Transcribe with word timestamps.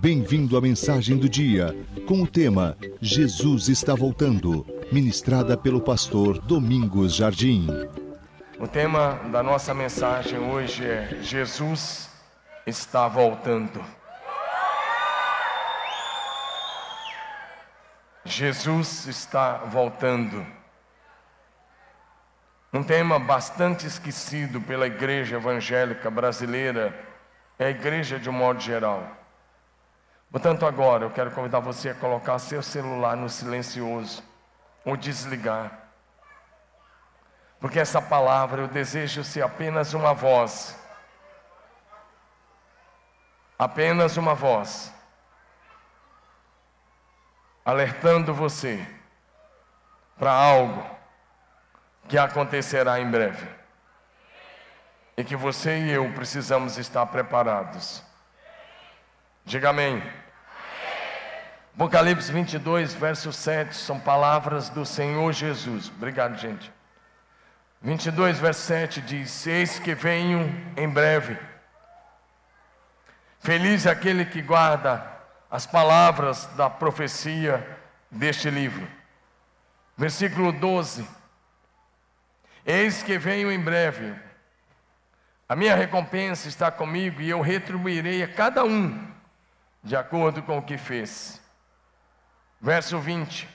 Bem-vindo 0.00 0.56
à 0.56 0.60
mensagem 0.60 1.16
do 1.16 1.28
dia, 1.28 1.76
com 2.06 2.22
o 2.22 2.26
tema 2.26 2.76
Jesus 3.00 3.68
está 3.68 3.94
voltando, 3.94 4.64
ministrada 4.90 5.56
pelo 5.56 5.80
pastor 5.80 6.38
Domingos 6.40 7.14
Jardim. 7.14 7.66
O 8.58 8.66
tema 8.66 9.20
da 9.30 9.42
nossa 9.42 9.74
mensagem 9.74 10.38
hoje 10.38 10.84
é 10.84 11.18
Jesus 11.22 12.08
está 12.66 13.06
voltando. 13.06 13.80
Jesus 18.24 19.06
está 19.06 19.58
voltando. 19.58 20.57
Um 22.70 22.82
tema 22.82 23.18
bastante 23.18 23.86
esquecido 23.86 24.60
pela 24.60 24.86
igreja 24.86 25.36
evangélica 25.36 26.10
brasileira 26.10 26.94
é 27.58 27.66
a 27.66 27.70
igreja 27.70 28.18
de 28.18 28.28
um 28.28 28.32
modo 28.32 28.60
geral. 28.60 29.10
Portanto, 30.30 30.66
agora 30.66 31.06
eu 31.06 31.10
quero 31.10 31.30
convidar 31.30 31.60
você 31.60 31.88
a 31.88 31.94
colocar 31.94 32.38
seu 32.38 32.62
celular 32.62 33.16
no 33.16 33.30
silencioso 33.30 34.22
ou 34.84 34.98
desligar. 34.98 35.88
Porque 37.58 37.80
essa 37.80 38.02
palavra 38.02 38.60
eu 38.60 38.68
desejo 38.68 39.24
ser 39.24 39.40
apenas 39.40 39.94
uma 39.94 40.12
voz. 40.12 40.78
Apenas 43.58 44.18
uma 44.18 44.34
voz. 44.34 44.92
Alertando 47.64 48.34
você 48.34 48.86
para 50.18 50.32
algo 50.32 50.97
que 52.08 52.16
acontecerá 52.16 52.98
em 53.00 53.10
breve. 53.10 53.46
E 55.16 55.24
que 55.24 55.36
você 55.36 55.78
e 55.78 55.90
eu 55.90 56.10
precisamos 56.12 56.78
estar 56.78 57.04
preparados. 57.06 58.02
Diga 59.44 59.70
amém. 59.70 60.02
Apocalipse 61.74 62.32
22, 62.32 62.94
verso 62.94 63.32
7, 63.32 63.76
são 63.76 64.00
palavras 64.00 64.68
do 64.68 64.84
Senhor 64.84 65.32
Jesus. 65.32 65.88
Obrigado, 65.88 66.36
gente. 66.36 66.72
22, 67.80 68.38
verso 68.38 68.62
7 68.62 69.00
diz: 69.00 69.46
Eis 69.46 69.78
que 69.78 69.94
venho 69.94 70.40
em 70.76 70.88
breve. 70.88 71.38
Feliz 73.38 73.86
é 73.86 73.90
aquele 73.90 74.24
que 74.24 74.42
guarda 74.42 75.06
as 75.50 75.66
palavras 75.66 76.46
da 76.56 76.68
profecia 76.68 77.64
deste 78.10 78.50
livro. 78.50 78.86
Versículo 79.96 80.52
12: 80.52 81.17
Eis 82.70 83.02
que 83.02 83.16
venho 83.16 83.50
em 83.50 83.58
breve. 83.58 84.14
A 85.48 85.56
minha 85.56 85.74
recompensa 85.74 86.48
está 86.48 86.70
comigo 86.70 87.22
e 87.22 87.30
eu 87.30 87.40
retribuirei 87.40 88.22
a 88.22 88.28
cada 88.28 88.62
um 88.62 89.10
de 89.82 89.96
acordo 89.96 90.42
com 90.42 90.58
o 90.58 90.62
que 90.62 90.76
fez. 90.76 91.40
Verso 92.60 93.00
20. 93.00 93.48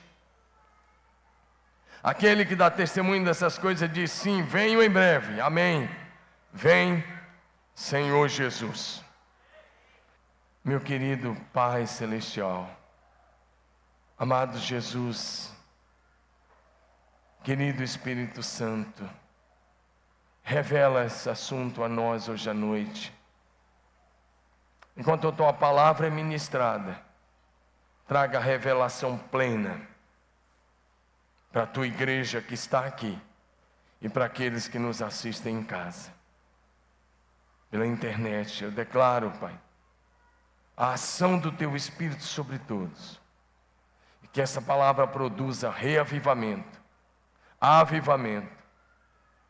Aquele 2.02 2.44
que 2.44 2.56
dá 2.56 2.68
testemunho 2.68 3.24
dessas 3.24 3.56
coisas 3.56 3.88
diz: 3.88 4.10
Sim, 4.10 4.42
venho 4.42 4.82
em 4.82 4.90
breve. 4.90 5.40
Amém. 5.40 5.88
Vem, 6.52 7.04
Senhor 7.72 8.28
Jesus. 8.28 9.00
Meu 10.64 10.80
querido 10.80 11.36
Pai 11.52 11.86
Celestial, 11.86 12.68
amado 14.18 14.58
Jesus, 14.58 15.53
Querido 17.44 17.82
Espírito 17.82 18.42
Santo, 18.42 19.06
revela 20.42 21.04
esse 21.04 21.28
assunto 21.28 21.84
a 21.84 21.88
nós 21.90 22.26
hoje 22.26 22.48
à 22.48 22.54
noite. 22.54 23.12
Enquanto 24.96 25.28
a 25.28 25.32
tua 25.32 25.52
palavra 25.52 26.06
é 26.06 26.10
ministrada, 26.10 26.98
traga 28.06 28.40
revelação 28.40 29.18
plena 29.18 29.78
para 31.52 31.64
a 31.64 31.66
tua 31.66 31.86
igreja 31.86 32.40
que 32.40 32.54
está 32.54 32.86
aqui 32.86 33.20
e 34.00 34.08
para 34.08 34.24
aqueles 34.24 34.66
que 34.66 34.78
nos 34.78 35.02
assistem 35.02 35.56
em 35.58 35.62
casa. 35.62 36.14
Pela 37.70 37.86
internet, 37.86 38.64
eu 38.64 38.70
declaro, 38.70 39.30
Pai, 39.32 39.60
a 40.74 40.94
ação 40.94 41.38
do 41.38 41.52
teu 41.52 41.76
Espírito 41.76 42.22
sobre 42.22 42.58
todos. 42.58 43.20
E 44.22 44.28
que 44.28 44.40
essa 44.40 44.62
palavra 44.62 45.06
produza 45.06 45.68
reavivamento 45.68 46.83
avivamento, 47.64 48.52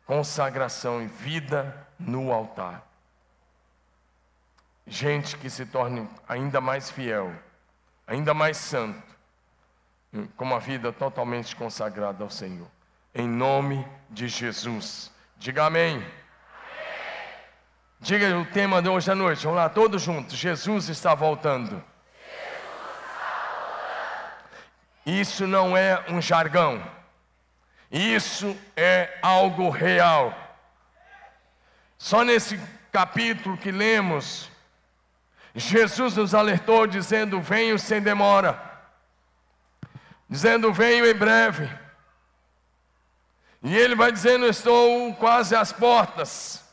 consagração 0.07 1.03
e 1.03 1.07
vida 1.07 1.75
no 1.99 2.33
altar. 2.33 2.87
Gente 4.87 5.37
que 5.37 5.51
se 5.51 5.67
torne 5.67 6.09
ainda 6.29 6.61
mais 6.61 6.91
fiel, 6.91 7.35
ainda 8.07 8.33
mais 8.33 8.57
santo, 8.57 9.03
com 10.37 10.45
uma 10.45 10.61
vida 10.61 10.93
totalmente 10.93 11.57
consagrada 11.57 12.23
ao 12.23 12.31
Senhor. 12.31 12.69
Em 13.13 13.27
nome 13.27 13.85
de 14.11 14.29
Jesus. 14.29 15.11
Diga 15.37 15.65
amém. 15.65 15.97
amém. 15.97 16.07
Diga 17.99 18.39
o 18.39 18.47
tema 18.47 18.81
de 18.81 18.89
hoje 18.89 19.11
à 19.11 19.15
noite. 19.15 19.43
Vamos 19.43 19.59
lá, 19.59 19.69
todos 19.69 20.03
juntos. 20.03 20.37
Jesus 20.37 20.89
está 20.89 21.15
voltando. 21.15 21.71
Jesus 21.71 21.83
está 23.11 23.51
voltando. 23.61 25.21
Isso 25.21 25.47
não 25.47 25.77
é 25.77 26.05
um 26.09 26.21
jargão. 26.21 26.95
Isso 27.95 28.57
é 28.77 29.21
algo 29.23 29.71
real. 29.71 30.37
Só 31.97 32.25
nesse 32.25 32.61
capítulo 32.91 33.57
que 33.57 33.71
lemos, 33.71 34.51
Jesus 35.55 36.17
nos 36.17 36.35
alertou 36.35 36.89
dizendo: 36.89 37.41
Venho 37.41 37.79
sem 37.79 38.03
demora, 38.03 38.61
dizendo: 40.29 40.73
Venho 40.73 41.07
em 41.07 41.15
breve. 41.15 41.71
E 43.63 43.77
ele 43.77 43.95
vai 43.95 44.11
dizendo: 44.11 44.45
Estou 44.45 45.15
quase 45.15 45.55
às 45.55 45.73
portas. 45.73 46.65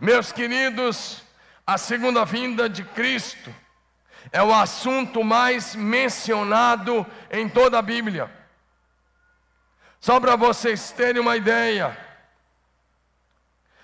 Meus 0.00 0.32
queridos, 0.32 1.22
a 1.64 1.78
segunda 1.78 2.24
vinda 2.24 2.68
de 2.68 2.82
Cristo 2.82 3.54
é 4.32 4.42
o 4.42 4.52
assunto 4.52 5.22
mais 5.22 5.76
mencionado 5.76 7.06
em 7.30 7.48
toda 7.48 7.78
a 7.78 7.82
Bíblia. 7.82 8.45
Só 10.06 10.20
para 10.20 10.36
vocês 10.36 10.92
terem 10.92 11.20
uma 11.20 11.36
ideia, 11.36 11.98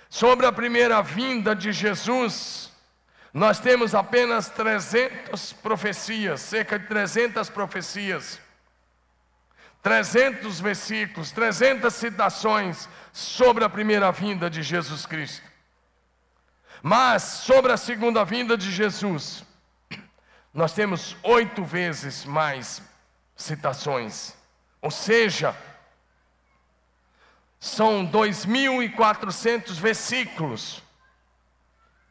sobre 0.09 0.47
a 0.47 0.53
primeira 0.53 1.03
vinda 1.03 1.53
de 1.53 1.73
Jesus, 1.73 2.71
nós 3.35 3.59
temos 3.59 3.93
apenas 3.93 4.49
300 4.49 5.53
profecias, 5.55 6.41
cerca 6.41 6.79
de 6.79 6.87
300 6.87 7.51
profecias, 7.51 8.41
300 9.83 10.61
versículos, 10.61 11.33
300 11.33 11.93
citações 11.93 12.89
sobre 13.13 13.65
a 13.65 13.69
primeira 13.69 14.13
vinda 14.13 14.49
de 14.49 14.63
Jesus 14.63 15.05
Cristo. 15.05 15.51
Mas 16.81 17.25
sobre 17.25 17.73
a 17.73 17.77
segunda 17.77 18.25
vinda 18.25 18.57
de 18.57 18.71
Jesus, 18.71 19.43
nós 20.55 20.73
temos 20.73 21.17
oito 21.25 21.65
vezes 21.65 22.25
mais 22.25 22.81
citações, 23.35 24.35
ou 24.81 24.93
seja, 24.93 25.53
são 27.63 28.05
2.400 28.05 29.75
versículos. 29.79 30.83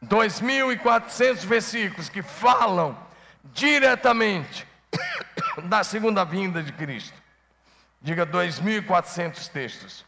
2.400 0.02 1.44
versículos 1.44 2.08
que 2.08 2.22
falam 2.22 2.98
diretamente 3.44 4.66
da 5.68 5.84
segunda 5.84 6.24
vinda 6.24 6.62
de 6.62 6.72
Cristo. 6.72 7.12
Diga 8.00 8.26
2.400 8.26 9.46
textos. 9.48 10.06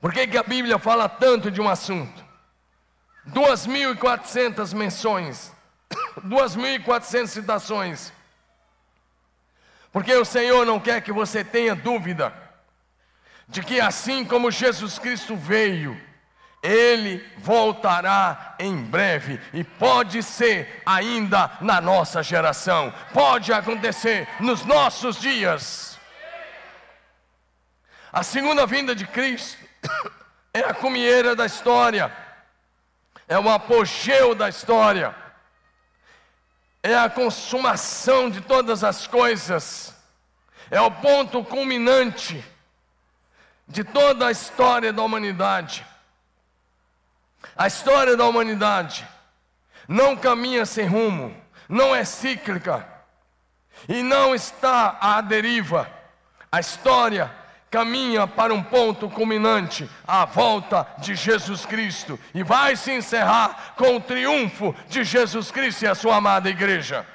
Por 0.00 0.12
que, 0.12 0.26
que 0.26 0.36
a 0.36 0.42
Bíblia 0.42 0.80
fala 0.80 1.08
tanto 1.08 1.48
de 1.48 1.60
um 1.60 1.68
assunto? 1.68 2.24
2.400 3.28 4.74
menções, 4.74 5.52
2.400 6.26 7.28
citações. 7.28 8.12
Porque 9.96 10.14
o 10.14 10.26
Senhor 10.26 10.66
não 10.66 10.78
quer 10.78 11.00
que 11.00 11.10
você 11.10 11.42
tenha 11.42 11.74
dúvida 11.74 12.30
de 13.48 13.62
que 13.62 13.80
assim 13.80 14.26
como 14.26 14.50
Jesus 14.50 14.98
Cristo 14.98 15.34
veio, 15.34 15.98
ele 16.62 17.26
voltará 17.38 18.56
em 18.58 18.76
breve 18.76 19.40
e 19.54 19.64
pode 19.64 20.22
ser 20.22 20.82
ainda 20.84 21.50
na 21.62 21.80
nossa 21.80 22.22
geração, 22.22 22.92
pode 23.14 23.54
acontecer 23.54 24.28
nos 24.38 24.66
nossos 24.66 25.18
dias. 25.18 25.98
A 28.12 28.22
segunda 28.22 28.66
vinda 28.66 28.94
de 28.94 29.06
Cristo 29.06 29.64
é 30.52 30.60
a 30.60 30.74
cumieira 30.74 31.34
da 31.34 31.46
história, 31.46 32.14
é 33.26 33.38
o 33.38 33.48
apogeu 33.48 34.34
da 34.34 34.46
história 34.46 35.14
é 36.92 36.98
a 36.98 37.10
consumação 37.10 38.30
de 38.30 38.40
todas 38.40 38.84
as 38.84 39.06
coisas, 39.06 39.94
é 40.70 40.80
o 40.80 40.90
ponto 40.90 41.42
culminante 41.44 42.44
de 43.66 43.82
toda 43.82 44.28
a 44.28 44.30
história 44.30 44.92
da 44.92 45.02
humanidade. 45.02 45.84
A 47.56 47.66
história 47.66 48.16
da 48.16 48.24
humanidade 48.24 49.06
não 49.88 50.16
caminha 50.16 50.64
sem 50.64 50.86
rumo, 50.86 51.36
não 51.68 51.94
é 51.94 52.04
cíclica 52.04 52.86
e 53.88 54.02
não 54.02 54.34
está 54.34 54.96
à 55.00 55.20
deriva. 55.20 55.90
A 56.50 56.60
história 56.60 57.34
caminha 57.70 58.26
para 58.26 58.54
um 58.54 58.62
ponto 58.62 59.08
culminante, 59.10 59.88
a 60.06 60.24
volta 60.24 60.86
de 60.98 61.14
Jesus 61.14 61.66
Cristo, 61.66 62.18
e 62.34 62.42
vai 62.42 62.76
se 62.76 62.92
encerrar 62.92 63.74
com 63.76 63.96
o 63.96 64.00
triunfo 64.00 64.74
de 64.88 65.04
Jesus 65.04 65.50
Cristo 65.50 65.84
e 65.84 65.88
a 65.88 65.94
sua 65.94 66.16
amada 66.16 66.48
igreja. 66.48 67.06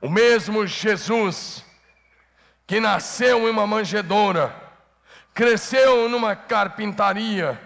O 0.00 0.08
mesmo 0.08 0.66
Jesus 0.66 1.64
que 2.66 2.80
nasceu 2.80 3.48
em 3.48 3.50
uma 3.50 3.66
manjedoura, 3.66 4.54
cresceu 5.34 6.08
numa 6.08 6.36
carpintaria, 6.36 7.58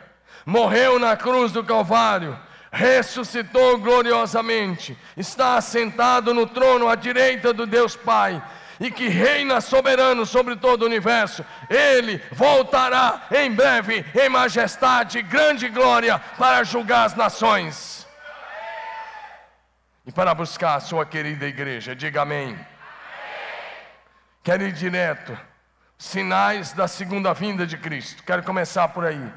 morreu 0.46 0.98
na 0.98 1.16
cruz 1.16 1.50
do 1.50 1.64
Calvário, 1.64 2.38
ressuscitou 2.70 3.78
gloriosamente, 3.78 4.96
está 5.16 5.56
assentado 5.56 6.32
no 6.32 6.46
trono 6.46 6.88
à 6.88 6.94
direita 6.94 7.52
do 7.52 7.66
Deus 7.66 7.96
Pai 7.96 8.42
e 8.82 8.90
que 8.90 9.06
reina 9.06 9.60
soberano 9.60 10.26
sobre 10.26 10.56
todo 10.56 10.82
o 10.82 10.86
universo, 10.86 11.46
ele 11.70 12.20
voltará 12.32 13.28
em 13.30 13.48
breve 13.52 14.04
em 14.12 14.28
majestade 14.28 15.18
e 15.18 15.22
grande 15.22 15.68
glória 15.68 16.18
para 16.36 16.64
julgar 16.64 17.06
as 17.06 17.14
nações 17.14 18.04
e 20.04 20.10
para 20.10 20.34
buscar 20.34 20.74
a 20.74 20.80
sua 20.80 21.06
querida 21.06 21.46
igreja. 21.46 21.94
Diga 21.94 22.22
amém. 22.22 22.58
Quero 24.42 24.64
ir 24.64 24.72
direto. 24.72 25.38
Sinais 25.96 26.72
da 26.72 26.88
segunda 26.88 27.32
vinda 27.32 27.64
de 27.64 27.76
Cristo. 27.76 28.24
Quero 28.24 28.42
começar 28.42 28.88
por 28.88 29.06
aí. 29.06 29.32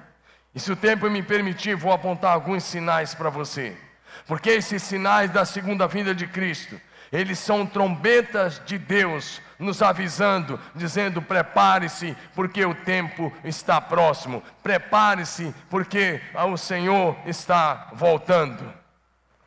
E 0.55 0.59
se 0.59 0.71
o 0.71 0.75
tempo 0.75 1.07
me 1.07 1.21
permitir, 1.21 1.75
vou 1.75 1.93
apontar 1.93 2.33
alguns 2.33 2.63
sinais 2.63 3.13
para 3.13 3.29
você. 3.29 3.77
Porque 4.25 4.49
esses 4.49 4.81
sinais 4.81 5.29
da 5.29 5.45
segunda 5.45 5.87
vinda 5.87 6.15
de 6.15 6.25
Cristo, 6.25 6.81
eles 7.15 7.39
são 7.39 7.65
trombetas 7.65 8.61
de 8.65 8.77
Deus 8.77 9.41
nos 9.57 9.81
avisando, 9.81 10.59
dizendo: 10.73 11.21
prepare-se, 11.21 12.15
porque 12.33 12.65
o 12.65 12.75
tempo 12.75 13.31
está 13.43 13.79
próximo. 13.79 14.43
Prepare-se, 14.61 15.53
porque 15.69 16.21
o 16.51 16.57
Senhor 16.57 17.17
está 17.25 17.89
voltando. 17.93 18.73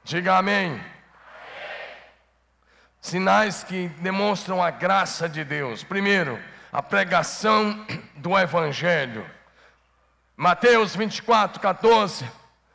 Diga 0.02 0.38
amém. 0.38 0.80
Sinais 3.00 3.62
que 3.62 3.88
demonstram 4.00 4.62
a 4.62 4.70
graça 4.70 5.28
de 5.28 5.44
Deus. 5.44 5.84
Primeiro, 5.84 6.38
a 6.72 6.82
pregação 6.82 7.86
do 8.16 8.36
Evangelho. 8.38 9.24
Mateus 10.36 10.96
24, 10.96 11.60
14. 11.60 12.24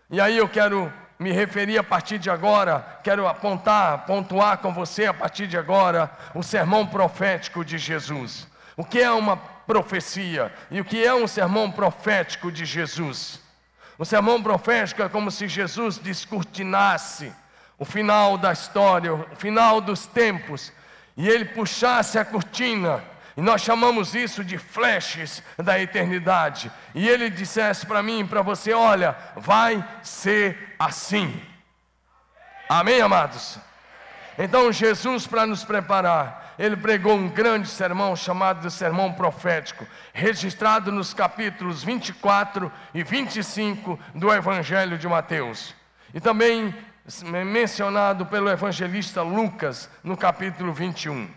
E 0.09 0.21
aí 0.21 0.37
eu 0.37 0.47
quero 0.47 0.93
me 1.23 1.31
referir 1.31 1.77
a 1.77 1.83
partir 1.83 2.19
de 2.19 2.29
agora, 2.29 2.85
quero 3.01 3.25
apontar, 3.25 4.05
pontuar 4.05 4.57
com 4.57 4.73
você 4.73 5.05
a 5.05 5.13
partir 5.13 5.47
de 5.47 5.57
agora 5.57 6.11
o 6.35 6.43
sermão 6.43 6.85
profético 6.85 7.63
de 7.63 7.77
Jesus. 7.77 8.45
O 8.75 8.83
que 8.83 8.99
é 8.99 9.09
uma 9.09 9.37
profecia 9.37 10.53
e 10.69 10.81
o 10.81 10.85
que 10.85 11.01
é 11.01 11.15
um 11.15 11.25
sermão 11.25 11.71
profético 11.71 12.51
de 12.51 12.65
Jesus? 12.65 13.39
O 13.97 14.03
sermão 14.03 14.43
profético 14.43 15.01
é 15.01 15.07
como 15.07 15.31
se 15.31 15.47
Jesus 15.47 15.97
descortinasse 15.97 17.31
o 17.79 17.85
final 17.85 18.37
da 18.37 18.51
história, 18.51 19.13
o 19.13 19.35
final 19.37 19.79
dos 19.79 20.05
tempos, 20.05 20.73
e 21.15 21.29
ele 21.29 21.45
puxasse 21.45 22.19
a 22.19 22.25
cortina, 22.25 23.01
e 23.35 23.41
nós 23.41 23.61
chamamos 23.61 24.13
isso 24.13 24.43
de 24.43 24.57
flashes 24.57 25.41
da 25.57 25.79
eternidade. 25.79 26.71
E 26.93 27.07
ele 27.07 27.29
dissesse 27.29 27.85
para 27.85 28.03
mim 28.03 28.25
para 28.25 28.41
você: 28.41 28.73
olha, 28.73 29.15
vai 29.35 29.83
ser 30.03 30.75
assim. 30.77 31.41
Amém, 32.69 33.01
amados? 33.01 33.57
Então, 34.37 34.71
Jesus, 34.71 35.27
para 35.27 35.45
nos 35.45 35.63
preparar, 35.63 36.55
ele 36.57 36.75
pregou 36.77 37.15
um 37.15 37.27
grande 37.27 37.67
sermão 37.67 38.15
chamado 38.15 38.61
de 38.61 38.71
Sermão 38.71 39.11
Profético, 39.13 39.85
registrado 40.13 40.91
nos 40.91 41.13
capítulos 41.13 41.83
24 41.83 42.71
e 42.93 43.03
25 43.03 43.99
do 44.15 44.31
Evangelho 44.33 44.97
de 44.97 45.07
Mateus. 45.07 45.75
E 46.13 46.19
também 46.19 46.73
mencionado 47.45 48.25
pelo 48.27 48.49
evangelista 48.49 49.21
Lucas 49.21 49.89
no 50.03 50.15
capítulo 50.15 50.71
21. 50.71 51.27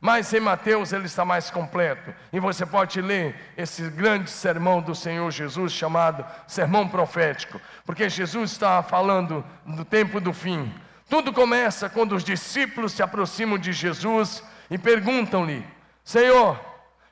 Mas 0.00 0.32
em 0.32 0.40
Mateus 0.40 0.92
ele 0.92 1.06
está 1.06 1.24
mais 1.24 1.50
completo. 1.50 2.14
E 2.32 2.38
você 2.38 2.64
pode 2.64 3.00
ler 3.00 3.34
esse 3.56 3.82
grande 3.90 4.30
sermão 4.30 4.80
do 4.80 4.94
Senhor 4.94 5.30
Jesus, 5.30 5.72
chamado 5.72 6.24
Sermão 6.46 6.88
Profético, 6.88 7.60
porque 7.84 8.08
Jesus 8.08 8.52
está 8.52 8.82
falando 8.82 9.44
do 9.66 9.84
tempo 9.84 10.20
do 10.20 10.32
fim. 10.32 10.72
Tudo 11.08 11.32
começa 11.32 11.88
quando 11.88 12.14
os 12.14 12.22
discípulos 12.22 12.92
se 12.92 13.02
aproximam 13.02 13.58
de 13.58 13.72
Jesus 13.72 14.42
e 14.70 14.78
perguntam-lhe: 14.78 15.66
Senhor, 16.04 16.60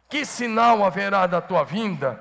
que 0.09 0.25
sinal 0.25 0.85
haverá 0.85 1.27
da 1.27 1.41
tua 1.41 1.65
vinda 1.65 2.21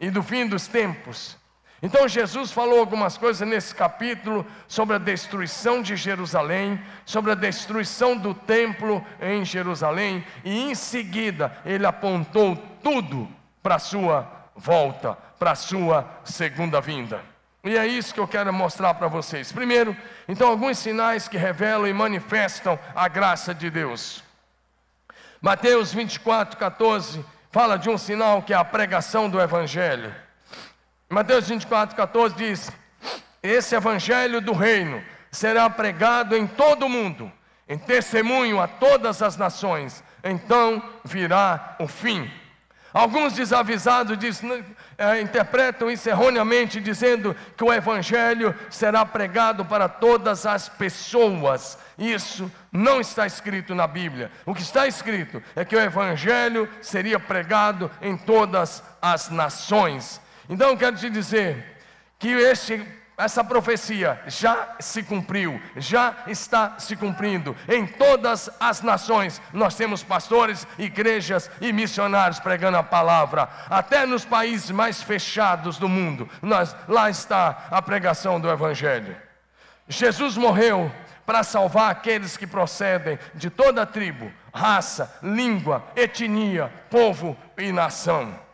e 0.00 0.10
do 0.10 0.22
fim 0.22 0.48
dos 0.48 0.66
tempos? 0.66 1.36
Então 1.82 2.06
Jesus 2.06 2.52
falou 2.52 2.78
algumas 2.78 3.18
coisas 3.18 3.46
nesse 3.46 3.74
capítulo 3.74 4.46
sobre 4.68 4.94
a 4.94 5.00
destruição 5.00 5.82
de 5.82 5.96
Jerusalém, 5.96 6.80
sobre 7.04 7.32
a 7.32 7.34
destruição 7.34 8.16
do 8.16 8.32
templo 8.32 9.04
em 9.20 9.44
Jerusalém, 9.44 10.24
e 10.44 10.70
em 10.70 10.76
seguida 10.76 11.52
ele 11.64 11.84
apontou 11.84 12.56
tudo 12.84 13.28
para 13.60 13.74
a 13.74 13.80
sua 13.80 14.30
volta, 14.54 15.14
para 15.38 15.50
a 15.50 15.56
sua 15.56 16.08
segunda 16.24 16.80
vinda. 16.80 17.20
E 17.64 17.76
é 17.76 17.86
isso 17.86 18.14
que 18.14 18.20
eu 18.20 18.28
quero 18.28 18.52
mostrar 18.52 18.94
para 18.94 19.08
vocês. 19.08 19.52
Primeiro, 19.52 19.96
então, 20.28 20.48
alguns 20.48 20.78
sinais 20.78 21.28
que 21.28 21.36
revelam 21.36 21.86
e 21.86 21.92
manifestam 21.92 22.78
a 22.94 23.06
graça 23.06 23.54
de 23.54 23.70
Deus. 23.70 24.22
Mateus 25.40 25.92
24, 25.92 26.56
14 26.56 27.24
fala 27.50 27.76
de 27.76 27.88
um 27.88 27.98
sinal 27.98 28.42
que 28.42 28.52
é 28.52 28.56
a 28.56 28.64
pregação 28.64 29.28
do 29.28 29.40
Evangelho. 29.40 30.12
Mateus 31.12 31.46
24, 31.46 31.94
14 31.94 32.34
diz: 32.34 32.72
Esse 33.42 33.74
evangelho 33.74 34.40
do 34.40 34.54
reino 34.54 35.02
será 35.30 35.68
pregado 35.68 36.34
em 36.34 36.46
todo 36.46 36.86
o 36.86 36.88
mundo, 36.88 37.30
em 37.68 37.76
testemunho 37.76 38.58
a 38.58 38.66
todas 38.66 39.20
as 39.20 39.36
nações, 39.36 40.02
então 40.24 40.82
virá 41.04 41.76
o 41.78 41.86
fim. 41.86 42.30
Alguns 42.94 43.34
desavisados 43.34 44.18
diz, 44.18 44.40
é, 44.96 45.20
interpretam 45.20 45.90
isso 45.90 46.08
erroneamente, 46.08 46.80
dizendo 46.80 47.36
que 47.58 47.64
o 47.64 47.72
Evangelho 47.72 48.54
será 48.70 49.04
pregado 49.04 49.66
para 49.66 49.90
todas 49.90 50.46
as 50.46 50.70
pessoas. 50.70 51.78
Isso 51.98 52.50
não 52.70 53.02
está 53.02 53.26
escrito 53.26 53.74
na 53.74 53.86
Bíblia. 53.86 54.30
O 54.46 54.54
que 54.54 54.62
está 54.62 54.86
escrito 54.86 55.42
é 55.54 55.62
que 55.62 55.76
o 55.76 55.80
Evangelho 55.80 56.66
seria 56.80 57.20
pregado 57.20 57.90
em 58.00 58.16
todas 58.16 58.82
as 59.00 59.28
nações. 59.28 60.22
Então 60.52 60.76
quero 60.76 60.98
te 60.98 61.08
dizer 61.08 61.64
que 62.18 62.28
este, 62.28 62.86
essa 63.16 63.42
profecia 63.42 64.20
já 64.26 64.76
se 64.78 65.02
cumpriu, 65.02 65.58
já 65.78 66.14
está 66.26 66.78
se 66.78 66.94
cumprindo. 66.94 67.56
Em 67.66 67.86
todas 67.86 68.50
as 68.60 68.82
nações 68.82 69.40
nós 69.50 69.74
temos 69.74 70.02
pastores, 70.02 70.66
igrejas 70.78 71.50
e 71.58 71.72
missionários 71.72 72.38
pregando 72.38 72.76
a 72.76 72.82
palavra. 72.82 73.48
Até 73.70 74.04
nos 74.04 74.26
países 74.26 74.70
mais 74.70 75.02
fechados 75.02 75.78
do 75.78 75.88
mundo, 75.88 76.28
nós, 76.42 76.76
lá 76.86 77.08
está 77.08 77.68
a 77.70 77.80
pregação 77.80 78.38
do 78.38 78.50
Evangelho. 78.50 79.16
Jesus 79.88 80.36
morreu 80.36 80.92
para 81.24 81.42
salvar 81.42 81.90
aqueles 81.90 82.36
que 82.36 82.46
procedem 82.46 83.18
de 83.34 83.48
toda 83.48 83.86
tribo, 83.86 84.30
raça, 84.52 85.18
língua, 85.22 85.82
etnia, 85.96 86.70
povo 86.90 87.34
e 87.56 87.72
nação. 87.72 88.51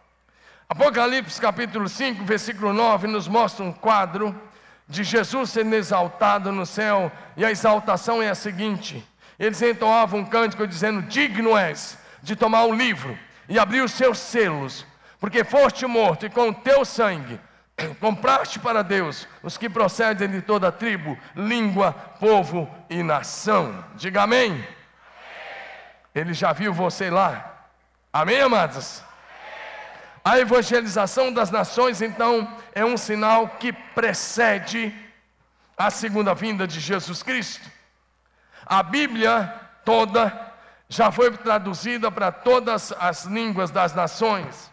Apocalipse 0.70 1.40
capítulo 1.40 1.88
5, 1.88 2.24
versículo 2.24 2.74
9, 2.74 3.06
nos 3.06 3.26
mostra 3.26 3.64
um 3.64 3.72
quadro 3.72 4.38
de 4.86 5.02
Jesus 5.02 5.48
sendo 5.48 5.74
exaltado 5.74 6.52
no 6.52 6.66
céu, 6.66 7.10
e 7.38 7.44
a 7.44 7.50
exaltação 7.50 8.22
é 8.22 8.28
a 8.28 8.34
seguinte: 8.34 9.02
eles 9.38 9.62
entoavam 9.62 10.20
um 10.20 10.24
cântico 10.26 10.66
dizendo: 10.66 11.00
Digno 11.00 11.56
és 11.56 11.96
de 12.22 12.36
tomar 12.36 12.64
o 12.64 12.74
livro 12.74 13.18
e 13.48 13.58
abrir 13.58 13.80
os 13.80 13.92
seus 13.92 14.18
selos, 14.18 14.84
porque 15.18 15.42
foste 15.42 15.86
morto 15.86 16.26
e 16.26 16.30
com 16.30 16.50
o 16.50 16.54
teu 16.54 16.84
sangue 16.84 17.40
compraste 17.98 18.58
para 18.58 18.82
Deus 18.82 19.26
os 19.42 19.56
que 19.56 19.70
procedem 19.70 20.28
de 20.28 20.42
toda 20.42 20.70
tribo, 20.70 21.16
língua, 21.34 21.92
povo 22.20 22.68
e 22.90 23.02
nação. 23.02 23.82
Diga 23.94 24.24
amém. 24.24 24.50
amém. 24.50 24.68
Ele 26.14 26.34
já 26.34 26.52
viu 26.52 26.74
você 26.74 27.08
lá. 27.08 27.54
Amém, 28.12 28.42
amados? 28.42 29.07
A 30.28 30.38
evangelização 30.38 31.32
das 31.32 31.50
nações, 31.50 32.02
então, 32.02 32.46
é 32.74 32.84
um 32.84 32.98
sinal 32.98 33.48
que 33.48 33.72
precede 33.72 34.94
a 35.74 35.90
segunda 35.90 36.34
vinda 36.34 36.66
de 36.66 36.80
Jesus 36.80 37.22
Cristo. 37.22 37.66
A 38.66 38.82
Bíblia 38.82 39.50
toda 39.86 40.38
já 40.86 41.10
foi 41.10 41.30
traduzida 41.30 42.10
para 42.10 42.30
todas 42.30 42.92
as 43.00 43.24
línguas 43.24 43.70
das 43.70 43.94
nações. 43.94 44.70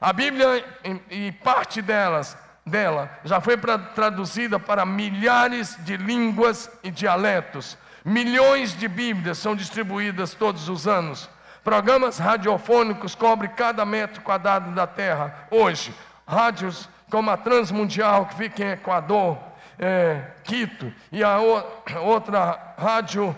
A 0.00 0.12
Bíblia 0.12 0.64
e 1.08 1.30
parte 1.30 1.80
delas, 1.80 2.36
dela 2.66 3.08
já 3.24 3.40
foi 3.40 3.56
traduzida 3.94 4.58
para 4.58 4.84
milhares 4.84 5.76
de 5.84 5.96
línguas 5.96 6.68
e 6.82 6.90
dialetos. 6.90 7.78
Milhões 8.04 8.76
de 8.76 8.88
Bíblias 8.88 9.38
são 9.38 9.54
distribuídas 9.54 10.34
todos 10.34 10.68
os 10.68 10.88
anos. 10.88 11.30
Programas 11.68 12.16
radiofônicos 12.16 13.14
cobrem 13.14 13.50
cada 13.50 13.84
metro 13.84 14.22
quadrado 14.22 14.70
da 14.70 14.86
Terra. 14.86 15.46
Hoje, 15.50 15.94
rádios 16.26 16.88
como 17.10 17.30
a 17.30 17.36
Transmundial, 17.36 18.24
que 18.24 18.36
fica 18.36 18.64
em 18.64 18.70
Equador, 18.70 19.36
é, 19.78 20.22
Quito, 20.44 20.90
e 21.12 21.22
a 21.22 21.36
outra 22.00 22.74
rádio 22.78 23.36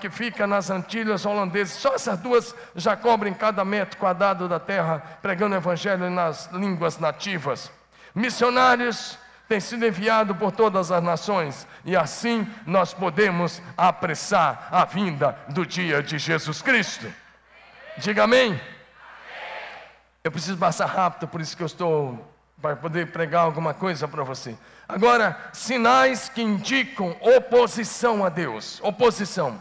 que 0.00 0.08
fica 0.08 0.46
nas 0.46 0.70
Antilhas 0.70 1.26
holandesas. 1.26 1.76
Só 1.76 1.92
essas 1.92 2.20
duas 2.20 2.54
já 2.76 2.96
cobrem 2.96 3.34
cada 3.34 3.64
metro 3.64 3.98
quadrado 3.98 4.48
da 4.48 4.60
terra, 4.60 5.02
pregando 5.20 5.56
o 5.56 5.58
evangelho 5.58 6.08
nas 6.08 6.48
línguas 6.52 7.00
nativas. 7.00 7.68
Missionários 8.14 9.18
têm 9.48 9.58
sido 9.58 9.84
enviados 9.84 10.36
por 10.36 10.52
todas 10.52 10.92
as 10.92 11.02
nações, 11.02 11.66
e 11.84 11.96
assim 11.96 12.48
nós 12.64 12.94
podemos 12.94 13.60
apressar 13.76 14.68
a 14.70 14.84
vinda 14.84 15.36
do 15.48 15.66
dia 15.66 16.00
de 16.00 16.16
Jesus 16.16 16.62
Cristo. 16.62 17.12
Diga 17.98 18.24
amém. 18.24 18.60
Eu 20.22 20.30
preciso 20.30 20.58
passar 20.58 20.84
rápido, 20.84 21.26
por 21.28 21.40
isso 21.40 21.56
que 21.56 21.62
eu 21.62 21.66
estou 21.66 22.30
para 22.60 22.76
poder 22.76 23.10
pregar 23.10 23.42
alguma 23.42 23.72
coisa 23.72 24.06
para 24.06 24.22
você. 24.22 24.54
Agora, 24.86 25.38
sinais 25.52 26.28
que 26.28 26.42
indicam 26.42 27.16
oposição 27.20 28.22
a 28.22 28.28
Deus. 28.28 28.80
Oposição. 28.82 29.60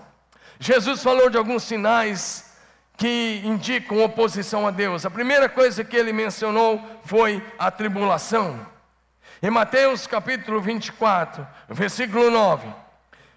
Jesus 0.60 1.01
falou 1.01 1.30
de 1.30 1.38
alguns 1.38 1.63
sinais 1.63 2.58
que 2.98 3.42
indicam 3.46 4.04
oposição 4.04 4.68
a 4.68 4.72
Deus. 4.72 5.06
A 5.06 5.10
primeira 5.10 5.48
coisa 5.48 5.84
que 5.84 5.96
ele 5.96 6.12
mencionou 6.12 6.82
foi 7.06 7.42
a 7.58 7.72
tribulação. 7.72 8.68
Em 9.42 9.50
Mateus 9.50 10.08
capítulo 10.08 10.60
24, 10.60 11.48
versículo 11.70 12.30
9, 12.30 12.68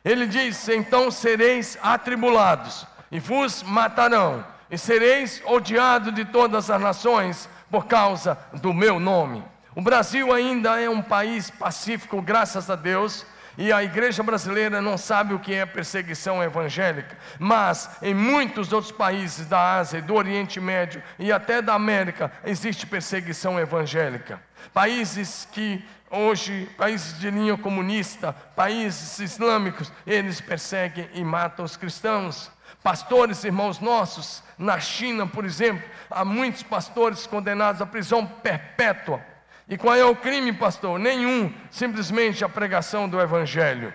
ele 0.04 0.26
diz: 0.26 0.68
Então 0.68 1.10
sereis 1.10 1.78
atribulados, 1.82 2.84
e 3.12 3.20
vos 3.20 3.62
matarão, 3.62 4.44
e 4.70 4.76
sereis 4.76 5.42
odiados 5.44 6.14
de 6.14 6.24
todas 6.24 6.70
as 6.70 6.80
nações 6.80 7.48
por 7.70 7.86
causa 7.86 8.38
do 8.54 8.72
meu 8.72 8.98
nome. 8.98 9.44
O 9.74 9.82
Brasil 9.82 10.32
ainda 10.32 10.80
é 10.80 10.88
um 10.88 11.02
país 11.02 11.50
pacífico, 11.50 12.20
graças 12.20 12.68
a 12.68 12.74
Deus, 12.74 13.24
e 13.56 13.72
a 13.72 13.82
igreja 13.82 14.22
brasileira 14.22 14.80
não 14.80 14.96
sabe 14.96 15.34
o 15.34 15.38
que 15.38 15.52
é 15.52 15.66
perseguição 15.66 16.42
evangélica, 16.42 17.18
mas 17.40 17.90
em 18.00 18.14
muitos 18.14 18.72
outros 18.72 18.92
países 18.92 19.46
da 19.46 19.76
Ásia, 19.76 20.00
do 20.00 20.14
Oriente 20.14 20.60
Médio 20.60 21.02
e 21.18 21.32
até 21.32 21.60
da 21.60 21.74
América 21.74 22.30
existe 22.44 22.86
perseguição 22.86 23.58
evangélica. 23.58 24.40
Países 24.72 25.48
que 25.50 25.84
hoje, 26.08 26.70
países 26.76 27.18
de 27.18 27.30
linha 27.30 27.58
comunista, 27.58 28.32
países 28.54 29.18
islâmicos, 29.18 29.92
eles 30.06 30.40
perseguem 30.40 31.08
e 31.14 31.24
matam 31.24 31.64
os 31.64 31.76
cristãos. 31.76 32.50
Pastores, 32.80 33.42
irmãos 33.42 33.80
nossos, 33.80 34.42
na 34.58 34.80
China, 34.80 35.26
por 35.26 35.44
exemplo, 35.44 35.88
há 36.10 36.24
muitos 36.24 36.62
pastores 36.62 37.26
condenados 37.26 37.80
à 37.80 37.86
prisão 37.86 38.26
perpétua 38.26 39.22
e 39.68 39.76
qual 39.76 39.94
é 39.94 40.04
o 40.04 40.16
crime, 40.16 40.50
pastor? 40.52 40.98
Nenhum, 40.98 41.52
simplesmente 41.70 42.42
a 42.42 42.48
pregação 42.48 43.06
do 43.06 43.20
Evangelho. 43.20 43.92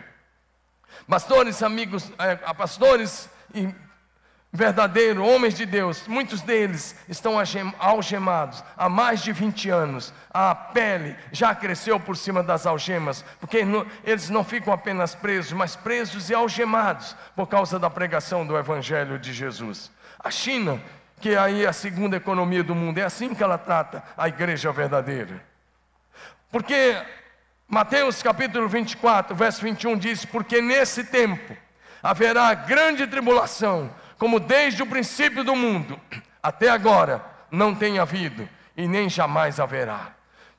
Pastores, 1.07 1.63
amigos, 1.63 2.11
é, 2.19 2.35
pastores 2.53 3.27
e 3.55 3.73
verdadeiros, 4.51 5.27
homens 5.27 5.55
de 5.55 5.65
Deus, 5.65 6.07
muitos 6.07 6.41
deles 6.41 6.95
estão 7.09 7.37
algemados 7.79 8.63
há 8.77 8.87
mais 8.87 9.23
de 9.23 9.31
20 9.31 9.71
anos. 9.71 10.13
A 10.29 10.53
pele 10.53 11.15
já 11.31 11.55
cresceu 11.55 11.99
por 11.99 12.15
cima 12.15 12.43
das 12.43 12.67
algemas, 12.67 13.25
porque 13.39 13.65
eles 14.03 14.29
não 14.29 14.43
ficam 14.43 14.71
apenas 14.71 15.15
presos, 15.15 15.53
mas 15.53 15.75
presos 15.75 16.29
e 16.29 16.35
algemados 16.35 17.15
por 17.35 17.47
causa 17.47 17.79
da 17.79 17.89
pregação 17.89 18.45
do 18.45 18.55
Evangelho 18.55 19.17
de 19.17 19.33
Jesus. 19.33 19.91
A 20.23 20.31
China, 20.31 20.81
que 21.19 21.35
aí 21.35 21.65
é 21.65 21.67
a 21.67 21.73
segunda 21.73 22.15
economia 22.15 22.63
do 22.63 22.73
mundo, 22.73 22.97
é 22.97 23.03
assim 23.03 23.35
que 23.35 23.43
ela 23.43 23.57
trata 23.57 24.03
a 24.17 24.27
igreja 24.27 24.71
verdadeira. 24.71 25.43
Porque 26.49 26.95
Mateus 27.67 28.21
capítulo 28.21 28.69
24, 28.69 29.35
verso 29.35 29.61
21 29.61 29.97
diz: 29.97 30.25
Porque 30.25 30.61
nesse 30.61 31.03
tempo 31.03 31.57
haverá 32.01 32.53
grande 32.53 33.07
tribulação, 33.07 33.93
como 34.17 34.39
desde 34.39 34.83
o 34.83 34.87
princípio 34.87 35.43
do 35.43 35.55
mundo 35.55 35.99
até 36.41 36.69
agora 36.69 37.23
não 37.49 37.73
tem 37.73 37.99
havido 37.99 38.47
e 38.75 38.87
nem 38.87 39.09
jamais 39.09 39.59
haverá. 39.59 40.13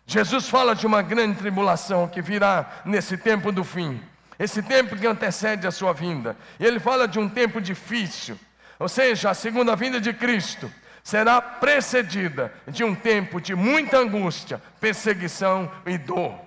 Jesus 0.06 0.48
fala 0.48 0.74
de 0.74 0.86
uma 0.86 1.02
grande 1.02 1.38
tribulação 1.38 2.08
que 2.08 2.20
virá 2.20 2.82
nesse 2.84 3.16
tempo 3.16 3.50
do 3.50 3.64
fim, 3.64 4.02
esse 4.38 4.62
tempo 4.62 4.96
que 4.96 5.06
antecede 5.06 5.66
a 5.66 5.70
sua 5.70 5.92
vinda. 5.92 6.36
Ele 6.58 6.78
fala 6.78 7.06
de 7.06 7.18
um 7.18 7.28
tempo 7.28 7.60
difícil, 7.60 8.38
ou 8.84 8.88
seja, 8.88 9.30
a 9.30 9.34
segunda 9.34 9.74
vinda 9.74 9.98
de 9.98 10.12
Cristo 10.12 10.70
será 11.02 11.40
precedida 11.40 12.52
de 12.68 12.84
um 12.84 12.94
tempo 12.94 13.40
de 13.40 13.54
muita 13.54 13.96
angústia, 13.96 14.60
perseguição 14.78 15.72
e 15.86 15.96
dor. 15.96 16.38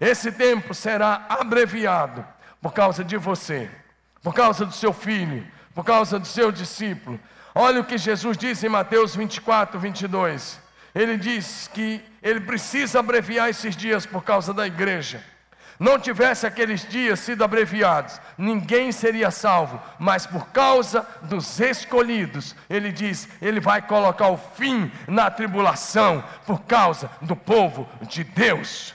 Esse 0.00 0.32
tempo 0.32 0.74
será 0.74 1.26
abreviado 1.28 2.26
por 2.60 2.72
causa 2.72 3.04
de 3.04 3.16
você, 3.16 3.70
por 4.20 4.34
causa 4.34 4.66
do 4.66 4.72
seu 4.72 4.92
filho, 4.92 5.46
por 5.72 5.84
causa 5.84 6.18
do 6.18 6.26
seu 6.26 6.50
discípulo. 6.50 7.20
Olha 7.54 7.82
o 7.82 7.84
que 7.84 7.98
Jesus 7.98 8.36
diz 8.36 8.64
em 8.64 8.68
Mateus 8.68 9.14
24, 9.14 9.78
22. 9.78 10.58
Ele 10.92 11.16
diz 11.16 11.70
que 11.72 12.02
ele 12.20 12.40
precisa 12.40 12.98
abreviar 12.98 13.48
esses 13.48 13.76
dias 13.76 14.04
por 14.04 14.24
causa 14.24 14.52
da 14.52 14.66
igreja 14.66 15.22
não 15.78 15.98
tivesse 15.98 16.46
aqueles 16.46 16.86
dias 16.88 17.20
sido 17.20 17.44
abreviados, 17.44 18.20
ninguém 18.36 18.90
seria 18.90 19.30
salvo, 19.30 19.80
mas 19.98 20.26
por 20.26 20.48
causa 20.48 21.06
dos 21.22 21.60
escolhidos, 21.60 22.56
ele 22.68 22.90
diz, 22.90 23.28
ele 23.40 23.60
vai 23.60 23.80
colocar 23.80 24.28
o 24.28 24.36
fim 24.36 24.90
na 25.06 25.30
tribulação, 25.30 26.22
por 26.46 26.62
causa 26.62 27.10
do 27.22 27.36
povo 27.36 27.88
de 28.02 28.24
Deus. 28.24 28.94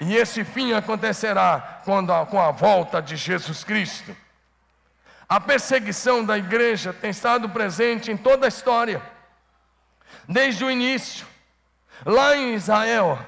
E 0.00 0.16
esse 0.16 0.44
fim 0.44 0.74
acontecerá 0.74 1.80
quando, 1.84 2.12
com 2.26 2.40
a 2.40 2.50
volta 2.50 3.00
de 3.00 3.16
Jesus 3.16 3.64
Cristo. 3.64 4.14
A 5.28 5.40
perseguição 5.40 6.24
da 6.24 6.38
igreja 6.38 6.92
tem 6.92 7.10
estado 7.10 7.48
presente 7.48 8.10
em 8.10 8.16
toda 8.16 8.46
a 8.46 8.48
história, 8.48 9.02
desde 10.28 10.64
o 10.64 10.70
início. 10.70 11.26
Lá 12.04 12.36
em 12.36 12.54
Israel, 12.54 13.18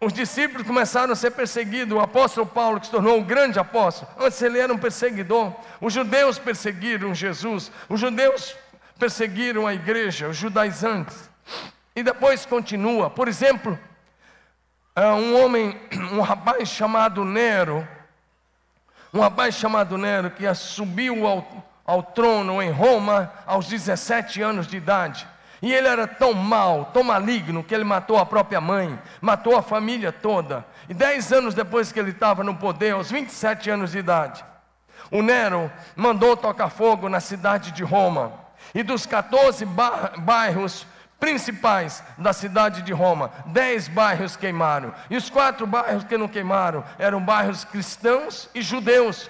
os 0.00 0.12
discípulos 0.12 0.66
começaram 0.66 1.12
a 1.12 1.16
ser 1.16 1.32
perseguidos. 1.32 1.96
O 1.96 2.00
apóstolo 2.00 2.46
Paulo, 2.46 2.78
que 2.78 2.86
se 2.86 2.92
tornou 2.92 3.18
um 3.18 3.22
grande 3.22 3.58
apóstolo, 3.58 4.10
antes 4.18 4.40
ele 4.40 4.58
era 4.58 4.72
um 4.72 4.78
perseguidor. 4.78 5.52
Os 5.80 5.92
judeus 5.92 6.38
perseguiram 6.38 7.14
Jesus. 7.14 7.72
Os 7.88 7.98
judeus 7.98 8.54
perseguiram 8.98 9.66
a 9.66 9.74
igreja, 9.74 10.28
os 10.28 10.36
judaizantes. 10.36 11.28
E 11.96 12.02
depois 12.02 12.46
continua. 12.46 13.10
Por 13.10 13.26
exemplo, 13.26 13.76
é, 14.94 15.06
um 15.06 15.42
homem, 15.42 15.76
um 16.12 16.20
rapaz 16.20 16.68
chamado 16.68 17.24
Nero, 17.24 17.86
um 19.12 19.20
rapaz 19.20 19.56
chamado 19.56 19.98
Nero 19.98 20.30
que 20.30 20.52
subiu 20.54 21.26
ao, 21.26 21.66
ao 21.84 22.02
trono 22.04 22.62
em 22.62 22.70
Roma 22.70 23.32
aos 23.44 23.66
17 23.66 24.42
anos 24.42 24.68
de 24.68 24.76
idade. 24.76 25.26
E 25.60 25.72
ele 25.72 25.88
era 25.88 26.06
tão 26.06 26.34
mau, 26.34 26.86
tão 26.86 27.02
maligno, 27.02 27.64
que 27.64 27.74
ele 27.74 27.84
matou 27.84 28.18
a 28.18 28.26
própria 28.26 28.60
mãe, 28.60 28.98
matou 29.20 29.56
a 29.56 29.62
família 29.62 30.12
toda. 30.12 30.64
E 30.88 30.94
dez 30.94 31.32
anos 31.32 31.54
depois 31.54 31.90
que 31.90 31.98
ele 31.98 32.10
estava 32.10 32.44
no 32.44 32.54
poder, 32.54 32.92
aos 32.92 33.10
27 33.10 33.70
anos 33.70 33.92
de 33.92 33.98
idade, 33.98 34.44
o 35.10 35.22
Nero 35.22 35.70
mandou 35.96 36.36
tocar 36.36 36.70
fogo 36.70 37.08
na 37.08 37.20
cidade 37.20 37.72
de 37.72 37.82
Roma. 37.82 38.32
E 38.74 38.82
dos 38.82 39.06
14 39.06 39.64
bairros 40.18 40.86
principais 41.18 42.02
da 42.16 42.32
cidade 42.32 42.82
de 42.82 42.92
Roma, 42.92 43.32
dez 43.46 43.88
bairros 43.88 44.36
queimaram. 44.36 44.94
E 45.10 45.16
os 45.16 45.28
quatro 45.28 45.66
bairros 45.66 46.04
que 46.04 46.16
não 46.16 46.28
queimaram 46.28 46.84
eram 46.98 47.20
bairros 47.20 47.64
cristãos 47.64 48.48
e 48.54 48.62
judeus. 48.62 49.28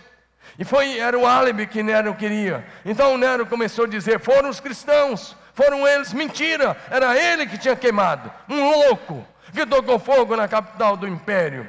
E 0.59 0.65
foi, 0.65 0.99
era 0.99 1.19
o 1.19 1.27
álibi 1.27 1.67
que 1.67 1.83
Nero 1.83 2.15
queria. 2.15 2.67
Então 2.85 3.15
o 3.15 3.19
Nero 3.19 3.47
começou 3.47 3.85
a 3.85 3.89
dizer: 3.89 4.21
foram 4.21 4.49
os 4.49 4.61
cristãos, 4.61 5.37
foram 5.59 5.89
eles, 5.89 6.13
mentira, 6.13 6.77
era 6.89 7.19
ele 7.19 7.45
que 7.45 7.59
tinha 7.59 7.75
queimado, 7.75 8.31
um 8.49 8.71
louco, 8.71 9.27
que 9.53 9.67
tocou 9.67 9.99
fogo 9.99 10.37
na 10.37 10.47
capital 10.47 10.97
do 10.97 11.09
império. 11.09 11.69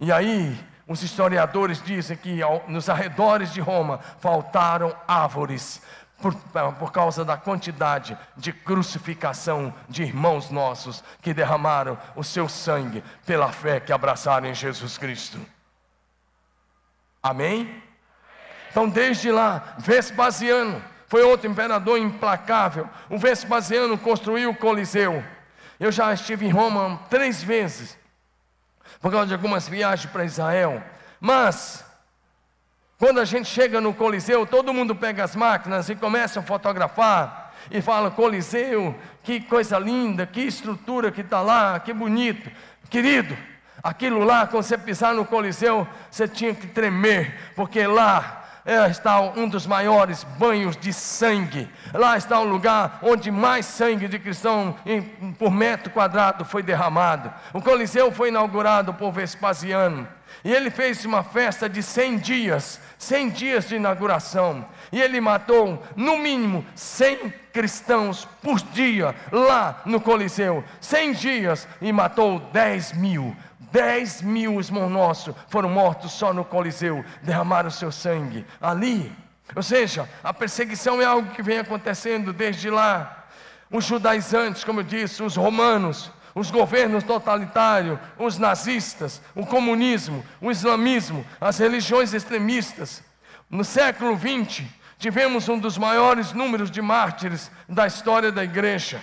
E 0.00 0.10
aí, 0.10 0.58
os 0.86 1.02
historiadores 1.02 1.82
dizem 1.82 2.16
que 2.16 2.40
nos 2.66 2.88
arredores 2.88 3.52
de 3.52 3.60
Roma 3.60 4.00
faltaram 4.20 4.96
árvores 5.06 5.82
por, 6.22 6.34
por, 6.78 6.90
causa 6.90 7.26
da 7.26 7.36
quantidade 7.36 8.16
de 8.38 8.54
crucificação 8.54 9.72
de 9.86 10.04
irmãos 10.04 10.50
nossos 10.50 11.04
que 11.20 11.34
derramaram 11.34 11.98
o 12.16 12.24
seu 12.24 12.48
sangue 12.48 13.04
pela 13.26 13.52
fé 13.52 13.80
que 13.80 13.92
abraçaram 13.92 14.48
em 14.48 14.54
Jesus 14.54 14.96
Cristo. 14.96 15.38
Amém? 17.22 17.82
Então, 18.70 18.88
desde 18.88 19.30
lá, 19.30 19.74
Vespasiano 19.76 20.82
foi 21.08 21.22
outro 21.22 21.50
imperador 21.50 21.98
implacável. 21.98 22.88
O 23.08 23.18
Vespasiano 23.18 23.96
construiu 23.96 24.50
o 24.50 24.54
Coliseu. 24.54 25.24
Eu 25.80 25.90
já 25.90 26.12
estive 26.12 26.46
em 26.46 26.50
Roma 26.50 27.00
três 27.08 27.42
vezes, 27.42 27.98
por 29.00 29.10
causa 29.10 29.28
de 29.28 29.32
algumas 29.32 29.66
viagens 29.66 30.10
para 30.12 30.24
Israel. 30.24 30.82
Mas, 31.18 31.84
quando 32.98 33.20
a 33.20 33.24
gente 33.24 33.48
chega 33.48 33.80
no 33.80 33.94
Coliseu, 33.94 34.46
todo 34.46 34.74
mundo 34.74 34.94
pega 34.94 35.24
as 35.24 35.34
máquinas 35.34 35.88
e 35.88 35.96
começa 35.96 36.40
a 36.40 36.42
fotografar 36.42 37.54
e 37.70 37.80
fala: 37.80 38.10
Coliseu, 38.10 38.94
que 39.22 39.40
coisa 39.40 39.78
linda, 39.78 40.26
que 40.26 40.42
estrutura 40.42 41.10
que 41.10 41.22
está 41.22 41.40
lá, 41.40 41.80
que 41.80 41.92
bonito. 41.92 42.50
Querido, 42.90 43.36
aquilo 43.82 44.24
lá, 44.24 44.46
quando 44.46 44.64
você 44.64 44.76
pisar 44.76 45.14
no 45.14 45.24
Coliseu, 45.24 45.88
você 46.10 46.28
tinha 46.28 46.54
que 46.54 46.66
tremer, 46.66 47.52
porque 47.54 47.86
lá 47.86 48.37
está 48.90 49.20
um 49.20 49.48
dos 49.48 49.66
maiores 49.66 50.24
banhos 50.24 50.76
de 50.76 50.92
sangue. 50.92 51.68
Lá 51.94 52.16
está 52.16 52.38
um 52.40 52.44
lugar 52.44 52.98
onde 53.02 53.30
mais 53.30 53.64
sangue 53.64 54.06
de 54.06 54.18
cristão 54.18 54.76
por 55.38 55.50
metro 55.50 55.90
quadrado 55.90 56.44
foi 56.44 56.62
derramado. 56.62 57.32
O 57.52 57.62
Coliseu 57.62 58.12
foi 58.12 58.28
inaugurado 58.28 58.92
por 58.92 59.10
Vespasiano. 59.10 60.06
E 60.44 60.52
ele 60.52 60.70
fez 60.70 61.04
uma 61.04 61.22
festa 61.22 61.68
de 61.68 61.82
100 61.82 62.18
dias, 62.18 62.80
100 62.98 63.30
dias 63.30 63.68
de 63.68 63.76
inauguração. 63.76 64.64
E 64.92 65.00
ele 65.00 65.20
matou, 65.20 65.82
no 65.96 66.18
mínimo, 66.18 66.64
100 66.74 67.32
cristãos 67.52 68.28
por 68.42 68.60
dia 68.60 69.14
lá 69.32 69.82
no 69.84 70.00
Coliseu. 70.00 70.62
100 70.80 71.12
dias 71.12 71.68
e 71.80 71.92
matou 71.92 72.38
10 72.52 72.92
mil. 72.92 73.34
10 73.70 74.22
mil 74.22 74.60
irmãos 74.60 74.90
nossos 74.90 75.34
foram 75.48 75.68
mortos 75.68 76.12
só 76.12 76.32
no 76.32 76.44
Coliseu, 76.44 77.04
derramaram 77.22 77.70
seu 77.70 77.92
sangue 77.92 78.46
ali. 78.60 79.12
Ou 79.54 79.62
seja, 79.62 80.08
a 80.22 80.32
perseguição 80.32 81.00
é 81.00 81.04
algo 81.04 81.30
que 81.30 81.42
vem 81.42 81.58
acontecendo 81.58 82.32
desde 82.32 82.70
lá. 82.70 83.26
Os 83.70 83.84
judaizantes, 83.84 84.64
como 84.64 84.80
eu 84.80 84.84
disse, 84.84 85.22
os 85.22 85.36
romanos, 85.36 86.10
os 86.34 86.50
governos 86.50 87.04
totalitários, 87.04 87.98
os 88.18 88.38
nazistas, 88.38 89.20
o 89.34 89.44
comunismo, 89.44 90.24
o 90.40 90.50
islamismo, 90.50 91.24
as 91.40 91.58
religiões 91.58 92.14
extremistas. 92.14 93.02
No 93.50 93.64
século 93.64 94.16
XX, 94.16 94.64
tivemos 94.98 95.48
um 95.48 95.58
dos 95.58 95.76
maiores 95.76 96.32
números 96.32 96.70
de 96.70 96.80
mártires 96.80 97.50
da 97.68 97.86
história 97.86 98.30
da 98.30 98.44
igreja. 98.44 99.02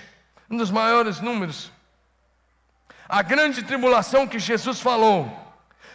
Um 0.50 0.58
dos 0.58 0.72
maiores 0.72 1.20
números. 1.20 1.72
A 3.08 3.22
grande 3.22 3.64
tribulação 3.64 4.28
que 4.28 4.40
Jesus 4.40 4.80
falou 4.80 5.32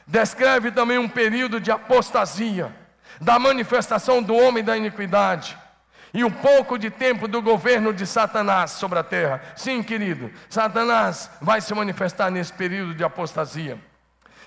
descreve 0.07 0.71
também 0.71 0.99
um 0.99 1.09
período 1.09 1.61
de 1.61 1.71
apostasia, 1.71 2.75
da 3.21 3.38
manifestação 3.38 4.23
do 4.23 4.35
homem 4.35 4.64
da 4.64 4.76
iniquidade 4.76 5.57
e 6.12 6.25
um 6.25 6.31
pouco 6.31 6.79
de 6.79 6.90
tempo 6.90 7.29
do 7.29 7.40
governo 7.40 7.93
de 7.93 8.07
Satanás 8.07 8.73
sobre 8.73 8.99
a 8.99 9.05
terra. 9.05 9.40
Sim, 9.57 9.83
querido, 9.83 10.31
Satanás 10.49 11.31
vai 11.40 11.61
se 11.61 11.73
manifestar 11.75 12.31
nesse 12.31 12.52
período 12.52 12.95
de 12.95 13.05
apostasia. 13.05 13.79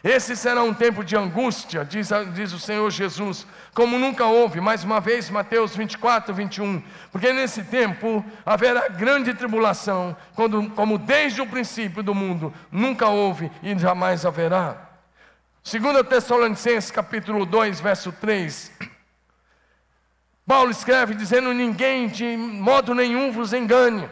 Esse 0.04 0.36
será 0.36 0.62
um 0.62 0.74
tempo 0.74 1.02
de 1.02 1.16
angústia, 1.16 1.86
diz, 1.86 2.10
diz, 2.34 2.52
o 2.52 2.60
Senhor 2.60 2.92
Jesus, 2.92 3.48
como 3.74 3.98
nunca 3.98 4.26
houve, 4.26 4.60
mais 4.60 4.84
uma 4.84 5.00
vez, 5.00 5.30
Mateus 5.30 5.74
24, 5.74 6.34
21. 6.34 6.84
Porque 7.10 7.32
nesse 7.32 7.64
tempo 7.64 8.24
haverá 8.46 8.90
grande 8.90 9.34
tribulação, 9.34 10.14
quando, 10.36 10.70
como 10.72 10.98
desde 10.98 11.42
o 11.42 11.48
princípio 11.48 12.04
do 12.04 12.14
mundo 12.14 12.54
nunca 12.70 13.08
houve 13.08 13.50
e 13.64 13.80
jamais 13.80 14.26
haverá. 14.26 14.90
2 15.64 16.06
Tessalonicenses 16.06 16.92
capítulo 16.92 17.46
2, 17.46 17.80
verso 17.80 18.12
3. 18.12 18.74
Paulo 20.46 20.72
escreve 20.72 21.16
dizendo: 21.16 21.54
Ninguém 21.54 22.10
de 22.10 22.36
modo 22.36 22.94
nenhum 22.94 23.32
vos 23.32 23.54
engane, 23.54 24.10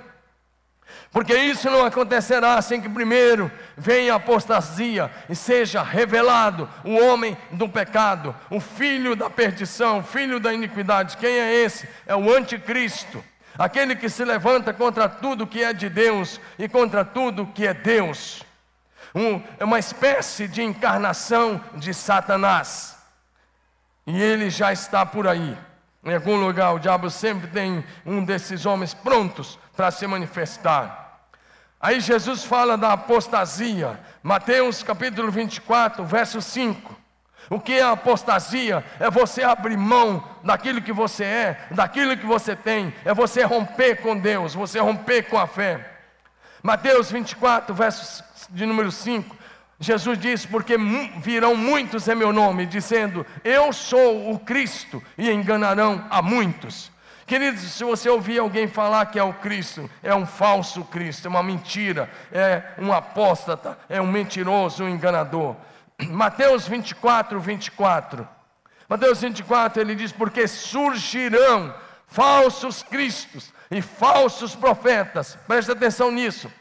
porque 1.11 1.35
isso 1.35 1.69
não 1.69 1.85
acontecerá 1.85 2.61
sem 2.61 2.79
que 2.79 2.87
primeiro 2.87 3.51
venha 3.75 4.13
a 4.13 4.15
apostasia 4.15 5.11
e 5.27 5.35
seja 5.35 5.83
revelado 5.83 6.69
o 6.85 6.95
homem 6.95 7.37
do 7.51 7.67
pecado, 7.67 8.33
o 8.49 8.61
filho 8.61 9.13
da 9.13 9.29
perdição, 9.29 9.99
o 9.99 10.03
filho 10.03 10.39
da 10.39 10.53
iniquidade. 10.53 11.17
Quem 11.17 11.29
é 11.29 11.53
esse? 11.53 11.87
É 12.07 12.15
o 12.15 12.33
anticristo, 12.33 13.21
aquele 13.59 13.93
que 13.93 14.07
se 14.07 14.23
levanta 14.23 14.73
contra 14.73 15.09
tudo 15.09 15.45
que 15.45 15.61
é 15.61 15.73
de 15.73 15.89
Deus 15.89 16.39
e 16.57 16.69
contra 16.69 17.03
tudo 17.03 17.45
que 17.45 17.67
é 17.67 17.73
Deus. 17.73 18.41
Um, 19.13 19.43
é 19.59 19.65
uma 19.65 19.79
espécie 19.79 20.47
de 20.47 20.63
encarnação 20.63 21.61
de 21.75 21.93
Satanás, 21.93 22.95
e 24.07 24.21
ele 24.21 24.49
já 24.49 24.71
está 24.71 25.05
por 25.05 25.27
aí. 25.27 25.57
Em 26.03 26.15
algum 26.15 26.35
lugar, 26.35 26.73
o 26.73 26.79
diabo 26.79 27.09
sempre 27.09 27.47
tem 27.47 27.83
um 28.05 28.25
desses 28.25 28.65
homens 28.65 28.93
prontos 28.93 29.59
para 29.75 29.91
se 29.91 30.07
manifestar. 30.07 31.27
Aí 31.79 31.99
Jesus 31.99 32.43
fala 32.43 32.77
da 32.77 32.93
apostasia, 32.93 33.99
Mateus 34.23 34.81
capítulo 34.81 35.31
24, 35.31 36.03
verso 36.05 36.41
5. 36.41 36.95
O 37.49 37.59
que 37.59 37.73
é 37.73 37.83
apostasia? 37.83 38.83
É 38.99 39.09
você 39.09 39.43
abrir 39.43 39.77
mão 39.77 40.23
daquilo 40.43 40.81
que 40.81 40.93
você 40.93 41.23
é, 41.23 41.67
daquilo 41.71 42.17
que 42.17 42.25
você 42.25 42.55
tem, 42.55 42.93
é 43.03 43.13
você 43.13 43.43
romper 43.43 43.97
com 43.97 44.17
Deus, 44.17 44.53
você 44.53 44.79
romper 44.79 45.23
com 45.23 45.37
a 45.37 45.45
fé. 45.45 45.87
Mateus 46.63 47.11
24, 47.11 47.73
verso 47.75 48.23
de 48.49 48.65
número 48.65 48.91
5. 48.91 49.35
Jesus 49.81 50.19
disse: 50.19 50.47
Porque 50.47 50.75
virão 51.17 51.55
muitos 51.55 52.07
em 52.07 52.13
meu 52.13 52.31
nome, 52.31 52.67
dizendo: 52.67 53.25
Eu 53.43 53.73
sou 53.73 54.31
o 54.31 54.37
Cristo, 54.37 55.03
e 55.17 55.29
enganarão 55.31 56.05
a 56.09 56.21
muitos. 56.21 56.91
Queridos, 57.25 57.61
se 57.61 57.83
você 57.83 58.07
ouvir 58.07 58.39
alguém 58.39 58.67
falar 58.67 59.07
que 59.07 59.17
é 59.17 59.23
o 59.23 59.33
Cristo, 59.33 59.89
é 60.03 60.13
um 60.13 60.25
falso 60.25 60.83
Cristo, 60.85 61.25
é 61.25 61.29
uma 61.29 61.41
mentira, 61.41 62.09
é 62.31 62.61
um 62.77 62.93
apóstata, 62.93 63.77
é 63.89 63.99
um 63.99 64.05
mentiroso, 64.05 64.83
um 64.83 64.89
enganador. 64.89 65.55
Mateus 66.09 66.67
24, 66.67 67.39
24. 67.39 68.27
Mateus 68.87 69.21
24, 69.21 69.81
ele 69.81 69.95
diz: 69.95 70.11
Porque 70.11 70.47
surgirão 70.47 71.73
falsos 72.05 72.83
cristos 72.83 73.51
e 73.71 73.81
falsos 73.81 74.55
profetas, 74.55 75.39
presta 75.47 75.71
atenção 75.71 76.11
nisso 76.11 76.51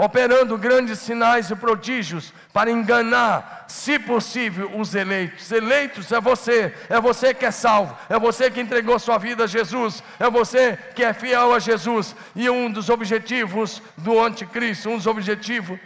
operando 0.00 0.56
grandes 0.56 0.98
sinais 0.98 1.50
e 1.50 1.56
prodígios 1.56 2.32
para 2.52 2.70
enganar, 2.70 3.66
se 3.68 3.98
possível, 3.98 4.70
os 4.76 4.94
eleitos. 4.94 5.52
Eleitos 5.52 6.10
é 6.10 6.20
você, 6.20 6.74
é 6.88 7.00
você 7.00 7.34
que 7.34 7.44
é 7.44 7.50
salvo, 7.50 7.96
é 8.08 8.18
você 8.18 8.50
que 8.50 8.60
entregou 8.60 8.98
sua 8.98 9.18
vida 9.18 9.44
a 9.44 9.46
Jesus, 9.46 10.02
é 10.18 10.28
você 10.30 10.78
que 10.94 11.04
é 11.04 11.12
fiel 11.12 11.52
a 11.54 11.58
Jesus. 11.58 12.16
E 12.34 12.48
um 12.48 12.70
dos 12.70 12.88
objetivos 12.88 13.82
do 13.96 14.18
anticristo, 14.18 14.88
um 14.88 14.96
dos 14.96 15.06
objetivos 15.06 15.78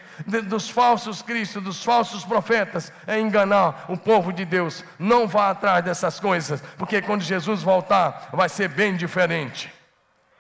dos 0.45 0.71
falsos 0.71 1.21
cristos, 1.21 1.63
dos 1.63 1.83
falsos 1.83 2.25
profetas, 2.25 2.93
é 3.07 3.19
enganar 3.19 3.87
o 3.89 3.97
povo 3.97 4.33
de 4.33 4.45
Deus. 4.45 4.85
Não 4.99 5.27
vá 5.27 5.51
atrás 5.51 5.85
dessas 5.85 6.21
coisas, 6.21 6.63
porque 6.79 7.03
quando 7.03 7.23
Jesus 7.23 7.63
voltar, 7.63 8.29
vai 8.33 8.49
ser 8.49 8.69
bem 8.69 8.97
diferente. 8.97 9.73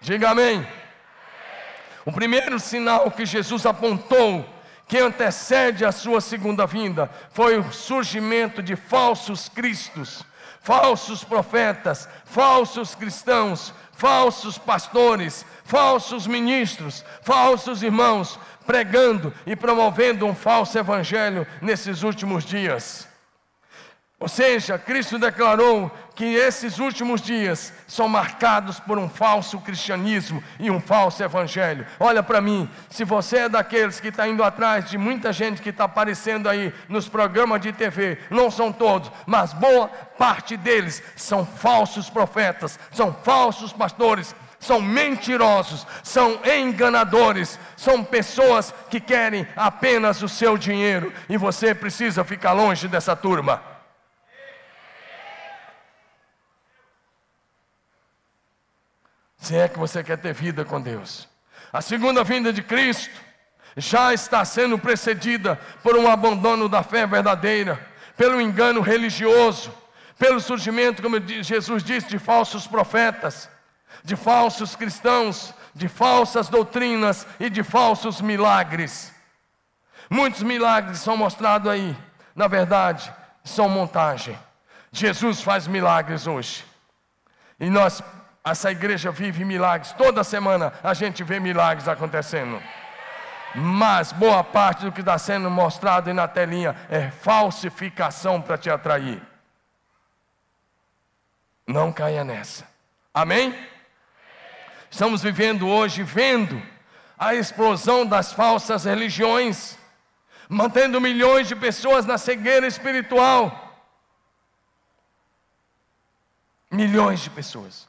Diga 0.00 0.30
amém. 0.30 0.64
O 2.04 2.12
primeiro 2.12 2.58
sinal 2.60 3.10
que 3.10 3.24
Jesus 3.24 3.64
apontou, 3.64 4.44
que 4.86 4.98
antecede 4.98 5.84
a 5.84 5.92
sua 5.92 6.20
segunda 6.20 6.66
vinda, 6.66 7.10
foi 7.30 7.58
o 7.58 7.72
surgimento 7.72 8.62
de 8.62 8.76
falsos 8.76 9.48
cristos, 9.48 10.22
falsos 10.60 11.24
profetas, 11.24 12.08
falsos 12.24 12.94
cristãos, 12.94 13.72
falsos 13.92 14.58
pastores, 14.58 15.46
falsos 15.64 16.26
ministros, 16.26 17.04
falsos 17.22 17.82
irmãos, 17.82 18.38
pregando 18.66 19.32
e 19.46 19.56
promovendo 19.56 20.26
um 20.26 20.34
falso 20.34 20.78
evangelho 20.78 21.46
nesses 21.62 22.02
últimos 22.02 22.44
dias. 22.44 23.13
Ou 24.20 24.28
seja, 24.28 24.78
Cristo 24.78 25.18
declarou 25.18 25.90
que 26.14 26.24
esses 26.24 26.78
últimos 26.78 27.20
dias 27.20 27.72
são 27.86 28.08
marcados 28.08 28.78
por 28.78 28.96
um 28.96 29.08
falso 29.08 29.58
cristianismo 29.58 30.42
e 30.58 30.70
um 30.70 30.80
falso 30.80 31.22
evangelho. 31.22 31.84
Olha 31.98 32.22
para 32.22 32.40
mim, 32.40 32.70
se 32.88 33.04
você 33.04 33.38
é 33.38 33.48
daqueles 33.48 33.98
que 33.98 34.08
está 34.08 34.26
indo 34.26 34.44
atrás 34.44 34.88
de 34.88 34.96
muita 34.96 35.32
gente 35.32 35.60
que 35.60 35.70
está 35.70 35.84
aparecendo 35.84 36.48
aí 36.48 36.72
nos 36.88 37.08
programas 37.08 37.60
de 37.60 37.72
TV, 37.72 38.18
não 38.30 38.50
são 38.50 38.72
todos, 38.72 39.10
mas 39.26 39.52
boa 39.52 39.88
parte 40.16 40.56
deles 40.56 41.02
são 41.16 41.44
falsos 41.44 42.08
profetas, 42.08 42.78
são 42.92 43.12
falsos 43.12 43.72
pastores, 43.72 44.34
são 44.60 44.80
mentirosos, 44.80 45.84
são 46.04 46.38
enganadores, 46.46 47.58
são 47.76 48.04
pessoas 48.04 48.72
que 48.88 49.00
querem 49.00 49.46
apenas 49.56 50.22
o 50.22 50.28
seu 50.28 50.56
dinheiro 50.56 51.12
e 51.28 51.36
você 51.36 51.74
precisa 51.74 52.24
ficar 52.24 52.52
longe 52.52 52.86
dessa 52.86 53.16
turma. 53.16 53.73
Se 59.44 59.56
é 59.56 59.68
que 59.68 59.78
você 59.78 60.02
quer 60.02 60.18
ter 60.18 60.32
vida 60.32 60.64
com 60.64 60.80
Deus. 60.80 61.28
A 61.72 61.80
segunda 61.82 62.24
vinda 62.24 62.52
de 62.52 62.62
Cristo 62.62 63.20
já 63.76 64.14
está 64.14 64.44
sendo 64.44 64.78
precedida 64.78 65.58
por 65.82 65.96
um 65.96 66.08
abandono 66.08 66.68
da 66.68 66.82
fé 66.82 67.06
verdadeira, 67.06 67.78
pelo 68.16 68.40
engano 68.40 68.80
religioso, 68.80 69.72
pelo 70.18 70.40
surgimento, 70.40 71.02
como 71.02 71.20
Jesus 71.42 71.82
disse, 71.82 72.08
de 72.08 72.18
falsos 72.18 72.66
profetas. 72.66 73.48
de 74.04 74.16
falsos 74.16 74.76
cristãos, 74.76 75.54
de 75.74 75.88
falsas 75.88 76.48
doutrinas 76.48 77.26
e 77.40 77.48
de 77.48 77.62
falsos 77.62 78.20
milagres. 78.20 79.12
Muitos 80.10 80.42
milagres 80.42 80.98
são 80.98 81.16
mostrados 81.16 81.68
aí, 81.68 81.96
na 82.36 82.46
verdade, 82.46 83.10
são 83.42 83.68
montagem. 83.68 84.38
Jesus 84.92 85.40
faz 85.40 85.66
milagres 85.66 86.26
hoje. 86.26 86.64
E 87.58 87.70
nós, 87.70 88.02
essa 88.44 88.70
igreja 88.70 89.10
vive 89.10 89.44
milagres. 89.44 89.92
Toda 89.92 90.22
semana 90.22 90.72
a 90.82 90.92
gente 90.92 91.24
vê 91.24 91.40
milagres 91.40 91.88
acontecendo. 91.88 92.62
Mas 93.54 94.12
boa 94.12 94.44
parte 94.44 94.84
do 94.84 94.92
que 94.92 95.00
está 95.00 95.16
sendo 95.16 95.48
mostrado 95.48 96.12
na 96.12 96.28
telinha 96.28 96.76
é 96.90 97.08
falsificação 97.08 98.42
para 98.42 98.58
te 98.58 98.68
atrair. 98.68 99.22
Não 101.66 101.90
caia 101.90 102.22
nessa. 102.22 102.68
Amém? 103.14 103.56
Estamos 104.90 105.22
vivendo 105.22 105.66
hoje, 105.66 106.02
vendo 106.02 106.60
a 107.18 107.34
explosão 107.34 108.04
das 108.04 108.32
falsas 108.32 108.84
religiões, 108.84 109.78
mantendo 110.48 111.00
milhões 111.00 111.48
de 111.48 111.56
pessoas 111.56 112.04
na 112.04 112.18
cegueira 112.18 112.66
espiritual. 112.66 113.60
Milhões 116.70 117.20
de 117.20 117.30
pessoas. 117.30 117.88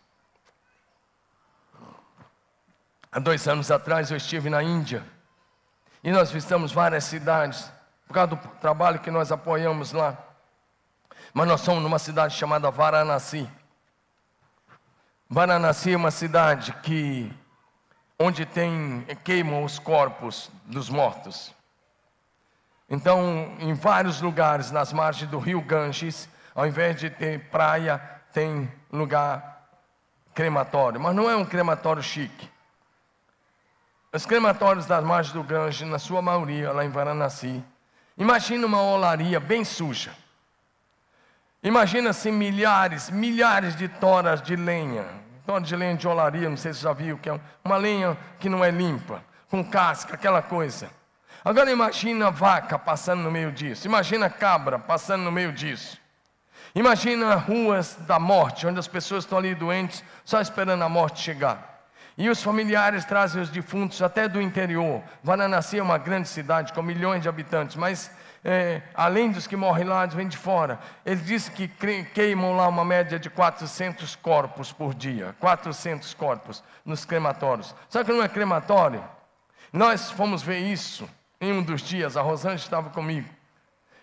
Há 3.15 3.19
dois 3.19 3.47
anos 3.47 3.71
atrás 3.71 4.11
eu 4.11 4.17
estive 4.17 4.49
na 4.49 4.61
Índia 4.61 5.01
e 6.03 6.11
nós 6.11 6.31
visitamos 6.31 6.73
várias 6.73 7.05
cidades 7.05 7.71
por 8.05 8.13
causa 8.13 8.35
do 8.35 8.47
trabalho 8.59 8.99
que 8.99 9.09
nós 9.09 9.31
apoiamos 9.31 9.93
lá. 9.93 10.17
Mas 11.33 11.47
nós 11.47 11.61
somos 11.61 11.81
numa 11.81 11.97
cidade 11.97 12.35
chamada 12.35 12.69
Varanasi. 12.69 13.49
Varanasi 15.29 15.93
é 15.93 15.95
uma 15.95 16.11
cidade 16.11 16.73
que 16.83 17.31
onde 18.19 18.45
tem 18.45 19.07
queimam 19.23 19.63
os 19.63 19.79
corpos 19.79 20.51
dos 20.65 20.89
mortos. 20.89 21.55
Então, 22.89 23.55
em 23.59 23.73
vários 23.73 24.19
lugares 24.19 24.71
nas 24.71 24.91
margens 24.91 25.31
do 25.31 25.39
rio 25.39 25.61
Ganges, 25.61 26.27
ao 26.53 26.67
invés 26.67 26.99
de 26.99 27.09
ter 27.09 27.49
praia, 27.49 27.97
tem 28.33 28.69
lugar 28.91 29.69
crematório, 30.33 30.99
mas 30.99 31.15
não 31.15 31.29
é 31.29 31.35
um 31.37 31.45
crematório 31.45 32.03
chique. 32.03 32.53
Os 34.15 34.25
crematórios 34.25 34.85
das 34.85 35.03
margens 35.03 35.33
do 35.33 35.43
Ganges, 35.43 35.85
na 35.89 35.99
sua 35.99 36.21
maioria, 36.21 36.71
lá 36.71 36.85
em 36.85 36.89
Varanasi, 36.89 37.61
imagina 38.17 38.65
uma 38.65 38.81
olaria 38.81 39.41
bem 39.41 39.65
suja. 39.65 40.13
Imagina 41.61 42.11
assim 42.11 42.31
milhares, 42.31 43.09
milhares 43.09 43.75
de 43.75 43.89
toras 43.89 44.41
de 44.41 44.55
lenha, 44.55 45.03
toras 45.45 45.67
de 45.67 45.75
lenha 45.75 45.97
de 45.97 46.07
olaria, 46.07 46.49
não 46.49 46.55
sei 46.55 46.71
se 46.71 46.79
você 46.79 46.85
já 46.85 46.93
viu, 46.93 47.17
que 47.17 47.29
é 47.29 47.37
uma 47.61 47.75
lenha 47.75 48.17
que 48.39 48.47
não 48.47 48.63
é 48.63 48.71
limpa, 48.71 49.21
com 49.49 49.61
casca, 49.61 50.15
aquela 50.15 50.41
coisa. 50.41 50.89
Agora 51.43 51.69
imagina 51.69 52.31
vaca 52.31 52.79
passando 52.79 53.21
no 53.21 53.29
meio 53.29 53.51
disso, 53.51 53.85
imagina 53.85 54.29
cabra 54.29 54.79
passando 54.79 55.23
no 55.23 55.31
meio 55.31 55.51
disso. 55.51 55.99
Imagina 56.73 57.35
ruas 57.35 57.95
da 58.07 58.17
morte, 58.17 58.65
onde 58.65 58.79
as 58.79 58.87
pessoas 58.87 59.25
estão 59.25 59.39
ali 59.39 59.53
doentes, 59.53 60.05
só 60.23 60.39
esperando 60.39 60.83
a 60.83 60.87
morte 60.87 61.19
chegar. 61.19 61.74
E 62.17 62.29
os 62.29 62.41
familiares 62.41 63.03
trazem 63.03 63.41
os 63.41 63.49
defuntos 63.49 64.01
até 64.01 64.27
do 64.27 64.41
interior. 64.41 65.01
Varanasi 65.21 65.79
é 65.79 65.83
uma 65.83 65.97
grande 65.97 66.29
cidade 66.29 66.71
com 66.71 66.81
milhões 66.81 67.21
de 67.21 67.27
habitantes, 67.27 67.75
mas 67.75 68.09
é, 68.43 68.81
além 68.93 69.31
dos 69.31 69.47
que 69.47 69.55
morrem 69.55 69.85
lá, 69.85 70.05
vêm 70.05 70.27
de 70.27 70.37
fora. 70.37 70.79
Ele 71.05 71.19
disse 71.19 71.51
que 71.51 71.67
queimam 72.13 72.55
lá 72.55 72.67
uma 72.67 72.85
média 72.85 73.17
de 73.19 73.29
400 73.29 74.15
corpos 74.15 74.71
por 74.71 74.93
dia. 74.93 75.35
400 75.39 76.13
corpos 76.13 76.63
nos 76.85 77.03
crematórios. 77.03 77.75
Sabe 77.89 78.05
que 78.05 78.13
não 78.13 78.23
é 78.23 78.29
crematório? 78.29 79.03
Nós 79.73 80.11
fomos 80.11 80.41
ver 80.41 80.59
isso 80.59 81.09
em 81.41 81.51
um 81.51 81.61
dos 81.61 81.81
dias, 81.81 82.15
a 82.15 82.21
Rosângela 82.21 82.55
estava 82.55 82.89
comigo. 82.91 83.27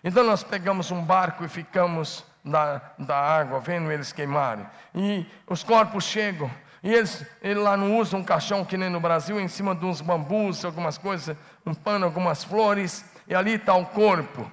Então 0.03 0.23
nós 0.23 0.43
pegamos 0.43 0.91
um 0.91 1.01
barco 1.01 1.43
e 1.45 1.47
ficamos 1.47 2.23
da, 2.43 2.81
da 2.99 3.17
água, 3.17 3.59
vendo 3.59 3.91
eles 3.91 4.11
queimarem. 4.11 4.65
E 4.93 5.25
os 5.47 5.63
corpos 5.63 6.03
chegam, 6.03 6.51
e 6.83 6.93
eles, 6.93 7.25
ele 7.41 7.61
lá 7.61 7.77
não 7.77 7.97
usa 7.97 8.17
um 8.17 8.23
caixão 8.23 8.65
que 8.65 8.75
nem 8.75 8.89
no 8.89 8.99
Brasil, 8.99 9.39
em 9.39 9.47
cima 9.47 9.73
de 9.73 9.85
uns 9.85 10.01
bambus, 10.01 10.65
algumas 10.65 10.97
coisas, 10.97 11.35
um 11.65 11.73
pano, 11.73 12.05
algumas 12.05 12.43
flores, 12.43 13.05
e 13.25 13.33
ali 13.33 13.53
está 13.53 13.73
o 13.73 13.85
corpo. 13.85 14.51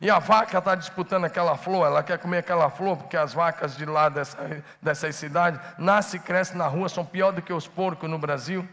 E 0.00 0.10
a 0.10 0.18
vaca 0.18 0.56
está 0.56 0.74
disputando 0.74 1.26
aquela 1.26 1.54
flor, 1.54 1.86
ela 1.86 2.02
quer 2.02 2.18
comer 2.18 2.38
aquela 2.38 2.70
flor, 2.70 2.96
porque 2.96 3.16
as 3.16 3.34
vacas 3.34 3.76
de 3.76 3.84
lá 3.84 4.08
dessa, 4.08 5.12
cidades 5.12 5.60
nascem 5.76 6.18
e 6.18 6.22
crescem 6.22 6.56
na 6.56 6.66
rua, 6.66 6.88
são 6.88 7.04
pior 7.04 7.32
do 7.32 7.42
que 7.42 7.52
os 7.52 7.68
porcos 7.68 8.08
no 8.08 8.18
Brasil. 8.18 8.66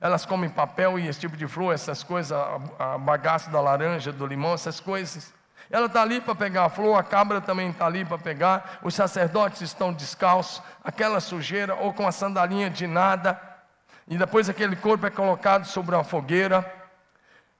Elas 0.00 0.24
comem 0.24 0.48
papel 0.48 0.98
e 0.98 1.08
esse 1.08 1.20
tipo 1.20 1.36
de 1.36 1.46
flor, 1.46 1.74
essas 1.74 2.02
coisas, 2.02 2.32
a, 2.32 2.58
a 2.78 2.98
bagaço 2.98 3.50
da 3.50 3.60
laranja, 3.60 4.10
do 4.10 4.26
limão, 4.26 4.54
essas 4.54 4.80
coisas. 4.80 5.30
Ela 5.70 5.86
está 5.86 6.02
ali 6.02 6.20
para 6.20 6.34
pegar 6.34 6.64
a 6.64 6.68
flor, 6.68 6.98
a 6.98 7.02
cabra 7.04 7.40
também 7.40 7.70
está 7.70 7.86
ali 7.86 8.04
para 8.04 8.18
pegar, 8.18 8.80
os 8.82 8.92
sacerdotes 8.92 9.60
estão 9.60 9.92
descalços, 9.92 10.60
aquela 10.82 11.20
sujeira, 11.20 11.76
ou 11.76 11.94
com 11.94 12.06
a 12.06 12.12
sandalinha 12.12 12.68
de 12.68 12.88
nada, 12.88 13.40
e 14.08 14.18
depois 14.18 14.48
aquele 14.48 14.74
corpo 14.74 15.06
é 15.06 15.10
colocado 15.10 15.64
sobre 15.66 15.94
uma 15.94 16.02
fogueira, 16.02 16.68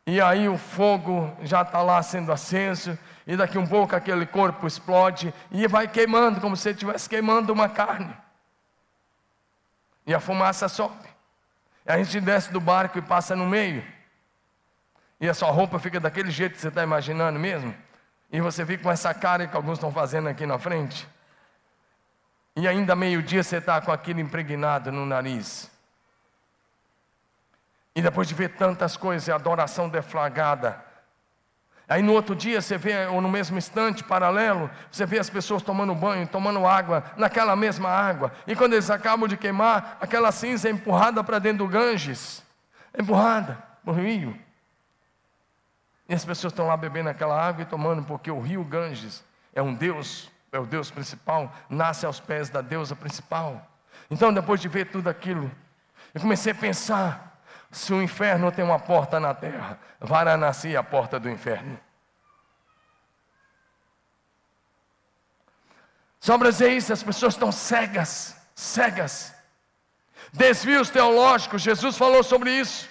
e 0.04 0.20
aí 0.20 0.48
o 0.48 0.58
fogo 0.58 1.32
já 1.42 1.62
está 1.62 1.82
lá 1.82 2.02
sendo 2.02 2.32
aceso, 2.32 2.98
e 3.24 3.36
daqui 3.36 3.56
um 3.56 3.66
pouco 3.66 3.94
aquele 3.94 4.26
corpo 4.26 4.66
explode 4.66 5.32
e 5.52 5.68
vai 5.68 5.86
queimando, 5.86 6.40
como 6.40 6.56
se 6.56 6.70
estivesse 6.70 7.08
queimando 7.08 7.52
uma 7.52 7.68
carne. 7.68 8.12
E 10.04 10.12
a 10.12 10.18
fumaça 10.18 10.68
sobe. 10.68 11.08
E 11.86 11.92
a 11.92 11.96
gente 12.02 12.20
desce 12.20 12.50
do 12.50 12.60
barco 12.60 12.98
e 12.98 13.02
passa 13.02 13.36
no 13.36 13.46
meio. 13.46 13.84
E 15.20 15.28
a 15.28 15.34
sua 15.34 15.50
roupa 15.52 15.78
fica 15.78 16.00
daquele 16.00 16.32
jeito 16.32 16.54
que 16.54 16.60
você 16.60 16.68
está 16.68 16.82
imaginando 16.82 17.38
mesmo. 17.38 17.72
E 18.32 18.40
você 18.40 18.64
fica 18.64 18.84
com 18.84 18.90
essa 18.90 19.12
cara 19.12 19.46
que 19.46 19.56
alguns 19.56 19.74
estão 19.74 19.92
fazendo 19.92 20.28
aqui 20.28 20.46
na 20.46 20.58
frente. 20.58 21.08
E 22.56 22.68
ainda 22.68 22.94
meio-dia 22.94 23.42
você 23.42 23.56
está 23.56 23.80
com 23.80 23.90
aquilo 23.90 24.20
impregnado 24.20 24.92
no 24.92 25.04
nariz. 25.04 25.70
E 27.94 28.02
depois 28.02 28.28
de 28.28 28.34
ver 28.34 28.50
tantas 28.50 28.96
coisas, 28.96 29.28
a 29.28 29.34
adoração 29.34 29.88
deflagrada. 29.88 30.84
Aí 31.88 32.02
no 32.02 32.12
outro 32.12 32.36
dia 32.36 32.60
você 32.60 32.78
vê, 32.78 33.06
ou 33.06 33.20
no 33.20 33.28
mesmo 33.28 33.58
instante, 33.58 34.04
paralelo, 34.04 34.70
você 34.92 35.04
vê 35.04 35.18
as 35.18 35.28
pessoas 35.28 35.60
tomando 35.60 35.92
banho, 35.92 36.24
tomando 36.24 36.64
água, 36.64 37.02
naquela 37.16 37.56
mesma 37.56 37.88
água. 37.88 38.32
E 38.46 38.54
quando 38.54 38.74
eles 38.74 38.90
acabam 38.90 39.28
de 39.28 39.36
queimar, 39.36 39.98
aquela 40.00 40.30
cinza 40.30 40.68
é 40.68 40.70
empurrada 40.70 41.24
para 41.24 41.40
dentro 41.40 41.66
do 41.66 41.68
Ganges. 41.68 42.44
Empurrada 42.96 43.58
para 43.84 43.92
o 43.92 43.96
rio. 43.96 44.38
E 46.10 46.14
as 46.14 46.24
pessoas 46.24 46.52
estão 46.52 46.66
lá 46.66 46.76
bebendo 46.76 47.08
aquela 47.08 47.40
água 47.40 47.62
e 47.62 47.64
tomando, 47.64 48.02
porque 48.02 48.32
o 48.32 48.40
rio 48.40 48.64
Ganges 48.64 49.22
é 49.54 49.62
um 49.62 49.72
Deus, 49.72 50.28
é 50.50 50.58
o 50.58 50.66
Deus 50.66 50.90
principal, 50.90 51.54
nasce 51.68 52.04
aos 52.04 52.18
pés 52.18 52.50
da 52.50 52.60
deusa 52.60 52.96
principal. 52.96 53.64
Então, 54.10 54.34
depois 54.34 54.60
de 54.60 54.66
ver 54.66 54.90
tudo 54.90 55.08
aquilo, 55.08 55.48
eu 56.12 56.20
comecei 56.20 56.50
a 56.50 56.54
pensar: 56.56 57.40
se 57.70 57.92
o 57.92 58.02
inferno 58.02 58.50
tem 58.50 58.64
uma 58.64 58.80
porta 58.80 59.20
na 59.20 59.32
terra, 59.32 59.78
Varanasi 60.00 60.74
é 60.74 60.76
a 60.76 60.82
porta 60.82 61.20
do 61.20 61.30
inferno. 61.30 61.78
Só 66.18 66.36
dizer 66.38 66.72
isso, 66.72 66.92
as 66.92 67.04
pessoas 67.04 67.34
estão 67.34 67.52
cegas, 67.52 68.36
cegas. 68.52 69.32
Desvios 70.32 70.90
teológicos, 70.90 71.62
Jesus 71.62 71.96
falou 71.96 72.24
sobre 72.24 72.50
isso. 72.50 72.88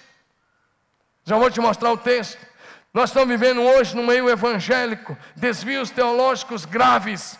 Já 1.25 1.37
vou 1.37 1.51
te 1.51 1.59
mostrar 1.59 1.91
o 1.91 1.97
texto. 1.97 2.48
Nós 2.91 3.11
estamos 3.11 3.29
vivendo 3.29 3.61
hoje 3.61 3.95
no 3.95 4.03
meio 4.03 4.27
evangélico 4.27 5.15
desvios 5.35 5.91
teológicos 5.91 6.65
graves, 6.65 7.37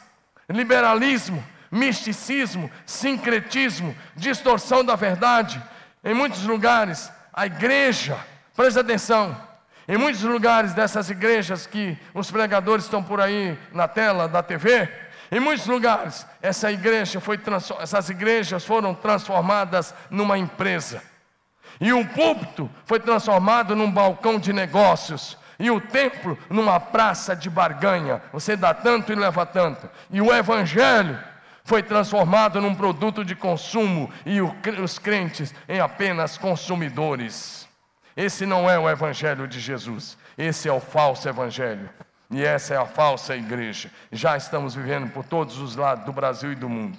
liberalismo, 0.47 1.43
misticismo, 1.71 2.69
sincretismo, 2.85 3.95
distorção 4.15 4.85
da 4.85 4.95
verdade. 4.95 5.61
Em 6.03 6.13
muitos 6.13 6.43
lugares, 6.43 7.11
a 7.33 7.47
igreja, 7.47 8.15
presta 8.55 8.81
atenção, 8.81 9.35
em 9.87 9.97
muitos 9.97 10.21
lugares 10.21 10.73
dessas 10.75 11.09
igrejas 11.09 11.65
que 11.65 11.97
os 12.13 12.29
pregadores 12.29 12.85
estão 12.85 13.01
por 13.01 13.19
aí 13.19 13.57
na 13.73 13.87
tela 13.87 14.27
da 14.27 14.43
TV, 14.43 14.87
em 15.31 15.39
muitos 15.39 15.65
lugares, 15.65 16.27
essa 16.43 16.71
igreja 16.71 17.19
foi 17.19 17.39
essas 17.79 18.09
igrejas 18.09 18.63
foram 18.63 18.93
transformadas 18.93 19.95
numa 20.11 20.37
empresa. 20.37 21.01
E 21.81 21.91
o 21.91 22.05
púlpito 22.05 22.69
foi 22.85 22.99
transformado 22.99 23.75
num 23.75 23.91
balcão 23.91 24.37
de 24.37 24.51
negócios 24.53 25.38
e 25.59 25.69
o 25.69 25.81
templo 25.81 26.37
numa 26.49 26.79
praça 26.79 27.35
de 27.35 27.49
barganha. 27.49 28.21
Você 28.31 28.55
dá 28.55 28.73
tanto 28.73 29.11
e 29.11 29.15
leva 29.15 29.45
tanto. 29.45 29.89
E 30.09 30.21
o 30.21 30.33
evangelho 30.33 31.19
foi 31.63 31.83
transformado 31.83 32.61
num 32.61 32.73
produto 32.73 33.23
de 33.25 33.35
consumo 33.35 34.09
e 34.25 34.41
os 34.41 34.97
crentes 34.97 35.53
em 35.67 35.79
apenas 35.79 36.37
consumidores. 36.37 37.67
Esse 38.15 38.45
não 38.45 38.69
é 38.69 38.79
o 38.79 38.89
evangelho 38.89 39.47
de 39.47 39.59
Jesus. 39.59 40.17
Esse 40.37 40.69
é 40.69 40.73
o 40.73 40.79
falso 40.79 41.27
evangelho. 41.27 41.89
E 42.31 42.43
essa 42.43 42.75
é 42.75 42.77
a 42.77 42.85
falsa 42.85 43.35
igreja. 43.35 43.91
Já 44.11 44.37
estamos 44.37 44.75
vivendo 44.75 45.11
por 45.11 45.25
todos 45.25 45.57
os 45.57 45.75
lados 45.75 46.05
do 46.05 46.13
Brasil 46.13 46.51
e 46.51 46.55
do 46.55 46.69
mundo. 46.69 46.97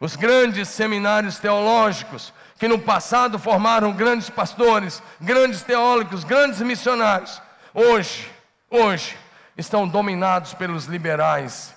Os 0.00 0.14
grandes 0.14 0.68
seminários 0.68 1.38
teológicos, 1.38 2.32
que 2.58 2.68
no 2.68 2.78
passado 2.78 3.38
formaram 3.38 3.92
grandes 3.92 4.28
pastores, 4.28 5.02
grandes 5.20 5.62
teólogos, 5.62 6.24
grandes 6.24 6.60
missionários, 6.60 7.40
hoje, 7.72 8.30
hoje, 8.70 9.16
estão 9.56 9.88
dominados 9.88 10.54
pelos 10.54 10.84
liberais. 10.84 11.74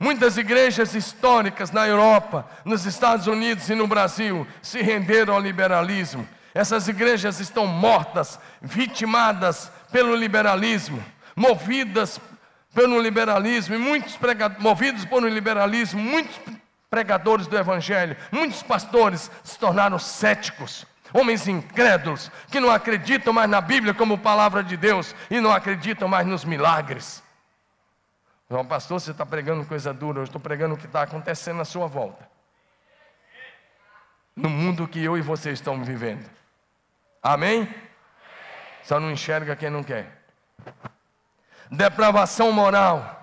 Muitas 0.00 0.36
igrejas 0.36 0.94
históricas 0.94 1.72
na 1.72 1.86
Europa, 1.86 2.48
nos 2.64 2.86
Estados 2.86 3.26
Unidos 3.26 3.68
e 3.68 3.74
no 3.74 3.86
Brasil 3.86 4.46
se 4.62 4.80
renderam 4.80 5.34
ao 5.34 5.40
liberalismo. 5.40 6.26
Essas 6.54 6.88
igrejas 6.88 7.40
estão 7.40 7.66
mortas, 7.66 8.38
vitimadas 8.60 9.70
pelo 9.90 10.14
liberalismo, 10.14 11.04
movidas 11.34 12.20
pelo 12.74 13.00
liberalismo, 13.00 13.74
e 13.74 13.78
muitos 13.78 14.16
pregadores, 14.16 14.62
movidos 14.62 15.04
por 15.04 15.24
um 15.24 15.28
liberalismo, 15.28 16.00
muitos 16.00 16.38
pregadores 16.90 17.46
do 17.46 17.56
Evangelho, 17.56 18.16
muitos 18.32 18.62
pastores 18.62 19.30
se 19.44 19.58
tornaram 19.58 19.98
céticos, 19.98 20.86
homens 21.12 21.46
incrédulos, 21.46 22.30
que 22.50 22.60
não 22.60 22.70
acreditam 22.70 23.32
mais 23.32 23.48
na 23.48 23.60
Bíblia 23.60 23.94
como 23.94 24.18
palavra 24.18 24.62
de 24.62 24.76
Deus 24.76 25.14
e 25.30 25.40
não 25.40 25.52
acreditam 25.52 26.08
mais 26.08 26.26
nos 26.26 26.44
milagres. 26.44 27.22
João 28.50 28.64
pastor, 28.64 28.98
você 28.98 29.10
está 29.10 29.26
pregando 29.26 29.66
coisa 29.66 29.92
dura, 29.92 30.20
eu 30.20 30.24
estou 30.24 30.40
pregando 30.40 30.74
o 30.74 30.78
que 30.78 30.86
está 30.86 31.02
acontecendo 31.02 31.58
na 31.58 31.64
sua 31.64 31.86
volta. 31.86 32.26
No 34.34 34.48
mundo 34.48 34.88
que 34.88 35.02
eu 35.02 35.18
e 35.18 35.20
você 35.20 35.50
estamos 35.50 35.86
vivendo. 35.86 36.28
Amém? 37.22 37.68
Só 38.82 38.98
não 38.98 39.10
enxerga 39.10 39.54
quem 39.54 39.68
não 39.68 39.82
quer. 39.82 40.24
Depravação 41.70 42.50
moral. 42.50 43.16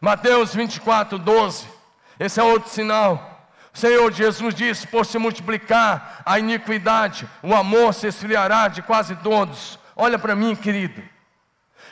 Mateus 0.00 0.52
24, 0.52 1.18
12. 1.18 1.81
Esse 2.22 2.38
é 2.38 2.42
outro 2.44 2.70
sinal. 2.70 3.48
O 3.74 3.78
Senhor 3.78 4.12
Jesus 4.12 4.54
disse: 4.54 4.86
por 4.86 5.04
se 5.04 5.18
multiplicar 5.18 6.22
a 6.24 6.38
iniquidade, 6.38 7.28
o 7.42 7.52
amor 7.52 7.92
se 7.92 8.06
esfriará 8.06 8.68
de 8.68 8.80
quase 8.80 9.16
todos. 9.16 9.76
Olha 9.96 10.18
para 10.20 10.36
mim, 10.36 10.54
querido. 10.54 11.02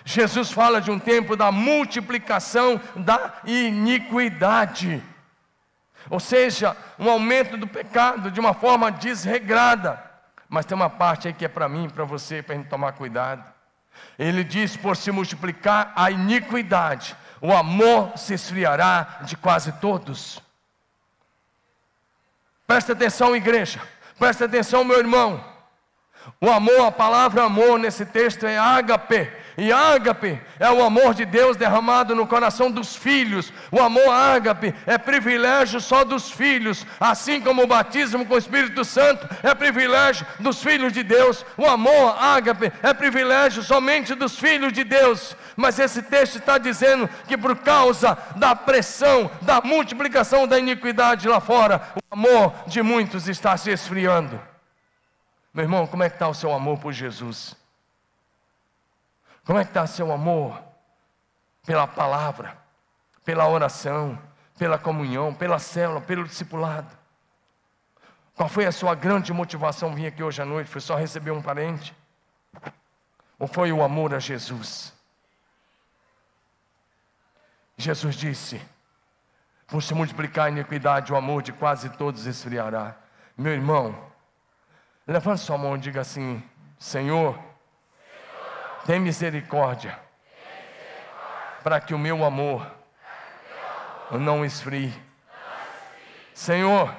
Jesus 0.04 0.52
fala 0.52 0.80
de 0.80 0.88
um 0.88 1.00
tempo 1.00 1.34
da 1.36 1.50
multiplicação 1.50 2.80
da 2.94 3.40
iniquidade. 3.44 5.02
Ou 6.08 6.20
seja, 6.20 6.76
um 6.96 7.10
aumento 7.10 7.56
do 7.56 7.66
pecado 7.66 8.30
de 8.30 8.38
uma 8.38 8.54
forma 8.54 8.90
desregrada. 8.92 10.00
Mas 10.48 10.64
tem 10.64 10.76
uma 10.76 10.90
parte 10.90 11.26
aí 11.26 11.34
que 11.34 11.44
é 11.44 11.48
para 11.48 11.68
mim, 11.68 11.88
para 11.88 12.04
você, 12.04 12.40
para 12.40 12.54
a 12.54 12.58
gente 12.58 12.68
tomar 12.68 12.92
cuidado. 12.92 13.44
Ele 14.16 14.44
diz: 14.44 14.76
por 14.76 14.96
se 14.96 15.10
multiplicar 15.10 15.92
a 15.96 16.08
iniquidade, 16.08 17.16
o 17.40 17.52
amor 17.52 18.16
se 18.16 18.34
esfriará 18.34 19.20
de 19.22 19.36
quase 19.36 19.72
todos. 19.72 20.40
Presta 22.66 22.92
atenção, 22.92 23.34
igreja. 23.34 23.80
Presta 24.18 24.44
atenção, 24.44 24.84
meu 24.84 24.98
irmão. 24.98 25.44
O 26.40 26.50
amor, 26.50 26.86
a 26.86 26.92
palavra 26.92 27.42
amor 27.44 27.78
nesse 27.78 28.04
texto 28.04 28.46
é 28.46 28.58
ágape. 28.58 29.30
E 29.56 29.72
ágape 29.72 30.40
é 30.58 30.70
o 30.70 30.82
amor 30.82 31.14
de 31.14 31.24
Deus 31.24 31.56
derramado 31.56 32.14
no 32.14 32.26
coração 32.26 32.70
dos 32.70 32.96
filhos. 32.96 33.52
O 33.70 33.80
amor 33.80 34.08
ágape 34.08 34.74
é 34.86 34.96
privilégio 34.96 35.80
só 35.80 36.04
dos 36.04 36.30
filhos, 36.30 36.86
assim 36.98 37.40
como 37.40 37.62
o 37.62 37.66
batismo 37.66 38.24
com 38.24 38.34
o 38.34 38.38
Espírito 38.38 38.84
Santo 38.84 39.28
é 39.42 39.54
privilégio 39.54 40.26
dos 40.38 40.62
filhos 40.62 40.92
de 40.92 41.02
Deus. 41.02 41.44
O 41.56 41.66
amor 41.66 42.16
ágape 42.18 42.72
é 42.82 42.94
privilégio 42.94 43.62
somente 43.62 44.14
dos 44.14 44.38
filhos 44.38 44.72
de 44.72 44.84
Deus. 44.84 45.36
Mas 45.56 45.78
esse 45.78 46.02
texto 46.02 46.36
está 46.36 46.56
dizendo 46.56 47.08
que 47.26 47.36
por 47.36 47.56
causa 47.56 48.16
da 48.36 48.54
pressão, 48.54 49.30
da 49.42 49.60
multiplicação 49.60 50.46
da 50.46 50.58
iniquidade 50.58 51.28
lá 51.28 51.40
fora, 51.40 51.82
o 51.96 52.14
amor 52.14 52.54
de 52.66 52.82
muitos 52.82 53.28
está 53.28 53.56
se 53.56 53.70
esfriando. 53.70 54.40
Meu 55.52 55.64
irmão, 55.64 55.86
como 55.86 56.02
é 56.02 56.08
que 56.08 56.14
está 56.14 56.28
o 56.28 56.34
seu 56.34 56.52
amor 56.52 56.78
por 56.78 56.92
Jesus? 56.92 57.59
Como 59.50 59.58
é 59.58 59.64
que 59.64 59.70
está 59.70 59.84
seu 59.84 60.12
amor 60.12 60.62
pela 61.66 61.84
palavra, 61.84 62.56
pela 63.24 63.48
oração, 63.48 64.16
pela 64.56 64.78
comunhão, 64.78 65.34
pela 65.34 65.58
célula, 65.58 66.00
pelo 66.00 66.22
discipulado? 66.22 66.96
Qual 68.36 68.48
foi 68.48 68.64
a 68.64 68.70
sua 68.70 68.94
grande 68.94 69.32
motivação 69.32 69.92
vir 69.92 70.06
aqui 70.06 70.22
hoje 70.22 70.40
à 70.40 70.44
noite? 70.44 70.70
Foi 70.70 70.80
só 70.80 70.94
receber 70.94 71.32
um 71.32 71.42
parente? 71.42 71.92
Ou 73.40 73.48
foi 73.48 73.72
o 73.72 73.82
amor 73.82 74.14
a 74.14 74.20
Jesus? 74.20 74.92
Jesus 77.76 78.14
disse: 78.14 78.64
Por 79.66 79.82
se 79.82 79.92
multiplicar 79.94 80.46
a 80.46 80.50
iniquidade, 80.50 81.12
o 81.12 81.16
amor 81.16 81.42
de 81.42 81.52
quase 81.52 81.90
todos 81.90 82.24
esfriará. 82.24 82.94
Meu 83.36 83.52
irmão, 83.52 84.12
levante 85.08 85.40
sua 85.40 85.58
mão 85.58 85.74
e 85.74 85.80
diga 85.80 86.02
assim: 86.02 86.40
Senhor, 86.78 87.49
tem 88.86 88.98
misericórdia, 88.98 89.98
para 91.62 91.80
que 91.80 91.94
o 91.94 91.98
meu 91.98 92.24
amor 92.24 92.66
não 94.10 94.44
esfrie. 94.44 94.92
Senhor, 96.34 96.94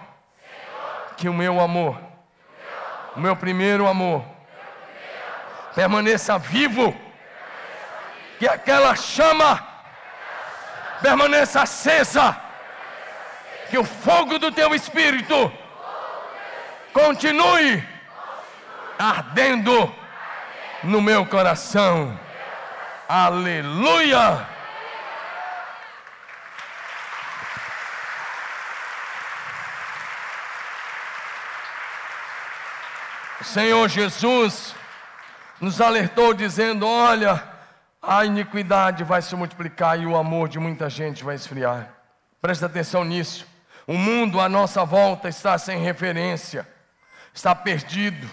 que 1.17 1.27
o 1.27 1.33
meu 1.33 1.59
amor, 1.59 1.99
o 3.15 3.19
meu 3.19 3.35
primeiro 3.35 3.87
amor, 3.87 4.23
permaneça 5.75 6.37
vivo, 6.37 6.95
que 8.39 8.47
aquela 8.47 8.95
chama 8.95 9.71
permaneça 11.01 11.61
acesa, 11.63 12.37
que 13.69 13.77
o 13.77 13.83
fogo 13.83 14.37
do 14.37 14.51
teu 14.51 14.73
espírito 14.75 15.51
continue 16.93 17.83
ardendo 18.97 19.93
no 20.83 21.01
meu 21.01 21.25
coração. 21.25 22.17
Aleluia! 23.07 24.47
O 33.39 33.43
Senhor 33.43 33.89
Jesus 33.89 34.75
nos 35.59 35.81
alertou 35.81 36.33
dizendo: 36.33 36.87
Olha, 36.87 37.43
a 38.01 38.25
iniquidade 38.25 39.03
vai 39.03 39.21
se 39.21 39.35
multiplicar 39.35 39.99
e 39.99 40.05
o 40.05 40.15
amor 40.15 40.47
de 40.47 40.57
muita 40.57 40.89
gente 40.89 41.23
vai 41.23 41.35
esfriar. 41.35 41.89
Presta 42.41 42.65
atenção 42.65 43.03
nisso. 43.03 43.45
O 43.85 43.93
mundo 43.93 44.39
à 44.39 44.47
nossa 44.47 44.85
volta 44.85 45.27
está 45.27 45.57
sem 45.57 45.79
referência, 45.79 46.67
está 47.33 47.53
perdido, 47.53 48.29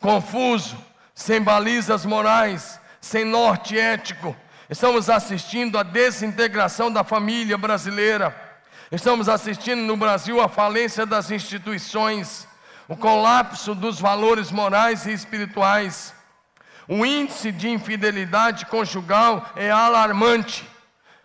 confuso, 0.00 0.76
sem 1.14 1.40
balizas 1.42 2.04
morais, 2.04 2.80
sem 3.00 3.24
norte 3.24 3.78
ético. 3.78 4.36
Estamos 4.68 5.10
assistindo 5.10 5.78
à 5.78 5.82
desintegração 5.82 6.92
da 6.92 7.02
família 7.02 7.58
brasileira. 7.58 8.34
Estamos 8.92 9.28
assistindo 9.28 9.82
no 9.82 9.96
Brasil 9.96 10.40
a 10.40 10.48
falência 10.48 11.06
das 11.06 11.30
instituições, 11.30 12.46
o 12.88 12.96
colapso 12.96 13.74
dos 13.74 14.00
valores 14.00 14.50
morais 14.50 15.06
e 15.06 15.12
espirituais. 15.12 16.14
O 16.88 17.06
índice 17.06 17.52
de 17.52 17.68
infidelidade 17.68 18.66
conjugal 18.66 19.48
é 19.54 19.70
alarmante. 19.70 20.68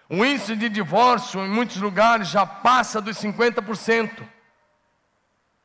O 0.08 0.24
índice 0.24 0.56
de 0.56 0.69
divórcio 0.69 1.43
em 1.43 1.50
muitos 1.50 1.78
lugares 1.78 2.28
já 2.28 2.45
passa 2.45 3.02
dos 3.02 3.17
50%. 3.17 4.24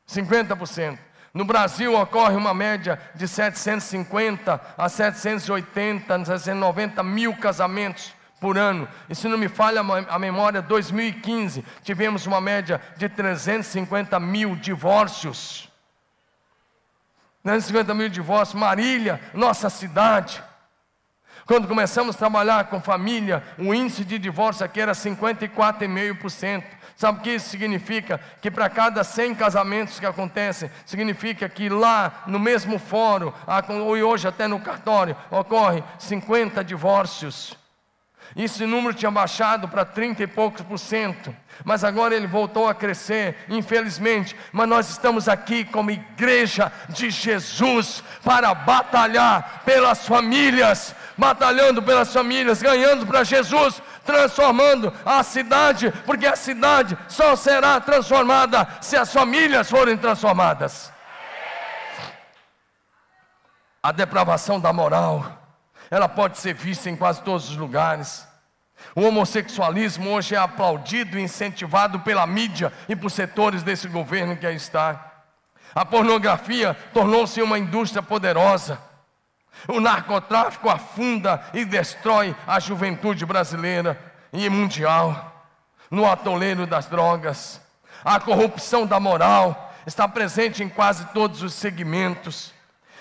50%. 0.07 0.97
No 1.33 1.45
Brasil 1.45 1.93
ocorre 1.95 2.35
uma 2.35 2.53
média 2.53 2.99
de 3.15 3.27
750 3.27 4.61
a 4.77 4.89
780, 4.89 6.25
790 6.25 7.03
mil 7.03 7.35
casamentos 7.37 8.13
por 8.39 8.57
ano. 8.57 8.87
E 9.09 9.15
se 9.15 9.29
não 9.29 9.37
me 9.37 9.47
falha 9.47 9.81
a 10.09 10.19
memória, 10.19 10.61
2015 10.61 11.63
tivemos 11.83 12.25
uma 12.25 12.41
média 12.41 12.81
de 12.97 13.07
350 13.07 14.19
mil 14.19 14.55
divórcios. 14.57 15.69
350 17.43 17.93
mil 17.93 18.09
divórcios. 18.09 18.59
Marília, 18.59 19.21
nossa 19.33 19.69
cidade. 19.69 20.43
Quando 21.45 21.67
começamos 21.67 22.15
a 22.15 22.19
trabalhar 22.19 22.65
com 22.65 22.81
família, 22.81 23.43
o 23.57 23.73
índice 23.73 24.03
de 24.03 24.19
divórcio 24.19 24.65
aqui 24.65 24.81
era 24.81 24.91
54,5%. 24.91 26.63
Sabe 27.01 27.17
o 27.17 27.21
que 27.23 27.31
isso 27.31 27.49
significa? 27.49 28.21
Que 28.43 28.51
para 28.51 28.69
cada 28.69 29.03
100 29.03 29.33
casamentos 29.33 29.99
que 29.99 30.05
acontecem, 30.05 30.69
significa 30.85 31.49
que 31.49 31.67
lá 31.67 32.21
no 32.27 32.37
mesmo 32.37 32.77
fórum, 32.77 33.33
e 33.97 34.03
hoje 34.03 34.27
até 34.27 34.47
no 34.47 34.59
cartório, 34.59 35.17
ocorre 35.31 35.83
50 35.97 36.63
divórcios. 36.63 37.57
Esse 38.35 38.65
número 38.65 38.93
tinha 38.93 39.11
baixado 39.11 39.67
para 39.67 39.83
30 39.83 40.23
e 40.23 40.27
poucos 40.27 40.61
por 40.61 40.79
cento, 40.79 41.35
mas 41.65 41.83
agora 41.83 42.15
ele 42.15 42.27
voltou 42.27 42.67
a 42.67 42.73
crescer, 42.73 43.35
infelizmente. 43.49 44.35
Mas 44.53 44.69
nós 44.69 44.89
estamos 44.89 45.27
aqui 45.27 45.65
como 45.65 45.91
igreja 45.91 46.71
de 46.87 47.09
Jesus 47.09 48.01
para 48.23 48.53
batalhar 48.53 49.61
pelas 49.65 50.07
famílias, 50.07 50.95
batalhando 51.17 51.83
pelas 51.83 52.13
famílias, 52.13 52.61
ganhando 52.61 53.05
para 53.05 53.25
Jesus, 53.25 53.81
transformando 54.05 54.93
a 55.05 55.21
cidade, 55.23 55.91
porque 56.05 56.25
a 56.25 56.35
cidade 56.35 56.97
só 57.09 57.35
será 57.35 57.81
transformada 57.81 58.67
se 58.79 58.95
as 58.95 59.11
famílias 59.11 59.69
forem 59.69 59.97
transformadas. 59.97 60.91
A 63.83 63.91
depravação 63.91 64.59
da 64.59 64.71
moral, 64.71 65.40
ela 65.91 66.07
pode 66.07 66.39
ser 66.39 66.55
vista 66.55 66.89
em 66.89 66.95
quase 66.95 67.21
todos 67.21 67.49
os 67.49 67.57
lugares. 67.57 68.25
O 68.95 69.01
homossexualismo 69.01 70.09
hoje 70.09 70.33
é 70.33 70.37
aplaudido 70.37 71.19
e 71.19 71.21
incentivado 71.21 71.99
pela 71.99 72.25
mídia 72.25 72.71
e 72.87 72.95
por 72.95 73.11
setores 73.11 73.61
desse 73.61 73.89
governo 73.89 74.37
que 74.37 74.47
aí 74.47 74.55
está. 74.55 75.11
A 75.75 75.85
pornografia 75.85 76.73
tornou-se 76.93 77.41
uma 77.41 77.59
indústria 77.59 78.01
poderosa. 78.01 78.79
O 79.67 79.81
narcotráfico 79.81 80.69
afunda 80.69 81.43
e 81.53 81.65
destrói 81.65 82.35
a 82.47 82.59
juventude 82.59 83.25
brasileira 83.25 83.99
e 84.31 84.49
mundial. 84.49 85.45
No 85.89 86.09
atoleiro 86.09 86.65
das 86.65 86.87
drogas, 86.87 87.61
a 88.03 88.17
corrupção 88.19 88.87
da 88.87 88.99
moral 88.99 89.73
está 89.85 90.07
presente 90.07 90.63
em 90.63 90.69
quase 90.69 91.05
todos 91.07 91.43
os 91.43 91.53
segmentos. 91.53 92.53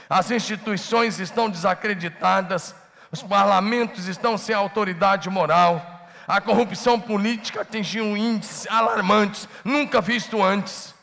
As 0.08 0.30
instituições 0.30 1.20
estão 1.20 1.48
desacreditadas, 1.48 2.74
os 3.12 3.22
parlamentos 3.22 4.06
estão 4.06 4.38
sem 4.38 4.54
autoridade 4.54 5.28
moral. 5.28 6.08
A 6.28 6.40
corrupção 6.40 7.00
política 7.00 7.62
atingiu 7.62 8.04
um 8.04 8.16
índice 8.16 8.68
alarmantes, 8.68 9.48
nunca 9.64 10.00
visto 10.00 10.42
antes. 10.42 10.94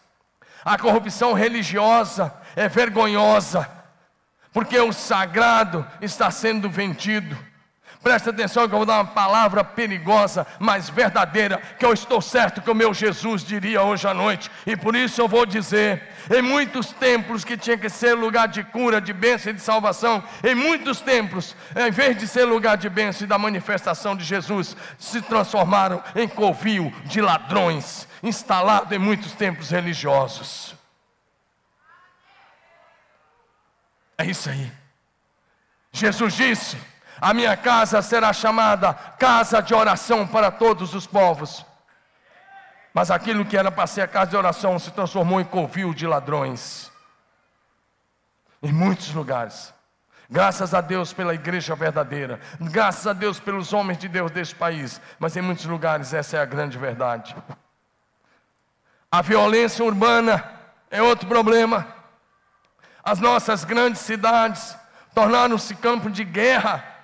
A 0.64 0.78
corrupção 0.78 1.34
religiosa 1.34 2.34
é 2.56 2.68
vergonhosa, 2.68 3.70
porque 4.54 4.80
o 4.80 4.94
sagrado 4.94 5.86
está 6.02 6.32
sendo 6.32 6.70
vendido. 6.70 7.38
Presta 8.02 8.30
atenção 8.30 8.68
que 8.68 8.74
eu 8.74 8.80
vou 8.80 8.86
dar 8.86 9.02
uma 9.02 9.06
palavra 9.06 9.64
perigosa, 9.64 10.46
mas 10.60 10.88
verdadeira, 10.88 11.58
que 11.80 11.86
eu 11.86 11.92
estou 11.94 12.22
certo 12.22 12.62
que 12.62 12.70
o 12.70 12.76
meu 12.76 12.94
Jesus 12.94 13.44
diria 13.44 13.82
hoje 13.82 14.08
à 14.08 14.14
noite, 14.14 14.52
e 14.66 14.78
por 14.78 14.96
isso 14.96 15.20
eu 15.20 15.28
vou 15.28 15.46
dizer: 15.46 16.04
em 16.30 16.42
muitos 16.42 16.92
templos 16.94 17.44
que 17.44 17.58
tinha 17.58 17.78
que 17.78 17.90
ser 17.90 18.14
lugar 18.14 18.48
de 18.48 18.64
cura, 18.64 19.02
de 19.02 19.12
bênção 19.14 19.52
e 19.52 19.56
de 19.56 19.62
salvação, 19.62 20.24
em 20.44 20.54
muitos 20.54 21.02
templos, 21.02 21.56
em 21.76 21.92
vez 21.92 22.18
de 22.18 22.28
ser 22.28 22.46
lugar 22.46 22.78
de 22.78 22.88
bênção 22.88 23.26
e 23.26 23.28
da 23.28 23.38
manifestação 23.38 24.16
de 24.16 24.24
Jesus, 24.24 24.78
se 25.00 25.22
transformaram 25.22 26.02
em 26.16 26.28
covil 26.28 26.94
de 27.06 27.20
ladrões, 27.20 28.08
instalado 28.22 28.94
em 28.94 29.00
muitos 29.00 29.32
templos 29.34 29.72
religiosos. 29.72 30.76
É 34.18 34.26
isso 34.26 34.50
aí. 34.50 34.72
Jesus 35.92 36.34
disse: 36.36 36.78
a 37.20 37.34
minha 37.34 37.58
casa 37.58 38.02
será 38.02 38.32
chamada 38.32 38.94
casa 38.94 39.62
de 39.62 39.74
oração 39.74 40.28
para 40.28 40.52
todos 40.52 40.94
os 40.94 41.08
povos. 41.08 41.66
Mas 42.94 43.12
aquilo 43.12 43.46
que 43.46 43.58
era 43.58 43.72
para 43.72 43.88
ser 43.88 44.02
a 44.02 44.08
casa 44.08 44.32
de 44.32 44.38
oração 44.38 44.78
se 44.80 44.92
transformou 44.92 45.40
em 45.40 45.46
covil 45.46 45.94
de 45.94 46.08
ladrões. 46.08 46.92
Em 48.62 48.72
muitos 48.72 49.14
lugares. 49.14 49.74
Graças 50.30 50.74
a 50.74 50.82
Deus 50.82 51.14
pela 51.14 51.34
igreja 51.34 51.76
verdadeira. 51.76 52.40
Graças 52.60 53.08
a 53.08 53.14
Deus 53.14 53.40
pelos 53.40 53.72
homens 53.72 53.98
de 53.98 54.08
Deus 54.08 54.32
deste 54.32 54.56
país. 54.56 55.00
Mas 55.20 55.36
em 55.38 55.42
muitos 55.42 55.66
lugares 55.66 56.14
essa 56.14 56.38
é 56.38 56.42
a 56.42 56.46
grande 56.46 56.78
verdade. 56.78 57.36
A 59.12 59.22
violência 59.22 59.86
urbana 59.86 60.44
é 60.92 61.02
outro 61.02 61.28
problema. 61.28 61.88
As 63.04 63.20
nossas 63.20 63.64
grandes 63.64 64.02
cidades 64.02 64.76
tornaram-se 65.14 65.76
campo 65.76 66.10
de 66.10 66.24
guerra 66.24 66.97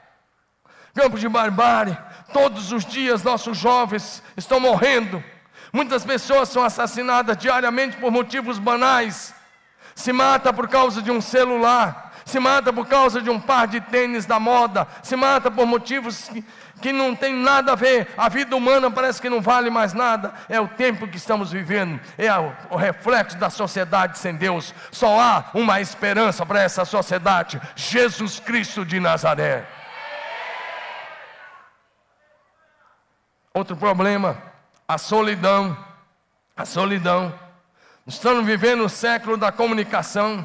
campo 0.94 1.18
de 1.18 1.28
barbárie. 1.28 1.98
Todos 2.32 2.72
os 2.72 2.86
dias 2.86 3.24
nossos 3.24 3.58
jovens 3.58 4.24
estão 4.38 4.60
morrendo. 4.60 5.24
Muitas 5.72 6.06
pessoas 6.06 6.50
são 6.50 6.64
assassinadas 6.64 7.36
diariamente 7.38 7.98
por 7.98 8.12
motivos 8.12 8.60
banais. 8.60 9.34
Se 9.96 10.14
mata 10.14 10.54
por 10.54 10.68
causa 10.68 11.02
de 11.02 11.12
um 11.12 11.22
celular, 11.22 12.14
se 12.26 12.40
mata 12.40 12.72
por 12.72 12.88
causa 12.88 13.22
de 13.22 13.30
um 13.30 13.40
par 13.40 13.68
de 13.68 13.82
tênis 13.82 14.26
da 14.26 14.40
moda, 14.40 14.88
se 15.02 15.16
mata 15.16 15.52
por 15.52 15.66
motivos 15.66 16.30
que, 16.30 16.44
que 16.82 16.94
não 16.94 17.16
tem 17.16 17.34
nada 17.34 17.74
a 17.74 17.76
ver. 17.76 18.08
A 18.18 18.30
vida 18.30 18.56
humana 18.56 18.90
parece 18.90 19.22
que 19.22 19.30
não 19.30 19.42
vale 19.42 19.70
mais 19.70 19.94
nada. 19.94 20.34
É 20.48 20.60
o 20.60 20.68
tempo 20.68 21.08
que 21.08 21.18
estamos 21.18 21.52
vivendo, 21.52 22.00
é 22.18 22.32
o 22.70 22.76
reflexo 22.76 23.38
da 23.38 23.50
sociedade 23.50 24.18
sem 24.18 24.36
Deus. 24.36 24.74
Só 24.92 25.20
há 25.20 25.46
uma 25.54 25.82
esperança 25.82 26.46
para 26.46 26.62
essa 26.62 26.86
sociedade: 26.86 27.62
Jesus 27.76 28.40
Cristo 28.40 28.86
de 28.86 29.00
Nazaré. 29.00 29.66
Outro 33.56 33.78
problema, 33.78 34.42
a 34.88 34.98
solidão. 34.98 35.78
A 36.58 36.66
solidão. 36.66 37.38
Estamos 38.08 38.44
vivendo 38.46 38.84
o 38.84 38.90
século 38.90 39.38
da 39.38 39.52
comunicação. 39.52 40.44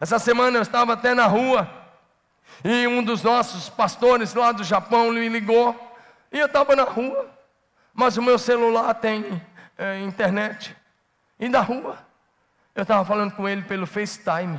Essa 0.00 0.18
semana 0.18 0.56
eu 0.56 0.62
estava 0.62 0.94
até 0.94 1.12
na 1.12 1.26
rua 1.26 1.70
e 2.64 2.86
um 2.86 3.02
dos 3.02 3.22
nossos 3.22 3.68
pastores 3.68 4.32
lá 4.32 4.52
do 4.52 4.64
Japão 4.64 5.12
me 5.12 5.28
ligou 5.28 5.78
e 6.32 6.38
eu 6.38 6.46
estava 6.46 6.74
na 6.74 6.84
rua, 6.84 7.28
mas 7.92 8.16
o 8.16 8.22
meu 8.22 8.38
celular 8.38 8.94
tem 8.94 9.42
é, 9.76 10.00
internet. 10.00 10.74
E 11.38 11.46
na 11.46 11.60
rua, 11.60 11.98
eu 12.74 12.82
estava 12.82 13.04
falando 13.04 13.32
com 13.34 13.46
ele 13.46 13.62
pelo 13.62 13.86
FaceTime. 13.86 14.58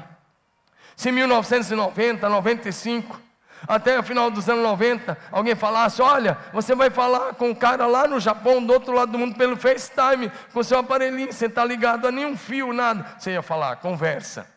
Se 0.96 1.10
em 1.10 1.14
1990, 1.14 2.30
95, 2.30 3.20
até 3.68 4.00
o 4.00 4.04
final 4.04 4.32
dos 4.32 4.50
anos 4.50 4.64
90, 4.64 5.18
alguém 5.32 5.56
falasse: 5.56 6.02
Olha, 6.02 6.38
você 6.54 6.76
vai 6.76 6.90
falar 6.90 7.34
com 7.36 7.52
o 7.52 7.56
cara 7.56 7.86
lá 7.88 8.08
no 8.08 8.20
Japão, 8.20 8.64
do 8.64 8.74
outro 8.74 8.94
lado 8.94 9.12
do 9.12 9.18
mundo, 9.18 9.36
pelo 9.36 9.56
FaceTime, 9.56 10.32
com 10.54 10.64
seu 10.64 10.80
aparelhinho, 10.80 11.32
você 11.32 11.46
está 11.46 11.64
ligado 11.64 12.08
a 12.08 12.12
nenhum 12.12 12.36
fio, 12.36 12.74
nada. 12.74 13.06
Você 13.18 13.32
ia 13.32 13.42
falar, 13.42 13.76
conversa. 13.78 14.48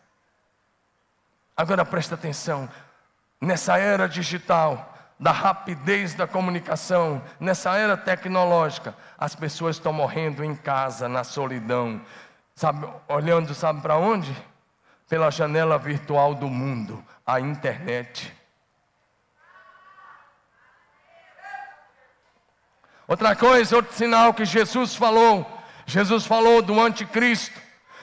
Agora 1.57 1.85
presta 1.85 2.14
atenção: 2.14 2.69
nessa 3.40 3.79
era 3.79 4.09
digital, 4.09 4.95
da 5.19 5.31
rapidez 5.31 6.14
da 6.14 6.27
comunicação, 6.27 7.23
nessa 7.38 7.77
era 7.77 7.97
tecnológica, 7.97 8.95
as 9.19 9.35
pessoas 9.35 9.77
estão 9.77 9.93
morrendo 9.93 10.43
em 10.43 10.55
casa, 10.55 11.09
na 11.09 11.23
solidão, 11.23 12.01
sabe, 12.55 12.88
olhando, 13.09 13.55
sabe 13.55 13.81
para 13.81 13.97
onde? 13.97 14.35
Pela 15.09 15.31
janela 15.31 15.79
virtual 15.79 16.35
do 16.35 16.49
mundo, 16.49 17.05
a 17.25 17.38
internet. 17.38 18.35
Outra 23.07 23.37
coisa, 23.37 23.77
outro 23.77 23.95
sinal 23.95 24.33
que 24.33 24.45
Jesus 24.45 24.95
falou, 24.95 25.47
Jesus 25.87 26.25
falou 26.25 26.62
do 26.62 26.81
anticristo. 26.81 27.61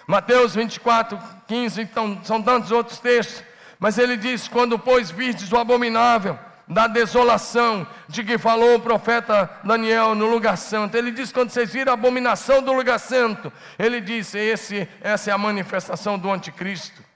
Mateus 0.07 0.53
24, 0.53 1.19
15, 1.47 1.81
então, 1.81 2.19
são 2.23 2.41
tantos 2.41 2.71
outros 2.71 2.99
textos, 2.99 3.43
mas 3.79 3.97
ele 3.97 4.17
diz: 4.17 4.47
Quando, 4.47 4.77
pois, 4.77 5.09
vistes 5.09 5.51
o 5.51 5.57
abominável 5.57 6.37
da 6.67 6.87
desolação, 6.87 7.85
de 8.07 8.23
que 8.23 8.37
falou 8.37 8.75
o 8.75 8.79
profeta 8.79 9.49
Daniel 9.63 10.13
no 10.15 10.29
lugar 10.29 10.57
santo, 10.57 10.95
ele 10.95 11.11
diz: 11.11 11.31
Quando 11.31 11.49
vocês 11.49 11.71
viram 11.71 11.91
a 11.91 11.95
abominação 11.95 12.61
do 12.61 12.71
lugar 12.71 12.99
santo, 12.99 13.51
ele 13.79 14.01
diz: 14.01 14.35
esse, 14.35 14.87
Essa 15.01 15.31
é 15.31 15.33
a 15.33 15.37
manifestação 15.37 16.17
do 16.17 16.29
anticristo. 16.31 17.10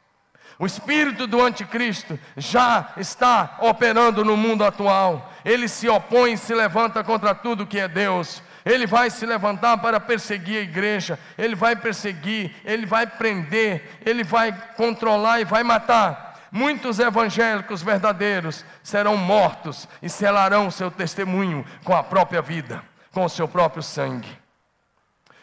O 0.57 0.65
espírito 0.65 1.27
do 1.27 1.41
anticristo 1.41 2.17
já 2.37 2.93
está 2.97 3.57
operando 3.59 4.23
no 4.23 4.37
mundo 4.37 4.63
atual. 4.63 5.33
Ele 5.43 5.67
se 5.67 5.87
opõe, 5.89 6.37
se 6.37 6.53
levanta 6.53 7.03
contra 7.03 7.35
tudo 7.35 7.67
que 7.67 7.79
é 7.79 7.87
Deus. 7.87 8.41
Ele 8.65 8.87
vai 8.87 9.09
se 9.09 9.25
levantar 9.25 9.77
para 9.77 9.99
perseguir 9.99 10.57
a 10.57 10.63
igreja, 10.63 11.19
ele 11.37 11.55
vai 11.55 11.75
perseguir, 11.75 12.55
ele 12.65 12.85
vai 12.85 13.05
prender, 13.05 13.99
ele 14.03 14.23
vai 14.23 14.51
controlar 14.75 15.39
e 15.39 15.45
vai 15.45 15.61
matar. 15.61 16.39
Muitos 16.51 16.99
evangélicos 16.99 17.83
verdadeiros 17.83 18.65
serão 18.81 19.17
mortos 19.17 19.87
e 20.01 20.09
selarão 20.09 20.71
seu 20.71 20.89
testemunho 20.89 21.65
com 21.83 21.93
a 21.93 22.01
própria 22.01 22.41
vida, 22.41 22.81
com 23.11 23.25
o 23.25 23.29
seu 23.29 23.47
próprio 23.47 23.83
sangue. 23.83 24.35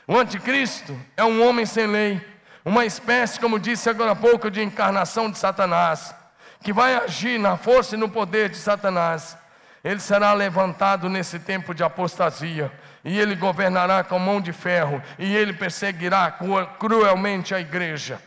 O 0.09 0.17
anticristo 0.17 0.99
é 1.17 1.23
um 1.23 1.47
homem 1.47 1.65
sem 1.65 1.87
lei, 1.87 2.21
uma 2.65 2.85
espécie, 2.85 3.41
como 3.41 3.59
disse 3.59 3.91
agora 3.91 4.13
há 4.13 4.17
pouco, 4.17 4.51
de 4.51 4.63
encarnação 4.63 5.31
de 5.31 5.39
Satanás, 5.39 6.15
que 6.63 6.73
vai 6.73 6.95
agir 6.95 7.39
na 7.39 7.57
força 7.57 7.97
e 7.97 7.99
no 7.99 8.09
poder 8.09 8.49
de 8.49 8.57
Satanás. 8.57 9.37
Ele 9.83 9.99
será 9.99 10.33
levantado 10.33 11.09
nesse 11.09 11.41
tempo 11.41 11.75
de 11.75 11.83
apostasia, 11.83 12.71
e 13.05 13.19
ele 13.19 13.35
governará 13.35 14.05
com 14.05 14.19
mão 14.19 14.41
de 14.41 14.53
ferro, 14.53 15.03
e 15.19 15.35
ele 15.35 15.53
perseguirá 15.53 16.33
cruelmente 16.79 17.53
a 17.53 17.61
igreja. 17.61 18.23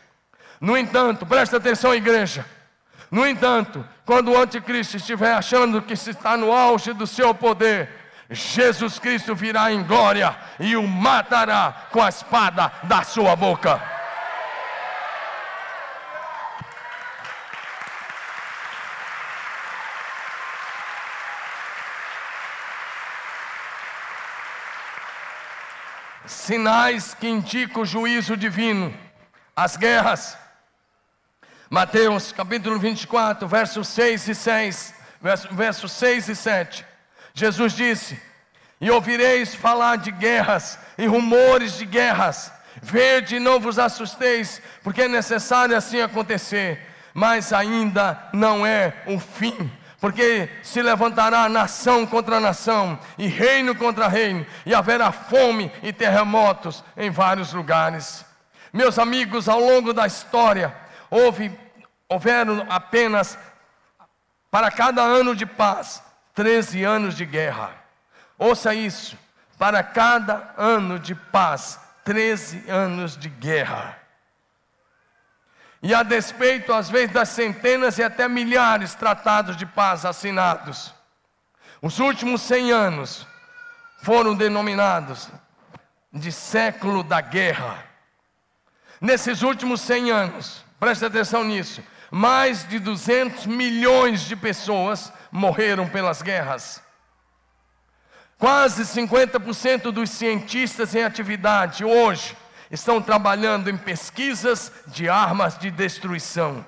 No 0.59 0.77
entanto, 0.77 1.25
presta 1.25 1.57
atenção, 1.57 1.95
igreja. 1.95 2.45
No 3.09 3.25
entanto, 3.25 3.87
quando 4.05 4.31
o 4.31 4.37
anticristo 4.37 4.97
estiver 4.97 5.33
achando 5.33 5.81
que 5.81 5.95
se 5.95 6.09
está 6.09 6.35
no 6.35 6.51
auge 6.51 6.91
do 6.91 7.07
seu 7.07 7.33
poder, 7.33 7.89
Jesus 8.29 8.99
Cristo 8.99 9.33
virá 9.33 9.71
em 9.71 9.83
glória 9.83 10.35
e 10.59 10.75
o 10.75 10.85
matará 10.85 11.73
com 11.91 12.01
a 12.01 12.09
espada 12.09 12.71
da 12.83 13.03
sua 13.03 13.35
boca. 13.35 13.94
Sinais 26.45 27.15
que 27.15 27.27
indicam 27.27 27.81
o 27.81 27.85
juízo 27.85 28.37
divino, 28.37 28.93
as 29.55 29.75
guerras. 29.75 30.37
Mateus 31.69 32.31
capítulo 32.31 32.79
24, 32.79 33.47
versos 33.47 33.87
6 33.87 34.27
e 34.27 34.35
6, 34.35 34.93
versos 35.19 35.51
verso 35.51 35.89
6 35.89 36.29
e 36.29 36.35
7. 36.35 36.85
Jesus 37.33 37.73
disse: 37.73 38.21
E 38.79 38.91
ouvireis 38.91 39.55
falar 39.55 39.97
de 39.97 40.11
guerras 40.11 40.77
e 40.97 41.07
rumores 41.07 41.77
de 41.77 41.85
guerras. 41.85 42.51
Verde, 42.81 43.39
não 43.39 43.59
vos 43.59 43.79
assusteis, 43.79 44.61
porque 44.83 45.03
é 45.03 45.07
necessário 45.07 45.75
assim 45.75 46.01
acontecer, 46.01 46.79
mas 47.13 47.53
ainda 47.53 48.29
não 48.33 48.65
é 48.65 48.93
o 49.07 49.19
fim 49.19 49.71
porque 50.05 50.47
se 50.61 50.83
levantará 50.83 51.49
nação 51.49 52.05
contra 52.05 52.39
nação, 52.39 52.99
e 53.17 53.25
reino 53.25 53.73
contra 53.73 54.07
reino, 54.07 54.45
e 54.63 54.71
haverá 54.71 55.11
fome 55.11 55.71
e 55.81 55.91
terremotos 55.91 56.83
em 56.95 57.09
vários 57.09 57.53
lugares. 57.53 58.23
Meus 58.71 58.99
amigos, 58.99 59.49
ao 59.49 59.59
longo 59.59 59.93
da 59.93 60.05
história, 60.05 60.71
houve, 61.09 61.51
houveram 62.07 62.67
apenas, 62.69 63.35
para 64.51 64.69
cada 64.69 65.01
ano 65.01 65.35
de 65.35 65.47
paz, 65.47 66.03
13 66.35 66.83
anos 66.83 67.15
de 67.15 67.25
guerra. 67.25 67.71
Ouça 68.37 68.75
isso, 68.75 69.17
para 69.57 69.81
cada 69.81 70.53
ano 70.55 70.99
de 70.99 71.15
paz, 71.15 71.79
13 72.03 72.69
anos 72.69 73.17
de 73.17 73.27
guerra. 73.27 73.97
E 75.85 75.93
a 75.93 76.01
despeito, 76.01 76.73
às 76.73 76.89
vezes, 76.89 77.13
das 77.13 77.29
centenas 77.29 77.99
e 77.99 78.03
até 78.03 78.27
milhares 78.27 78.89
de 78.89 78.97
tratados 78.97 79.55
de 79.55 79.67
paz 79.67 80.03
assinados, 80.03 80.91
os 81.79 81.99
últimos 81.99 82.41
100 82.41 82.71
anos 82.71 83.27
foram 84.01 84.33
denominados 84.33 85.29
de 86.11 86.31
século 86.31 87.03
da 87.03 87.21
guerra. 87.21 87.85
Nesses 88.99 89.43
últimos 89.43 89.79
100 89.81 90.09
anos, 90.09 90.65
preste 90.79 91.05
atenção 91.05 91.43
nisso, 91.43 91.83
mais 92.09 92.67
de 92.67 92.79
200 92.79 93.45
milhões 93.45 94.21
de 94.21 94.35
pessoas 94.35 95.13
morreram 95.31 95.87
pelas 95.87 96.19
guerras. 96.23 96.81
Quase 98.39 98.85
50% 98.85 99.91
dos 99.91 100.09
cientistas 100.09 100.95
em 100.95 101.03
atividade 101.03 101.85
hoje 101.85 102.35
estão 102.71 103.01
trabalhando 103.01 103.69
em 103.69 103.77
pesquisas 103.77 104.71
de 104.87 105.09
armas 105.09 105.57
de 105.57 105.69
destruição. 105.71 106.65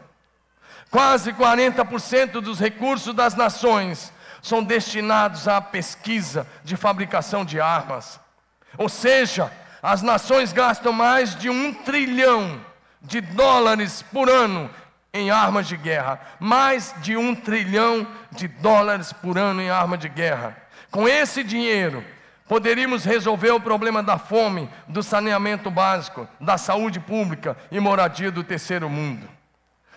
Quase 0.89 1.33
40% 1.33 2.33
dos 2.39 2.59
recursos 2.59 3.13
das 3.13 3.35
nações 3.35 4.11
são 4.41 4.63
destinados 4.63 5.47
à 5.47 5.59
pesquisa 5.59 6.47
de 6.63 6.77
fabricação 6.77 7.43
de 7.43 7.59
armas. 7.59 8.19
Ou 8.77 8.87
seja, 8.87 9.51
as 9.81 10.01
nações 10.01 10.53
gastam 10.53 10.93
mais 10.93 11.35
de 11.35 11.49
um 11.49 11.73
trilhão 11.73 12.59
de 13.01 13.21
dólares 13.21 14.01
por 14.01 14.29
ano 14.29 14.69
em 15.13 15.29
armas 15.29 15.67
de 15.67 15.75
guerra. 15.75 16.19
Mais 16.39 16.93
de 16.99 17.17
um 17.17 17.35
trilhão 17.35 18.07
de 18.31 18.47
dólares 18.47 19.11
por 19.11 19.37
ano 19.37 19.61
em 19.61 19.69
armas 19.69 19.99
de 19.99 20.09
guerra. 20.09 20.55
Com 20.91 21.07
esse 21.07 21.43
dinheiro, 21.43 22.03
Poderíamos 22.47 23.03
resolver 23.03 23.51
o 23.51 23.59
problema 23.59 24.01
da 24.01 24.17
fome, 24.17 24.69
do 24.87 25.03
saneamento 25.03 25.69
básico, 25.69 26.27
da 26.39 26.57
saúde 26.57 26.99
pública 26.99 27.57
e 27.69 27.79
moradia 27.79 28.31
do 28.31 28.43
terceiro 28.43 28.89
mundo. 28.89 29.27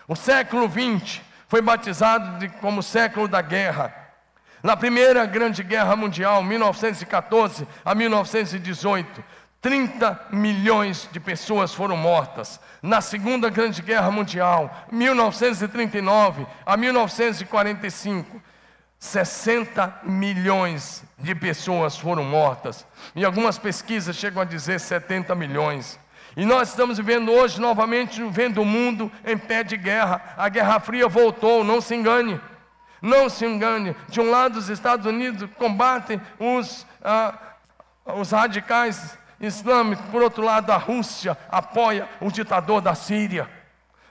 O 0.09 0.16
século 0.16 0.68
XX 0.68 1.20
foi 1.46 1.62
batizado 1.62 2.38
de, 2.38 2.48
como 2.48 2.82
século 2.82 3.28
da 3.28 3.40
guerra. 3.40 3.94
Na 4.62 4.76
primeira 4.76 5.24
grande 5.26 5.62
guerra 5.62 5.94
mundial, 5.94 6.42
1914 6.42 7.66
a 7.84 7.94
1918, 7.94 9.22
30 9.61 10.28
milhões 10.32 11.09
de 11.12 11.20
pessoas 11.20 11.72
foram 11.72 11.96
mortas. 11.96 12.59
Na 12.82 13.01
Segunda 13.01 13.51
Grande 13.51 13.82
Guerra 13.82 14.11
Mundial, 14.11 14.86
1939 14.90 16.46
a 16.64 16.76
1945, 16.76 18.42
60 19.01 20.01
milhões 20.03 21.03
de 21.18 21.34
pessoas 21.34 21.96
foram 21.96 22.22
mortas. 22.22 22.86
E 23.16 23.24
algumas 23.24 23.57
pesquisas 23.57 24.14
chegam 24.14 24.42
a 24.42 24.44
dizer 24.44 24.78
70 24.78 25.34
milhões. 25.34 25.98
E 26.36 26.44
nós 26.44 26.68
estamos 26.68 26.98
vivendo 26.98 27.32
hoje 27.32 27.59
novamente, 27.59 28.22
vendo 28.24 28.61
o 28.61 28.64
mundo 28.64 29.11
em 29.24 29.38
pé 29.38 29.64
de 29.64 29.76
guerra. 29.78 30.34
A 30.36 30.51
Guerra 30.51 30.78
Fria 30.78 31.09
voltou, 31.09 31.64
não 31.64 31.80
se 31.80 31.94
engane. 31.94 32.38
Não 33.01 33.30
se 33.30 33.46
engane. 33.46 33.96
De 34.09 34.20
um 34.20 34.30
lado, 34.30 34.59
os 34.59 34.68
Estados 34.68 35.07
Unidos 35.07 35.48
combatem 35.57 36.20
os, 36.38 36.86
ah, 37.03 37.34
os 38.05 38.30
radicais 38.30 39.18
islâmicos, 39.40 40.05
por 40.11 40.22
outro 40.22 40.44
lado, 40.44 40.70
a 40.70 40.76
Rússia 40.76 41.36
apoia 41.48 42.07
o 42.20 42.30
ditador 42.30 42.82
da 42.82 42.94
Síria. 42.94 43.48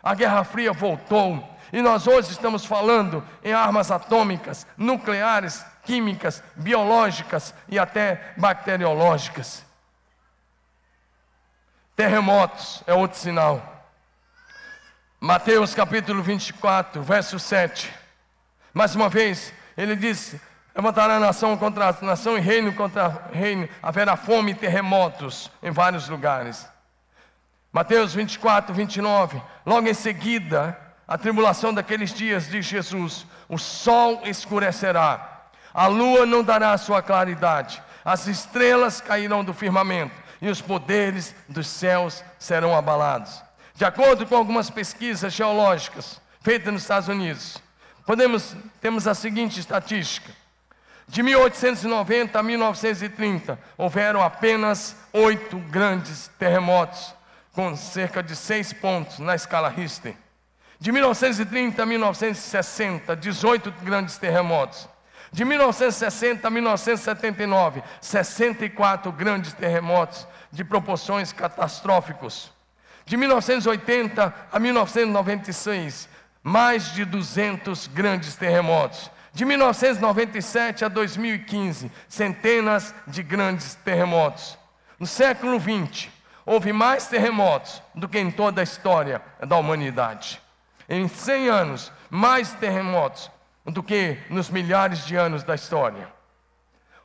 A 0.01 0.15
Guerra 0.15 0.43
Fria 0.43 0.73
voltou. 0.73 1.47
E 1.71 1.81
nós 1.81 2.07
hoje 2.07 2.31
estamos 2.31 2.65
falando 2.65 3.23
em 3.43 3.53
armas 3.53 3.91
atômicas, 3.91 4.65
nucleares, 4.75 5.63
químicas, 5.83 6.41
biológicas 6.55 7.53
e 7.67 7.77
até 7.77 8.33
bacteriológicas. 8.37 9.63
Terremotos 11.95 12.83
é 12.87 12.93
outro 12.93 13.17
sinal. 13.17 13.61
Mateus 15.19 15.75
capítulo 15.75 16.23
24, 16.23 17.03
verso 17.03 17.37
7. 17.37 17.93
Mais 18.73 18.95
uma 18.95 19.09
vez, 19.09 19.53
ele 19.77 19.95
disse: 19.95 20.41
Levantará 20.73 21.19
nação 21.19 21.57
contra 21.57 21.95
nação 22.01 22.37
e 22.37 22.41
reino 22.41 22.73
contra 22.73 23.27
reino, 23.33 23.67
haverá 23.83 24.15
fome 24.15 24.51
e 24.51 24.55
terremotos 24.55 25.51
em 25.61 25.71
vários 25.71 26.07
lugares. 26.07 26.65
Mateus 27.71 28.13
24, 28.13 28.73
29. 28.73 29.41
Logo 29.65 29.87
em 29.87 29.93
seguida, 29.93 30.88
a 31.09 31.17
tribulação 31.17 31.73
daqueles 31.73 32.13
dias, 32.13 32.47
diz 32.47 32.67
Jesus: 32.67 33.25
o 33.49 33.57
sol 33.57 34.21
escurecerá, 34.25 35.47
a 35.73 35.87
lua 35.87 36.23
não 36.23 36.43
dará 36.43 36.77
sua 36.77 37.01
claridade, 37.01 37.81
as 38.05 38.27
estrelas 38.27 39.01
cairão 39.01 39.43
do 39.43 39.51
firmamento 39.51 40.13
e 40.39 40.47
os 40.47 40.61
poderes 40.61 41.33
dos 41.49 41.65
céus 41.65 42.23
serão 42.37 42.75
abalados. 42.75 43.41
De 43.73 43.83
acordo 43.83 44.27
com 44.27 44.35
algumas 44.35 44.69
pesquisas 44.69 45.33
geológicas 45.33 46.21
feitas 46.41 46.71
nos 46.71 46.83
Estados 46.83 47.09
Unidos, 47.09 47.57
podemos 48.05 48.55
temos 48.79 49.07
a 49.07 49.15
seguinte 49.15 49.59
estatística: 49.59 50.31
de 51.07 51.23
1890 51.23 52.37
a 52.37 52.43
1930 52.43 53.57
houveram 53.75 54.21
apenas 54.21 54.95
oito 55.11 55.57
grandes 55.57 56.29
terremotos, 56.37 57.15
com 57.51 57.75
cerca 57.75 58.21
de 58.21 58.35
seis 58.35 58.71
pontos 58.71 59.17
na 59.17 59.33
escala 59.33 59.69
Richter. 59.69 60.15
De 60.81 60.93
1930 60.93 61.83
a 61.83 61.85
1960, 61.85 63.13
18 63.17 63.69
grandes 63.83 64.17
terremotos. 64.17 64.87
De 65.29 65.43
1960 65.43 66.47
a 66.47 66.49
1979, 66.49 67.83
64 67.99 69.11
grandes 69.11 69.51
terremotos 69.51 70.25
de 70.49 70.63
proporções 70.63 71.33
catastróficos. 71.33 72.53
De 73.05 73.17
1980 73.17 74.33
a 74.49 74.57
1996, 74.57 76.07
mais 76.41 76.93
de 76.93 77.03
200 77.03 77.87
grandes 77.87 78.37
terremotos. 78.37 79.11
De 79.33 79.43
1997 79.43 80.85
a 80.85 80.87
2015, 80.87 81.91
centenas 82.07 82.95
de 83.05 83.21
grandes 83.21 83.75
terremotos. 83.75 84.57
No 84.97 85.05
século 85.05 85.59
XX, 85.59 86.07
houve 86.45 86.71
mais 86.71 87.07
terremotos 87.07 87.81
do 87.93 88.07
que 88.07 88.17
em 88.17 88.31
toda 88.31 88.61
a 88.61 88.63
história 88.63 89.21
da 89.45 89.57
humanidade 89.57 90.41
em 90.89 91.07
100 91.07 91.49
anos 91.49 91.91
mais 92.09 92.53
terremotos 92.53 93.29
do 93.65 93.83
que 93.83 94.17
nos 94.29 94.49
milhares 94.49 95.05
de 95.05 95.15
anos 95.15 95.43
da 95.43 95.53
história. 95.53 96.11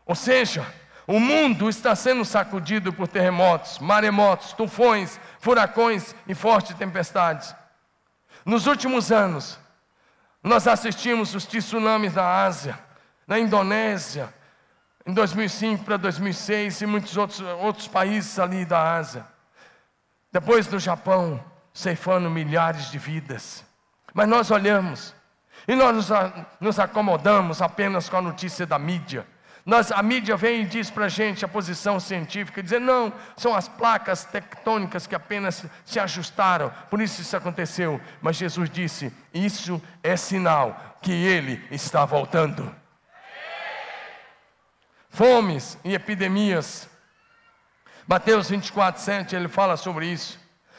Ou 0.07 0.14
seja, 0.14 0.66
o 1.07 1.20
mundo 1.20 1.68
está 1.68 1.95
sendo 1.95 2.24
sacudido 2.24 2.93
por 2.93 3.07
terremotos, 3.07 3.78
maremotos, 3.78 4.55
tufões, 4.55 5.20
furacões 5.39 6.14
e 6.26 6.35
fortes 6.35 6.76
tempestades. 6.76 7.55
Nos 8.45 8.66
últimos 8.66 9.12
anos, 9.12 9.59
nós 10.43 10.66
assistimos 10.66 11.35
os 11.35 11.45
tsunamis 11.45 12.14
na 12.14 12.45
Ásia, 12.45 12.78
na 13.26 13.39
Indonésia, 13.39 14.32
em 15.07 15.12
2005 15.12 15.85
para 15.85 15.99
2006 15.99 16.80
e 16.80 16.87
muitos 16.87 17.16
outros, 17.16 17.41
outros 17.61 17.87
países 17.87 18.39
ali 18.39 18.64
da 18.64 18.97
Ásia. 18.97 19.26
Depois 20.32 20.66
do 20.66 20.78
Japão, 20.78 21.43
ceifando 21.72 22.30
milhares 22.30 22.91
de 22.91 22.99
vidas. 22.99 23.64
Mas 24.14 24.28
nós 24.28 24.50
olhamos 24.52 25.14
e 25.66 25.74
nós 25.74 26.08
nos, 26.60 26.78
acomodamos 26.78 27.60
apenas 27.60 28.08
com 28.08 28.16
a 28.16 28.22
notícia 28.22 28.64
da 28.64 28.78
mídia. 28.78 29.26
Nós, 29.66 29.90
a 29.90 30.02
mídia 30.02 30.36
vem 30.36 30.62
e 30.62 30.66
diz 30.66 30.90
para 30.90 31.06
a 31.06 31.08
gente 31.08 31.44
a 31.44 31.48
posição 31.48 31.98
científica, 31.98 32.62
dizer 32.62 32.80
não, 32.80 33.12
são 33.34 33.54
as 33.54 33.66
placas 33.66 34.24
tectônicas 34.24 35.06
que 35.06 35.14
apenas 35.14 35.64
se 35.86 35.98
ajustaram, 35.98 36.70
por 36.90 37.00
isso 37.00 37.22
isso 37.22 37.36
aconteceu. 37.36 38.00
Mas 38.20 38.36
Jesus 38.36 38.70
disse: 38.70 39.12
isso 39.32 39.82
é 40.02 40.16
sinal 40.16 40.96
que 41.00 41.12
Ele 41.12 41.66
está 41.70 42.04
voltando. 42.04 42.74
Fomes 45.08 45.78
e 45.82 45.94
epidemias, 45.94 46.88
Mateus 48.06 48.50
24, 48.50 49.00
7, 49.00 49.34
ele 49.34 49.48
fala 49.48 49.76
sobre 49.76 50.06
isso. 50.06 50.38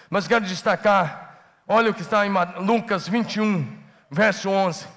Mas 0.09 0.27
quero 0.27 0.45
destacar, 0.45 1.24
olha 1.67 1.91
o 1.91 1.93
que 1.93 2.01
está 2.01 2.25
em 2.25 2.31
Lucas 2.59 3.07
21, 3.07 3.77
verso 4.09 4.49
11. 4.49 4.87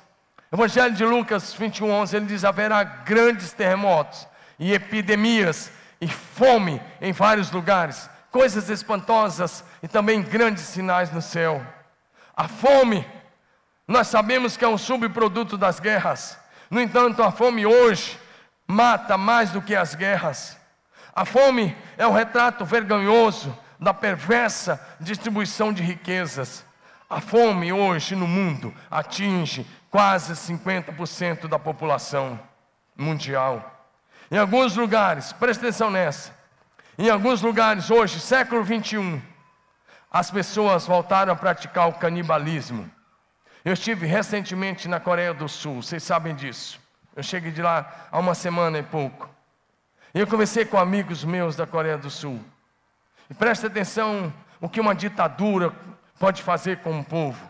Evangelho 0.50 0.94
de 0.94 1.04
Lucas 1.04 1.52
21, 1.52 1.90
11, 1.90 2.16
ele 2.16 2.26
diz: 2.26 2.44
haverá 2.44 2.82
grandes 2.82 3.52
terremotos 3.52 4.26
e 4.58 4.72
epidemias 4.72 5.70
e 6.00 6.08
fome 6.08 6.80
em 7.00 7.12
vários 7.12 7.50
lugares, 7.50 8.08
coisas 8.30 8.70
espantosas 8.70 9.64
e 9.82 9.88
também 9.88 10.22
grandes 10.22 10.62
sinais 10.64 11.12
no 11.12 11.20
céu. 11.20 11.64
A 12.36 12.48
fome, 12.48 13.04
nós 13.86 14.06
sabemos 14.06 14.56
que 14.56 14.64
é 14.64 14.68
um 14.68 14.78
subproduto 14.78 15.58
das 15.58 15.80
guerras. 15.80 16.38
No 16.70 16.80
entanto, 16.80 17.22
a 17.22 17.30
fome 17.30 17.66
hoje 17.66 18.18
mata 18.66 19.16
mais 19.16 19.50
do 19.50 19.60
que 19.60 19.74
as 19.74 19.94
guerras. 19.94 20.56
A 21.14 21.24
fome 21.24 21.76
é 21.96 22.06
o 22.06 22.12
retrato 22.12 22.64
vergonhoso 22.64 23.56
da 23.78 23.94
perversa 23.94 24.80
distribuição 25.00 25.72
de 25.72 25.82
riquezas. 25.82 26.64
A 27.08 27.20
fome 27.20 27.72
hoje 27.72 28.14
no 28.14 28.26
mundo 28.26 28.74
atinge 28.90 29.66
quase 29.90 30.34
50% 30.34 31.48
da 31.48 31.58
população 31.58 32.38
mundial. 32.96 33.86
Em 34.30 34.36
alguns 34.36 34.76
lugares, 34.76 35.32
preste 35.32 35.60
atenção 35.60 35.90
nessa, 35.90 36.36
em 36.98 37.08
alguns 37.08 37.42
lugares 37.42 37.90
hoje, 37.90 38.18
século 38.18 38.64
21, 38.64 39.22
as 40.10 40.30
pessoas 40.30 40.84
voltaram 40.84 41.32
a 41.32 41.36
praticar 41.36 41.88
o 41.88 41.92
canibalismo. 41.92 42.90
Eu 43.64 43.72
estive 43.72 44.04
recentemente 44.04 44.88
na 44.88 44.98
Coreia 44.98 45.32
do 45.32 45.48
Sul, 45.48 45.80
vocês 45.80 46.02
sabem 46.02 46.34
disso. 46.34 46.80
Eu 47.14 47.22
cheguei 47.22 47.52
de 47.52 47.62
lá 47.62 48.08
há 48.10 48.18
uma 48.18 48.34
semana 48.34 48.78
e 48.78 48.82
pouco. 48.82 49.30
E 50.12 50.18
eu 50.18 50.26
conversei 50.26 50.64
com 50.64 50.76
amigos 50.76 51.24
meus 51.24 51.54
da 51.54 51.66
Coreia 51.66 51.96
do 51.96 52.10
Sul. 52.10 52.42
E 53.30 53.34
preste 53.34 53.66
atenção 53.66 54.32
o 54.60 54.68
que 54.68 54.80
uma 54.80 54.94
ditadura 54.94 55.72
pode 56.18 56.42
fazer 56.42 56.78
com 56.78 56.90
um 56.90 57.02
povo. 57.02 57.48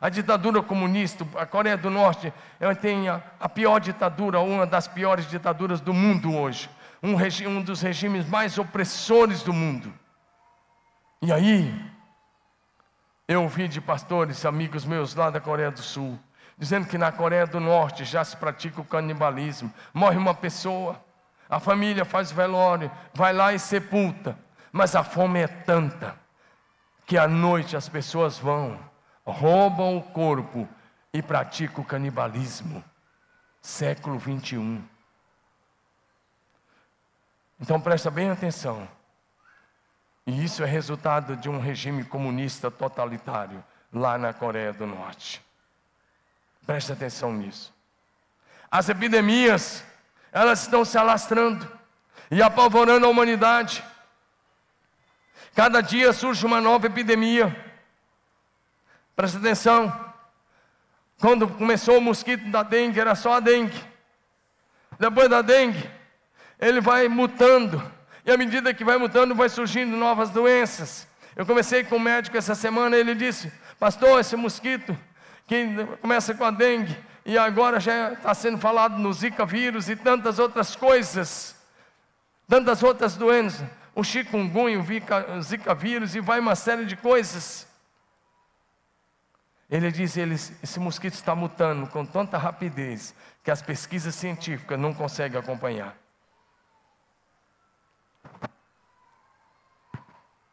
A 0.00 0.08
ditadura 0.08 0.62
comunista, 0.62 1.24
a 1.38 1.46
Coreia 1.46 1.76
do 1.76 1.88
Norte, 1.88 2.32
ela 2.58 2.74
tem 2.74 3.08
a, 3.08 3.22
a 3.38 3.48
pior 3.48 3.78
ditadura, 3.78 4.40
uma 4.40 4.66
das 4.66 4.88
piores 4.88 5.28
ditaduras 5.28 5.80
do 5.80 5.94
mundo 5.94 6.34
hoje. 6.36 6.68
Um, 7.00 7.14
regi, 7.14 7.46
um 7.46 7.62
dos 7.62 7.80
regimes 7.80 8.28
mais 8.28 8.58
opressores 8.58 9.42
do 9.42 9.52
mundo. 9.52 9.92
E 11.20 11.32
aí, 11.32 11.72
eu 13.28 13.44
ouvi 13.44 13.68
de 13.68 13.80
pastores, 13.80 14.44
amigos 14.44 14.84
meus 14.84 15.14
lá 15.14 15.30
da 15.30 15.40
Coreia 15.40 15.70
do 15.70 15.80
Sul, 15.80 16.18
dizendo 16.58 16.88
que 16.88 16.98
na 16.98 17.12
Coreia 17.12 17.46
do 17.46 17.60
Norte 17.60 18.04
já 18.04 18.24
se 18.24 18.36
pratica 18.36 18.80
o 18.80 18.84
canibalismo. 18.84 19.72
Morre 19.94 20.16
uma 20.16 20.34
pessoa, 20.34 21.00
a 21.48 21.60
família 21.60 22.04
faz 22.04 22.32
velório, 22.32 22.90
vai 23.14 23.32
lá 23.32 23.52
e 23.52 23.58
sepulta. 23.60 24.36
Mas 24.72 24.96
a 24.96 25.04
fome 25.04 25.40
é 25.40 25.46
tanta 25.46 26.18
que 27.04 27.18
à 27.18 27.28
noite 27.28 27.76
as 27.76 27.88
pessoas 27.88 28.38
vão, 28.38 28.80
roubam 29.24 29.98
o 29.98 30.02
corpo 30.02 30.66
e 31.12 31.20
praticam 31.20 31.84
o 31.84 31.86
canibalismo. 31.86 32.82
Século 33.60 34.18
21. 34.18 34.82
Então 37.60 37.80
presta 37.80 38.10
bem 38.10 38.30
atenção. 38.30 38.88
E 40.26 40.44
isso 40.44 40.62
é 40.62 40.66
resultado 40.66 41.36
de 41.36 41.48
um 41.48 41.60
regime 41.60 42.04
comunista 42.04 42.70
totalitário 42.70 43.62
lá 43.92 44.16
na 44.16 44.32
Coreia 44.32 44.72
do 44.72 44.86
Norte. 44.86 45.44
Presta 46.64 46.92
atenção 46.92 47.32
nisso. 47.32 47.74
As 48.70 48.88
epidemias, 48.88 49.84
elas 50.32 50.62
estão 50.62 50.84
se 50.84 50.96
alastrando 50.96 51.70
e 52.30 52.40
apavorando 52.42 53.04
a 53.04 53.08
humanidade. 53.08 53.84
Cada 55.54 55.82
dia 55.82 56.12
surge 56.14 56.46
uma 56.46 56.60
nova 56.60 56.86
epidemia. 56.86 57.54
Presta 59.14 59.38
atenção. 59.38 60.12
Quando 61.20 61.46
começou 61.46 61.98
o 61.98 62.00
mosquito 62.00 62.50
da 62.50 62.62
dengue, 62.62 62.98
era 62.98 63.14
só 63.14 63.34
a 63.34 63.40
dengue. 63.40 63.78
Depois 64.98 65.28
da 65.28 65.42
dengue, 65.42 65.90
ele 66.58 66.80
vai 66.80 67.06
mutando. 67.06 67.82
E 68.24 68.32
à 68.32 68.36
medida 68.36 68.72
que 68.72 68.82
vai 68.82 68.96
mutando, 68.96 69.34
vai 69.34 69.48
surgindo 69.48 69.94
novas 69.94 70.30
doenças. 70.30 71.06
Eu 71.36 71.44
comecei 71.44 71.84
com 71.84 71.96
um 71.96 72.00
médico 72.00 72.36
essa 72.36 72.54
semana, 72.54 72.96
ele 72.96 73.14
disse: 73.14 73.52
Pastor, 73.78 74.20
esse 74.20 74.36
mosquito 74.36 74.96
que 75.46 75.66
começa 76.00 76.34
com 76.34 76.44
a 76.44 76.50
dengue 76.50 76.96
e 77.26 77.36
agora 77.36 77.78
já 77.78 78.12
está 78.12 78.32
sendo 78.32 78.56
falado 78.56 78.98
no 78.98 79.12
Zika 79.12 79.44
vírus 79.44 79.88
e 79.88 79.96
tantas 79.96 80.38
outras 80.38 80.74
coisas, 80.74 81.56
tantas 82.48 82.82
outras 82.82 83.16
doenças 83.16 83.66
o 83.94 84.02
chikungunya, 84.02 84.78
o 84.78 85.42
zika 85.42 85.74
vírus 85.74 86.14
e 86.14 86.20
vai 86.20 86.40
uma 86.40 86.56
série 86.56 86.86
de 86.86 86.96
coisas. 86.96 87.66
Ele 89.70 89.90
diz, 89.90 90.16
ele, 90.16 90.34
esse 90.34 90.78
mosquito 90.78 91.14
está 91.14 91.34
mutando 91.34 91.86
com 91.86 92.04
tanta 92.04 92.36
rapidez 92.36 93.14
que 93.42 93.50
as 93.50 93.62
pesquisas 93.62 94.14
científicas 94.14 94.78
não 94.78 94.92
conseguem 94.92 95.38
acompanhar. 95.38 95.96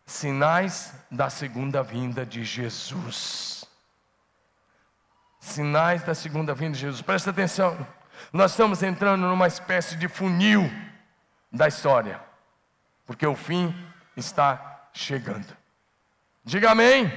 Sinais 0.06 0.94
da 1.12 1.30
segunda 1.30 1.84
vinda 1.84 2.26
de 2.26 2.44
Jesus. 2.44 3.66
Sinais 5.40 6.04
da 6.04 6.16
segunda 6.16 6.54
vinda 6.54 6.74
de 6.74 6.80
Jesus. 6.80 7.02
Presta 7.02 7.30
atenção. 7.30 7.88
Nós 8.34 8.52
estamos 8.52 8.84
entrando 8.84 9.28
numa 9.28 9.48
espécie 9.48 9.96
de 9.96 10.08
funil 10.08 10.70
da 11.52 11.68
história 11.68 12.29
porque 13.10 13.26
o 13.26 13.36
fim 13.36 13.76
está 14.16 14.82
chegando. 14.94 15.58
Diga 16.46 16.70
amém. 16.70 17.12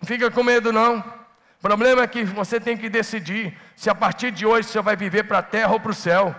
Não 0.00 0.06
fica 0.06 0.30
com 0.30 0.42
medo, 0.42 0.72
não. 0.72 1.00
O 1.00 1.60
problema 1.60 2.00
é 2.00 2.06
que 2.06 2.24
você 2.24 2.58
tem 2.58 2.74
que 2.74 2.88
decidir 2.88 3.54
se 3.76 3.90
a 3.90 3.94
partir 3.94 4.30
de 4.30 4.46
hoje 4.46 4.66
você 4.66 4.80
vai 4.80 4.96
viver 4.96 5.24
para 5.24 5.40
a 5.40 5.42
terra 5.42 5.74
ou 5.74 5.78
para 5.78 5.90
o 5.90 5.94
céu. 5.94 6.34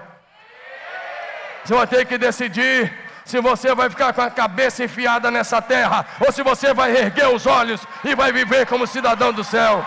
Você 1.64 1.76
vai 1.76 1.86
ter 1.86 2.04
que 2.08 2.18
decidir 2.18 2.92
se 3.24 3.40
você 3.40 3.76
vai 3.76 3.88
ficar 3.88 4.14
com 4.14 4.22
a 4.24 4.32
cabeça 4.32 4.84
enfiada 4.84 5.30
nessa 5.30 5.62
terra 5.62 6.04
ou 6.26 6.32
se 6.32 6.42
você 6.42 6.74
vai 6.74 6.98
erguer 6.98 7.28
os 7.28 7.46
olhos 7.46 7.86
e 8.04 8.16
vai 8.16 8.32
viver 8.34 8.66
como 8.66 8.88
cidadão 8.88 9.32
do 9.32 9.44
céu. 9.44 9.86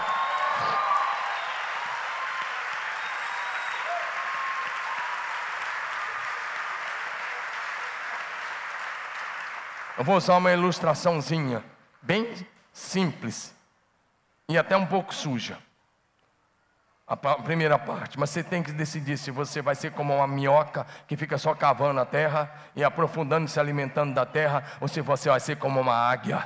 Eu 9.96 10.04
vou 10.04 10.16
usar 10.16 10.36
uma 10.36 10.52
ilustraçãozinha, 10.52 11.64
bem 12.02 12.34
simples 12.72 13.54
e 14.48 14.58
até 14.58 14.76
um 14.76 14.86
pouco 14.86 15.14
suja. 15.14 15.58
A 17.06 17.16
primeira 17.16 17.78
parte, 17.78 18.18
mas 18.18 18.30
você 18.30 18.42
tem 18.42 18.62
que 18.62 18.72
decidir 18.72 19.18
se 19.18 19.30
você 19.30 19.60
vai 19.60 19.74
ser 19.74 19.92
como 19.92 20.14
uma 20.14 20.26
minhoca 20.26 20.86
que 21.06 21.16
fica 21.16 21.36
só 21.36 21.54
cavando 21.54 22.00
a 22.00 22.06
terra 22.06 22.50
e 22.74 22.82
aprofundando, 22.82 23.46
se 23.46 23.60
alimentando 23.60 24.14
da 24.14 24.24
terra, 24.24 24.64
ou 24.80 24.88
se 24.88 25.02
você 25.02 25.28
vai 25.28 25.38
ser 25.38 25.58
como 25.58 25.80
uma 25.80 25.94
águia 25.94 26.42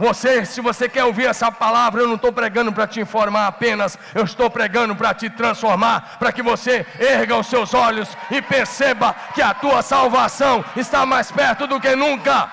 Você, 0.00 0.46
se 0.46 0.62
você 0.62 0.88
quer 0.88 1.04
ouvir 1.04 1.26
essa 1.26 1.52
palavra, 1.52 2.00
eu 2.00 2.08
não 2.08 2.14
estou 2.14 2.32
pregando 2.32 2.72
para 2.72 2.86
te 2.86 3.00
informar 3.00 3.46
apenas, 3.46 3.98
eu 4.14 4.24
estou 4.24 4.48
pregando 4.50 4.96
para 4.96 5.12
te 5.12 5.28
transformar, 5.28 6.16
para 6.18 6.32
que 6.32 6.42
você 6.42 6.86
erga 6.98 7.36
os 7.36 7.46
seus 7.48 7.74
olhos 7.74 8.16
e 8.30 8.40
perceba 8.40 9.14
que 9.34 9.42
a 9.42 9.52
tua 9.52 9.82
salvação 9.82 10.64
está 10.74 11.04
mais 11.04 11.30
perto 11.30 11.66
do 11.66 11.78
que 11.78 11.94
nunca. 11.94 12.50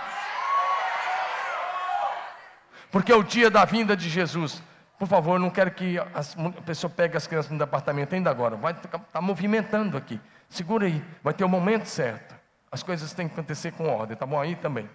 Porque 2.92 3.14
o 3.14 3.24
dia 3.24 3.50
da 3.50 3.64
vinda 3.64 3.96
de 3.96 4.10
Jesus, 4.10 4.62
por 5.00 5.08
favor, 5.08 5.40
não 5.40 5.50
quero 5.50 5.72
que 5.72 5.98
a 5.98 6.62
pessoa 6.66 6.92
pegue 6.94 7.16
as 7.16 7.28
crianças 7.28 7.50
no 7.50 7.58
departamento 7.58 8.14
ainda 8.14 8.30
agora, 8.30 8.58
vai 8.58 8.74
estar 8.74 9.00
tá 9.00 9.22
movimentando 9.22 9.96
aqui. 9.96 10.20
Segura 10.50 10.86
aí, 10.86 11.02
vai 11.24 11.34
ter 11.34 11.46
o 11.46 11.50
momento 11.50 11.86
certo. 11.86 12.36
As 12.70 12.84
coisas 12.84 13.14
têm 13.14 13.30
que 13.30 13.36
acontecer 13.36 13.72
com 13.72 13.88
ordem, 13.88 14.18
tá 14.18 14.26
bom? 14.26 14.38
Aí 14.38 14.58
também. 14.58 14.90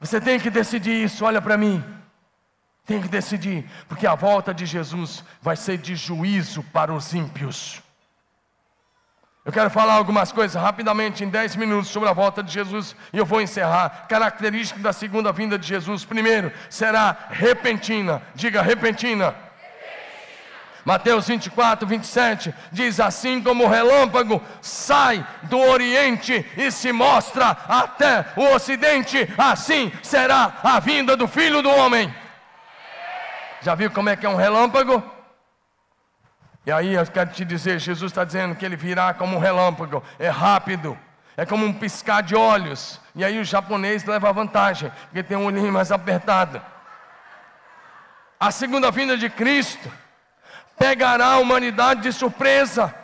Você 0.00 0.20
tem 0.20 0.38
que 0.38 0.50
decidir 0.50 1.04
isso, 1.04 1.24
olha 1.24 1.40
para 1.40 1.56
mim. 1.56 1.82
Tem 2.84 3.02
que 3.02 3.08
decidir, 3.08 3.68
porque 3.88 4.06
a 4.06 4.14
volta 4.14 4.54
de 4.54 4.64
Jesus 4.64 5.24
vai 5.42 5.56
ser 5.56 5.78
de 5.78 5.96
juízo 5.96 6.62
para 6.62 6.92
os 6.92 7.12
ímpios. 7.12 7.82
Eu 9.44 9.52
quero 9.52 9.70
falar 9.70 9.94
algumas 9.94 10.32
coisas 10.32 10.60
rapidamente, 10.60 11.22
em 11.22 11.28
10 11.28 11.54
minutos, 11.54 11.88
sobre 11.88 12.08
a 12.08 12.12
volta 12.12 12.42
de 12.42 12.52
Jesus 12.52 12.96
e 13.12 13.18
eu 13.18 13.24
vou 13.24 13.40
encerrar. 13.40 14.06
Característica 14.08 14.80
da 14.80 14.92
segunda 14.92 15.30
vinda 15.32 15.56
de 15.56 15.66
Jesus: 15.66 16.04
primeiro, 16.04 16.52
será 16.68 17.16
repentina. 17.30 18.20
Diga 18.34 18.60
repentina. 18.60 19.45
Mateus 20.86 21.26
24, 21.26 21.84
27 21.84 22.54
diz: 22.70 23.00
Assim 23.00 23.42
como 23.42 23.64
o 23.64 23.68
relâmpago 23.68 24.40
sai 24.62 25.26
do 25.42 25.58
Oriente 25.58 26.46
e 26.56 26.70
se 26.70 26.92
mostra 26.92 27.50
até 27.66 28.24
o 28.36 28.54
Ocidente, 28.54 29.28
assim 29.36 29.92
será 30.00 30.58
a 30.62 30.78
vinda 30.78 31.16
do 31.16 31.26
Filho 31.26 31.60
do 31.60 31.68
Homem. 31.68 32.14
Já 33.62 33.74
viu 33.74 33.90
como 33.90 34.10
é 34.10 34.14
que 34.14 34.24
é 34.24 34.28
um 34.28 34.36
relâmpago? 34.36 35.02
E 36.64 36.70
aí 36.70 36.94
eu 36.94 37.04
quero 37.06 37.30
te 37.30 37.44
dizer: 37.44 37.80
Jesus 37.80 38.12
está 38.12 38.22
dizendo 38.22 38.54
que 38.54 38.64
ele 38.64 38.76
virá 38.76 39.12
como 39.12 39.36
um 39.36 39.40
relâmpago, 39.40 40.04
é 40.20 40.28
rápido, 40.28 40.96
é 41.36 41.44
como 41.44 41.66
um 41.66 41.72
piscar 41.72 42.22
de 42.22 42.36
olhos. 42.36 43.00
E 43.12 43.24
aí 43.24 43.40
o 43.40 43.44
japonês 43.44 44.04
leva 44.04 44.32
vantagem, 44.32 44.92
porque 45.06 45.24
tem 45.24 45.36
um 45.36 45.46
olhinho 45.46 45.72
mais 45.72 45.90
apertado. 45.90 46.62
A 48.38 48.52
segunda 48.52 48.88
vinda 48.92 49.16
de 49.16 49.28
Cristo 49.28 49.90
pegará 50.78 51.26
a 51.26 51.38
humanidade 51.38 52.02
de 52.02 52.12
surpresa. 52.12 52.94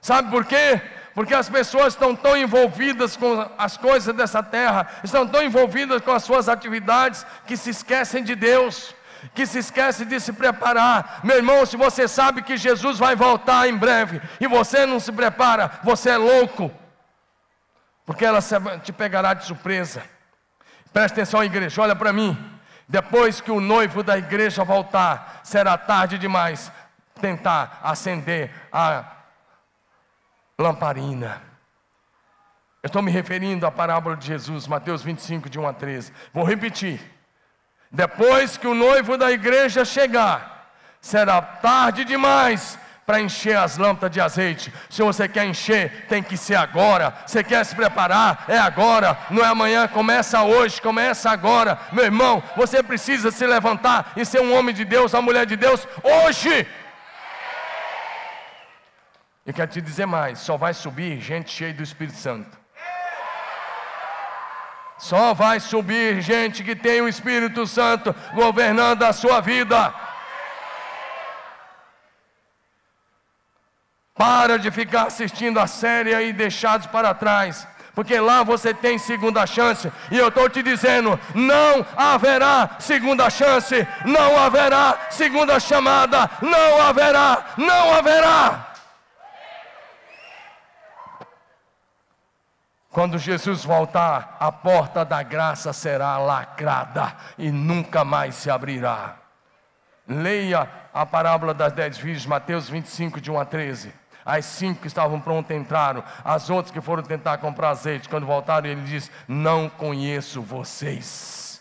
Sabe 0.00 0.30
por 0.30 0.44
quê? 0.44 0.80
Porque 1.14 1.34
as 1.34 1.48
pessoas 1.48 1.94
estão 1.94 2.14
tão 2.14 2.36
envolvidas 2.36 3.16
com 3.16 3.48
as 3.56 3.76
coisas 3.76 4.14
dessa 4.14 4.42
terra, 4.42 4.88
estão 5.02 5.26
tão 5.26 5.42
envolvidas 5.42 6.02
com 6.02 6.10
as 6.10 6.24
suas 6.24 6.48
atividades, 6.48 7.24
que 7.46 7.56
se 7.56 7.70
esquecem 7.70 8.24
de 8.24 8.34
Deus, 8.34 8.94
que 9.32 9.46
se 9.46 9.58
esquecem 9.58 10.06
de 10.06 10.18
se 10.18 10.32
preparar. 10.32 11.20
Meu 11.22 11.36
irmão, 11.36 11.64
se 11.64 11.76
você 11.76 12.08
sabe 12.08 12.42
que 12.42 12.56
Jesus 12.56 12.98
vai 12.98 13.14
voltar 13.14 13.68
em 13.68 13.76
breve 13.76 14.20
e 14.40 14.46
você 14.48 14.84
não 14.86 14.98
se 14.98 15.12
prepara, 15.12 15.70
você 15.84 16.10
é 16.10 16.16
louco, 16.16 16.70
porque 18.04 18.24
ela 18.24 18.40
te 18.82 18.92
pegará 18.92 19.34
de 19.34 19.44
surpresa. 19.44 20.02
Presta 20.92 21.20
atenção, 21.20 21.42
igreja, 21.42 21.80
olha 21.80 21.96
para 21.96 22.12
mim. 22.12 22.36
Depois 22.86 23.40
que 23.40 23.50
o 23.50 23.60
noivo 23.60 24.02
da 24.02 24.18
igreja 24.18 24.62
voltar, 24.62 25.40
será 25.42 25.78
tarde 25.78 26.18
demais 26.18 26.70
tentar 27.20 27.80
acender 27.82 28.50
a 28.72 29.04
lamparina. 30.58 31.42
Eu 32.82 32.88
estou 32.88 33.00
me 33.00 33.10
referindo 33.10 33.66
à 33.66 33.70
parábola 33.70 34.16
de 34.16 34.26
Jesus, 34.26 34.66
Mateus 34.66 35.02
25, 35.02 35.48
de 35.48 35.58
1 35.58 35.66
a 35.66 35.72
13. 35.72 36.12
Vou 36.32 36.44
repetir. 36.44 37.00
Depois 37.90 38.56
que 38.56 38.66
o 38.66 38.74
noivo 38.74 39.16
da 39.16 39.30
igreja 39.30 39.84
chegar, 39.84 40.70
será 41.00 41.40
tarde 41.40 42.04
demais 42.04 42.78
para 43.06 43.20
encher 43.20 43.56
as 43.56 43.76
lâmpadas 43.76 44.12
de 44.12 44.20
azeite. 44.20 44.72
Se 44.88 45.02
você 45.02 45.28
quer 45.28 45.44
encher, 45.44 46.06
tem 46.08 46.22
que 46.22 46.36
ser 46.36 46.56
agora. 46.56 47.14
Você 47.26 47.44
quer 47.44 47.64
se 47.64 47.74
preparar? 47.74 48.44
É 48.48 48.58
agora, 48.58 49.16
não 49.30 49.44
é 49.44 49.48
amanhã, 49.48 49.86
começa 49.86 50.42
hoje, 50.42 50.80
começa 50.80 51.30
agora. 51.30 51.78
Meu 51.92 52.04
irmão, 52.04 52.42
você 52.56 52.82
precisa 52.82 53.30
se 53.30 53.46
levantar 53.46 54.12
e 54.16 54.24
ser 54.24 54.40
um 54.40 54.54
homem 54.54 54.74
de 54.74 54.84
Deus, 54.84 55.12
uma 55.12 55.22
mulher 55.22 55.46
de 55.46 55.56
Deus 55.56 55.86
hoje. 56.02 56.66
E 59.46 59.52
quero 59.52 59.70
te 59.70 59.80
dizer 59.80 60.06
mais: 60.06 60.38
só 60.38 60.56
vai 60.56 60.72
subir 60.72 61.20
gente 61.20 61.50
cheia 61.50 61.74
do 61.74 61.82
Espírito 61.82 62.16
Santo. 62.16 62.58
Só 64.98 65.34
vai 65.34 65.60
subir 65.60 66.20
gente 66.20 66.62
que 66.62 66.74
tem 66.74 67.00
o 67.00 67.08
Espírito 67.08 67.66
Santo 67.66 68.14
governando 68.34 69.02
a 69.02 69.12
sua 69.12 69.40
vida. 69.40 69.92
Para 74.14 74.58
de 74.58 74.70
ficar 74.70 75.08
assistindo 75.08 75.58
a 75.58 75.66
série 75.66 76.14
aí 76.14 76.32
deixados 76.32 76.86
para 76.86 77.12
trás. 77.12 77.66
Porque 77.94 78.18
lá 78.18 78.42
você 78.42 78.74
tem 78.74 78.98
segunda 78.98 79.46
chance, 79.46 79.92
e 80.10 80.18
eu 80.18 80.28
estou 80.28 80.48
te 80.48 80.62
dizendo: 80.62 81.18
não 81.34 81.86
haverá 81.96 82.76
segunda 82.78 83.28
chance, 83.30 83.86
não 84.04 84.38
haverá 84.38 85.08
segunda 85.10 85.60
chamada, 85.60 86.28
não 86.40 86.80
haverá, 86.82 87.54
não 87.56 87.94
haverá. 87.94 88.73
Quando 92.94 93.18
Jesus 93.18 93.64
voltar, 93.64 94.36
a 94.38 94.52
porta 94.52 95.04
da 95.04 95.20
graça 95.20 95.72
será 95.72 96.16
lacrada 96.16 97.12
e 97.36 97.50
nunca 97.50 98.04
mais 98.04 98.36
se 98.36 98.48
abrirá. 98.48 99.16
Leia 100.06 100.70
a 100.94 101.04
parábola 101.04 101.52
das 101.52 101.72
dez 101.72 101.98
virgens, 101.98 102.24
Mateus 102.24 102.68
25, 102.68 103.20
de 103.20 103.32
1 103.32 103.40
a 103.40 103.44
13. 103.44 103.92
As 104.24 104.44
cinco 104.44 104.82
que 104.82 104.86
estavam 104.86 105.20
prontas 105.20 105.56
entraram, 105.56 106.04
as 106.24 106.48
outras 106.50 106.70
que 106.70 106.80
foram 106.80 107.02
tentar 107.02 107.38
comprar 107.38 107.70
azeite, 107.70 108.08
quando 108.08 108.26
voltaram, 108.26 108.68
ele 108.68 108.82
diz: 108.82 109.10
Não 109.26 109.68
conheço 109.68 110.40
vocês. 110.40 111.60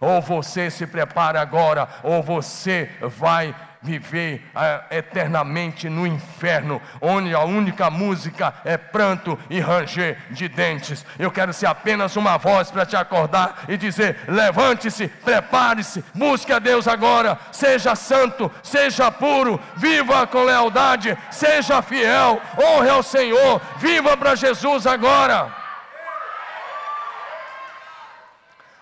Ou 0.00 0.22
você 0.22 0.70
se 0.70 0.86
prepara 0.86 1.38
agora, 1.38 1.86
ou 2.02 2.22
você 2.22 2.90
vai 3.02 3.54
viver 3.82 4.42
é, 4.54 4.98
eternamente 4.98 5.88
no 5.88 6.06
inferno, 6.06 6.80
onde 7.00 7.34
a 7.34 7.40
única 7.40 7.90
música 7.90 8.54
é 8.64 8.76
pranto 8.76 9.38
e 9.50 9.60
ranger 9.60 10.16
de 10.30 10.48
dentes. 10.48 11.04
Eu 11.18 11.30
quero 11.30 11.52
ser 11.52 11.66
apenas 11.66 12.16
uma 12.16 12.36
voz 12.38 12.70
para 12.70 12.86
te 12.86 12.96
acordar 12.96 13.64
e 13.68 13.76
dizer: 13.76 14.20
levante-se, 14.28 15.08
prepare-se, 15.08 16.04
busque 16.14 16.52
a 16.52 16.58
Deus 16.58 16.86
agora, 16.86 17.38
seja 17.50 17.94
santo, 17.94 18.50
seja 18.62 19.10
puro, 19.10 19.60
viva 19.76 20.26
com 20.26 20.44
lealdade, 20.44 21.16
seja 21.30 21.82
fiel, 21.82 22.40
honre 22.58 22.88
ao 22.88 23.02
Senhor, 23.02 23.60
viva 23.78 24.16
para 24.16 24.34
Jesus 24.34 24.86
agora. 24.86 25.62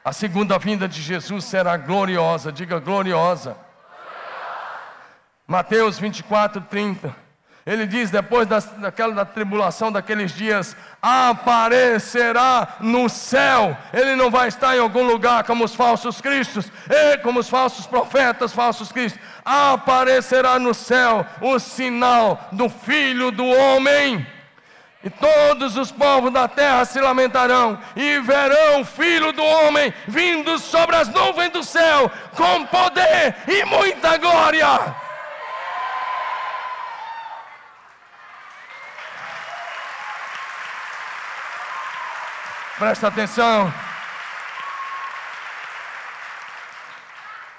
A 0.02 0.12
segunda 0.12 0.58
vinda 0.58 0.88
de 0.88 1.00
Jesus 1.02 1.44
será 1.44 1.76
gloriosa, 1.76 2.50
diga 2.50 2.78
gloriosa. 2.80 3.69
Mateus 5.50 5.98
24, 5.98 6.60
30. 6.60 7.12
Ele 7.66 7.84
diz: 7.84 8.08
depois 8.08 8.46
da, 8.46 8.60
daquela 8.60 9.12
da 9.12 9.24
tribulação 9.24 9.90
daqueles 9.90 10.30
dias, 10.30 10.76
aparecerá 11.02 12.76
no 12.78 13.08
céu. 13.08 13.76
Ele 13.92 14.14
não 14.14 14.30
vai 14.30 14.46
estar 14.46 14.76
em 14.76 14.78
algum 14.78 15.02
lugar 15.02 15.42
como 15.42 15.64
os 15.64 15.74
falsos 15.74 16.20
cristos, 16.20 16.70
e 16.88 17.18
como 17.18 17.40
os 17.40 17.48
falsos 17.48 17.84
profetas, 17.84 18.52
falsos 18.52 18.92
cristos. 18.92 19.20
Aparecerá 19.44 20.56
no 20.60 20.72
céu 20.72 21.26
o 21.40 21.58
sinal 21.58 22.48
do 22.52 22.68
Filho 22.68 23.32
do 23.32 23.44
Homem. 23.44 24.24
E 25.02 25.10
todos 25.10 25.76
os 25.76 25.90
povos 25.90 26.32
da 26.32 26.46
terra 26.46 26.84
se 26.84 27.00
lamentarão 27.00 27.76
e 27.96 28.20
verão 28.20 28.82
o 28.82 28.84
Filho 28.84 29.32
do 29.32 29.42
Homem 29.42 29.92
vindo 30.06 30.60
sobre 30.60 30.94
as 30.94 31.08
nuvens 31.08 31.50
do 31.50 31.64
céu 31.64 32.08
com 32.36 32.66
poder 32.66 33.34
e 33.48 33.64
muita 33.64 34.16
glória. 34.16 35.09
Presta 42.80 43.08
atenção. 43.08 43.70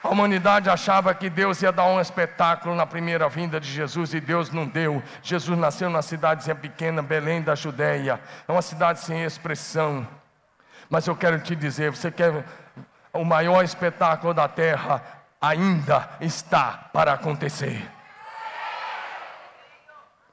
A 0.04 0.10
humanidade 0.10 0.68
achava 0.68 1.14
que 1.14 1.30
Deus 1.30 1.62
ia 1.62 1.72
dar 1.72 1.86
um 1.86 2.02
espetáculo 2.02 2.74
na 2.74 2.88
primeira 2.88 3.30
vinda 3.30 3.60
de 3.60 3.72
Jesus 3.72 4.16
e 4.16 4.20
Deus 4.20 4.50
não 4.50 4.66
deu. 4.66 5.04
Jesus 5.22 5.60
nasceu 5.60 5.92
na 5.92 6.02
cidadezinha 6.02 6.56
pequena, 6.56 7.04
Belém 7.04 7.40
da 7.40 7.54
Judéia. 7.54 8.20
É 8.48 8.52
uma 8.52 8.64
cidade 8.64 9.00
sem 9.02 9.24
expressão. 9.24 10.08
Mas 10.90 11.06
eu 11.06 11.16
quero 11.16 11.40
te 11.40 11.56
dizer, 11.56 11.92
você 11.92 12.10
quer 12.10 12.44
o 13.14 13.24
maior 13.24 13.64
espetáculo 13.64 14.34
da 14.34 14.48
terra 14.48 15.04
ainda 15.40 16.10
está 16.20 16.90
para 16.92 17.14
acontecer. 17.14 17.88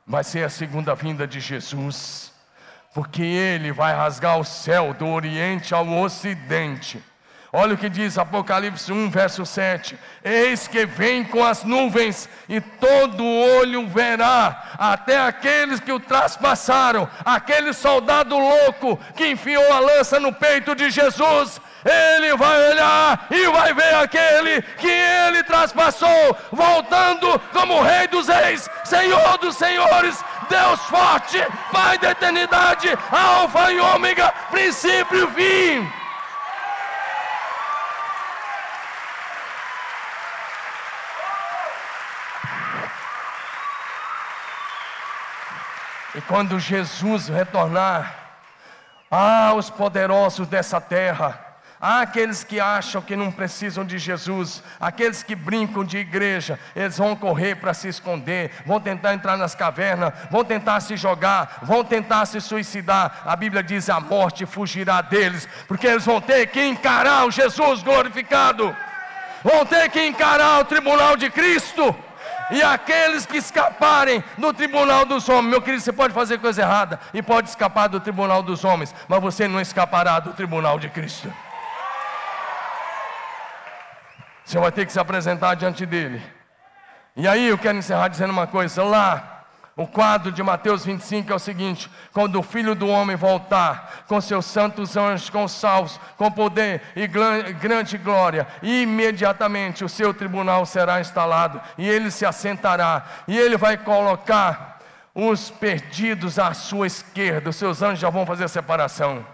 Vai 0.06 0.24
ser 0.24 0.44
a 0.44 0.48
segunda 0.48 0.94
vinda 0.94 1.26
de 1.26 1.40
Jesus 1.40 2.37
porque 2.94 3.22
ele 3.22 3.72
vai 3.72 3.94
rasgar 3.94 4.38
o 4.38 4.44
céu 4.44 4.94
do 4.94 5.06
oriente 5.06 5.74
ao 5.74 5.88
ocidente. 5.88 7.02
Olha 7.50 7.74
o 7.74 7.78
que 7.78 7.88
diz 7.88 8.18
Apocalipse 8.18 8.92
1, 8.92 9.08
verso 9.08 9.46
7: 9.46 9.98
Eis 10.22 10.68
que 10.68 10.84
vem 10.84 11.24
com 11.24 11.42
as 11.42 11.64
nuvens, 11.64 12.28
e 12.46 12.60
todo 12.60 13.24
olho 13.24 13.86
verá, 13.88 14.74
até 14.78 15.18
aqueles 15.18 15.80
que 15.80 15.90
o 15.90 15.98
traspassaram, 15.98 17.08
aquele 17.24 17.72
soldado 17.72 18.36
louco 18.36 18.98
que 19.16 19.30
enfiou 19.30 19.72
a 19.72 19.80
lança 19.80 20.20
no 20.20 20.32
peito 20.32 20.74
de 20.74 20.90
Jesus. 20.90 21.58
Ele 21.84 22.36
vai 22.36 22.70
olhar 22.70 23.26
e 23.30 23.48
vai 23.48 23.72
ver 23.72 23.94
aquele 23.94 24.60
que 24.60 24.90
ele 24.90 25.42
traspassou, 25.44 26.36
voltando 26.52 27.40
como 27.52 27.80
Rei 27.80 28.08
dos 28.08 28.28
Reis, 28.28 28.68
Senhor 28.84 29.38
dos 29.38 29.56
Senhores, 29.56 30.22
Deus 30.48 30.80
forte, 30.86 31.38
Pai 31.72 31.98
da 31.98 32.10
eternidade, 32.10 32.88
Alfa 33.10 33.72
e 33.72 33.80
Ômega, 33.80 34.32
princípio 34.50 35.24
e 35.24 35.32
fim. 35.32 35.92
E 46.14 46.20
quando 46.22 46.58
Jesus 46.58 47.28
retornar, 47.28 48.12
ah, 49.10 49.52
os 49.54 49.70
poderosos 49.70 50.48
dessa 50.48 50.80
terra, 50.80 51.47
Há 51.80 52.00
aqueles 52.00 52.42
que 52.42 52.58
acham 52.58 53.00
que 53.00 53.14
não 53.14 53.30
precisam 53.30 53.84
de 53.84 53.98
Jesus, 53.98 54.62
aqueles 54.80 55.22
que 55.22 55.36
brincam 55.36 55.84
de 55.84 55.98
igreja, 55.98 56.58
eles 56.74 56.98
vão 56.98 57.14
correr 57.14 57.54
para 57.54 57.72
se 57.72 57.86
esconder, 57.86 58.50
vão 58.66 58.80
tentar 58.80 59.14
entrar 59.14 59.36
nas 59.36 59.54
cavernas, 59.54 60.12
vão 60.28 60.44
tentar 60.44 60.80
se 60.80 60.96
jogar, 60.96 61.60
vão 61.62 61.84
tentar 61.84 62.26
se 62.26 62.40
suicidar. 62.40 63.22
A 63.24 63.36
Bíblia 63.36 63.62
diz: 63.62 63.88
a 63.88 64.00
morte 64.00 64.44
fugirá 64.44 65.00
deles, 65.00 65.48
porque 65.68 65.86
eles 65.86 66.04
vão 66.04 66.20
ter 66.20 66.48
que 66.48 66.60
encarar 66.60 67.26
o 67.26 67.30
Jesus 67.30 67.80
glorificado, 67.84 68.74
vão 69.44 69.64
ter 69.64 69.88
que 69.88 70.04
encarar 70.04 70.60
o 70.60 70.64
tribunal 70.64 71.16
de 71.16 71.30
Cristo. 71.30 71.94
E 72.50 72.62
aqueles 72.62 73.26
que 73.26 73.36
escaparem 73.36 74.24
do 74.36 74.52
tribunal 74.52 75.04
dos 75.04 75.28
homens, 75.28 75.50
meu 75.50 75.60
querido, 75.60 75.82
você 75.82 75.92
pode 75.92 76.14
fazer 76.14 76.38
coisa 76.38 76.62
errada 76.62 76.98
e 77.12 77.22
pode 77.22 77.50
escapar 77.50 77.88
do 77.88 78.00
tribunal 78.00 78.42
dos 78.42 78.64
homens, 78.64 78.92
mas 79.06 79.20
você 79.20 79.46
não 79.46 79.60
escapará 79.60 80.18
do 80.18 80.32
tribunal 80.32 80.78
de 80.78 80.88
Cristo. 80.88 81.30
Você 84.48 84.58
vai 84.58 84.72
ter 84.72 84.86
que 84.86 84.92
se 84.94 84.98
apresentar 84.98 85.56
diante 85.56 85.84
dele. 85.84 86.22
E 87.14 87.28
aí 87.28 87.48
eu 87.48 87.58
quero 87.58 87.76
encerrar 87.76 88.08
dizendo 88.08 88.30
uma 88.30 88.46
coisa: 88.46 88.82
lá 88.82 89.44
o 89.76 89.86
quadro 89.86 90.32
de 90.32 90.42
Mateus 90.42 90.86
25 90.86 91.30
é 91.30 91.34
o 91.34 91.38
seguinte: 91.38 91.90
quando 92.14 92.36
o 92.40 92.42
filho 92.42 92.74
do 92.74 92.88
homem 92.88 93.14
voltar 93.14 94.04
com 94.08 94.18
seus 94.22 94.46
santos 94.46 94.96
anjos, 94.96 95.28
com 95.28 95.46
salvos, 95.46 96.00
com 96.16 96.30
poder 96.30 96.80
e 96.96 97.06
grande 97.06 97.98
glória, 97.98 98.46
imediatamente 98.62 99.84
o 99.84 99.88
seu 99.88 100.14
tribunal 100.14 100.64
será 100.64 100.98
instalado 100.98 101.60
e 101.76 101.86
ele 101.86 102.10
se 102.10 102.24
assentará, 102.24 103.04
e 103.28 103.36
ele 103.36 103.58
vai 103.58 103.76
colocar 103.76 104.78
os 105.14 105.50
perdidos 105.50 106.38
à 106.38 106.54
sua 106.54 106.86
esquerda, 106.86 107.50
os 107.50 107.56
seus 107.56 107.82
anjos 107.82 108.00
já 108.00 108.08
vão 108.08 108.24
fazer 108.24 108.44
a 108.44 108.48
separação. 108.48 109.26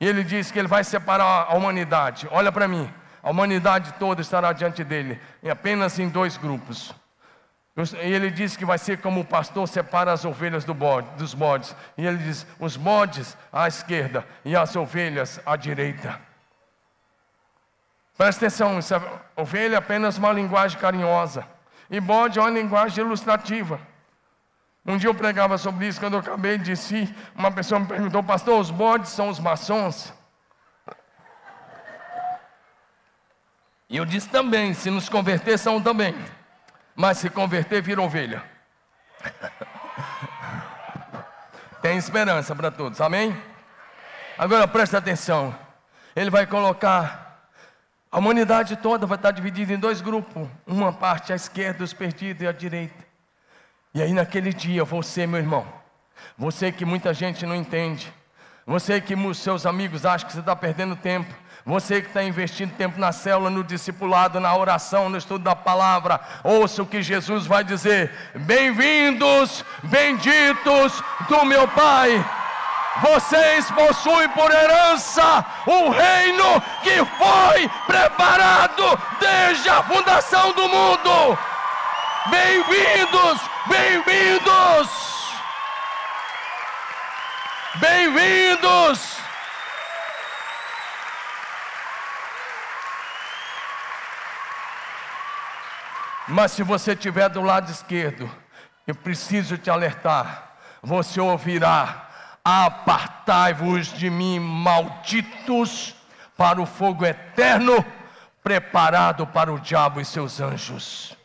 E 0.00 0.06
ele 0.06 0.22
diz 0.22 0.52
que 0.52 0.58
ele 0.60 0.68
vai 0.68 0.84
separar 0.84 1.48
a 1.50 1.56
humanidade. 1.56 2.28
Olha 2.30 2.52
para 2.52 2.68
mim, 2.68 2.88
a 3.28 3.30
humanidade 3.30 3.92
toda 3.98 4.22
estará 4.22 4.54
diante 4.54 4.82
dele, 4.82 5.20
apenas 5.50 5.98
em 5.98 6.08
dois 6.08 6.38
grupos. 6.38 6.94
E 8.02 8.10
ele 8.10 8.30
diz 8.30 8.56
que 8.56 8.64
vai 8.64 8.78
ser 8.78 9.02
como 9.02 9.20
o 9.20 9.24
pastor 9.24 9.68
separa 9.68 10.10
as 10.10 10.24
ovelhas 10.24 10.64
do 10.64 10.72
bode, 10.72 11.06
dos 11.18 11.34
bodes. 11.34 11.76
E 11.98 12.06
ele 12.06 12.16
diz: 12.16 12.46
os 12.58 12.74
bodes 12.74 13.36
à 13.52 13.68
esquerda 13.68 14.24
e 14.46 14.56
as 14.56 14.74
ovelhas 14.74 15.38
à 15.44 15.56
direita. 15.56 16.18
Presta 18.16 18.46
atenção, 18.46 18.78
isso 18.78 18.94
é, 18.94 19.02
ovelha 19.36 19.74
é 19.74 19.78
apenas 19.78 20.16
uma 20.16 20.32
linguagem 20.32 20.80
carinhosa. 20.80 21.46
E 21.90 22.00
bode 22.00 22.38
é 22.38 22.42
uma 22.42 22.50
linguagem 22.50 23.04
ilustrativa. 23.04 23.78
Um 24.86 24.96
dia 24.96 25.10
eu 25.10 25.14
pregava 25.14 25.58
sobre 25.58 25.86
isso, 25.86 26.00
quando 26.00 26.14
eu 26.14 26.20
acabei 26.20 26.56
de 26.56 26.74
si, 26.74 27.14
uma 27.36 27.52
pessoa 27.52 27.78
me 27.78 27.86
perguntou, 27.86 28.22
pastor, 28.22 28.58
os 28.58 28.70
bodes 28.70 29.10
são 29.10 29.28
os 29.28 29.38
maçons? 29.38 30.14
E 33.88 33.96
eu 33.96 34.04
disse 34.04 34.28
também, 34.28 34.74
se 34.74 34.90
nos 34.90 35.08
converter, 35.08 35.58
são 35.58 35.80
também 35.80 36.14
mas 36.98 37.18
se 37.18 37.30
converter, 37.30 37.80
vira 37.80 38.02
ovelha. 38.02 38.42
Tem 41.80 41.96
esperança 41.96 42.56
para 42.56 42.72
todos, 42.72 43.00
amém? 43.00 43.40
Agora 44.36 44.66
presta 44.66 44.98
atenção. 44.98 45.56
Ele 46.16 46.28
vai 46.28 46.44
colocar 46.44 47.46
a 48.10 48.18
humanidade 48.18 48.74
toda 48.74 49.06
vai 49.06 49.16
estar 49.16 49.30
dividida 49.30 49.72
em 49.72 49.78
dois 49.78 50.00
grupos, 50.00 50.48
uma 50.66 50.92
parte 50.92 51.32
à 51.32 51.36
esquerda, 51.36 51.84
os 51.84 51.92
perdidos 51.92 52.42
e 52.42 52.48
à 52.48 52.52
direita. 52.52 53.06
E 53.94 54.02
aí 54.02 54.12
naquele 54.12 54.52
dia, 54.52 54.82
você, 54.82 55.24
meu 55.24 55.38
irmão, 55.38 55.72
você 56.36 56.72
que 56.72 56.84
muita 56.84 57.14
gente 57.14 57.46
não 57.46 57.54
entende, 57.54 58.12
você 58.66 59.00
que 59.00 59.14
seus 59.36 59.66
amigos 59.66 60.04
acham 60.04 60.26
que 60.26 60.32
você 60.32 60.40
está 60.40 60.56
perdendo 60.56 60.96
tempo, 60.96 61.32
você 61.68 62.00
que 62.00 62.08
está 62.08 62.24
investindo 62.24 62.74
tempo 62.76 62.98
na 62.98 63.12
célula, 63.12 63.50
no 63.50 63.62
discipulado, 63.62 64.40
na 64.40 64.56
oração, 64.56 65.10
no 65.10 65.18
estudo 65.18 65.44
da 65.44 65.54
palavra, 65.54 66.18
ouça 66.42 66.82
o 66.82 66.86
que 66.86 67.02
Jesus 67.02 67.46
vai 67.46 67.62
dizer: 67.62 68.10
Bem-vindos, 68.34 69.62
benditos 69.82 71.04
do 71.28 71.44
meu 71.44 71.68
Pai. 71.68 72.24
Vocês 73.02 73.70
possuem 73.70 74.30
por 74.30 74.50
herança 74.50 75.44
o 75.66 75.90
reino 75.90 76.62
que 76.82 77.04
foi 77.04 77.70
preparado 77.86 78.98
desde 79.20 79.68
a 79.68 79.82
fundação 79.82 80.52
do 80.52 80.66
mundo. 80.66 81.38
Bem-vindos, 82.30 83.40
bem-vindos, 83.66 84.88
bem-vindos. 87.74 89.27
Mas 96.28 96.52
se 96.52 96.62
você 96.62 96.92
estiver 96.92 97.28
do 97.30 97.40
lado 97.40 97.70
esquerdo, 97.70 98.30
eu 98.86 98.94
preciso 98.94 99.56
te 99.56 99.70
alertar, 99.70 100.56
você 100.82 101.20
ouvirá: 101.20 102.08
Apartai-vos 102.44 103.88
de 103.88 104.10
mim, 104.10 104.38
malditos, 104.38 105.94
para 106.36 106.60
o 106.60 106.66
fogo 106.66 107.04
eterno, 107.04 107.84
preparado 108.42 109.26
para 109.26 109.52
o 109.52 109.58
diabo 109.58 110.00
e 110.00 110.04
seus 110.04 110.40
anjos. 110.40 111.16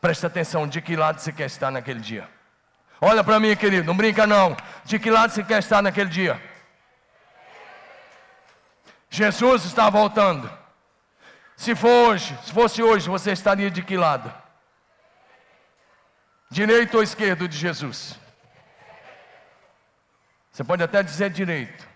Presta 0.00 0.26
atenção, 0.26 0.68
de 0.68 0.80
que 0.80 0.94
lado 0.94 1.18
você 1.18 1.32
quer 1.32 1.46
estar 1.46 1.70
naquele 1.70 2.00
dia? 2.00 2.28
Olha 3.00 3.24
para 3.24 3.40
mim, 3.40 3.56
querido, 3.56 3.86
não 3.86 3.96
brinca 3.96 4.26
não. 4.26 4.56
De 4.84 4.98
que 4.98 5.10
lado 5.10 5.32
você 5.32 5.42
quer 5.42 5.58
estar 5.58 5.82
naquele 5.82 6.10
dia? 6.10 6.40
Jesus 9.10 9.64
está 9.64 9.88
voltando. 9.90 10.65
Se 11.56 11.74
for 11.74 12.10
hoje, 12.10 12.38
se 12.44 12.52
fosse 12.52 12.82
hoje, 12.82 13.08
você 13.08 13.32
estaria 13.32 13.70
de 13.70 13.82
que 13.82 13.96
lado? 13.96 14.32
Direito 16.50 16.98
ou 16.98 17.02
esquerdo 17.02 17.48
de 17.48 17.56
Jesus? 17.56 18.14
Você 20.52 20.62
pode 20.62 20.82
até 20.82 21.02
dizer 21.02 21.30
direito, 21.30 21.86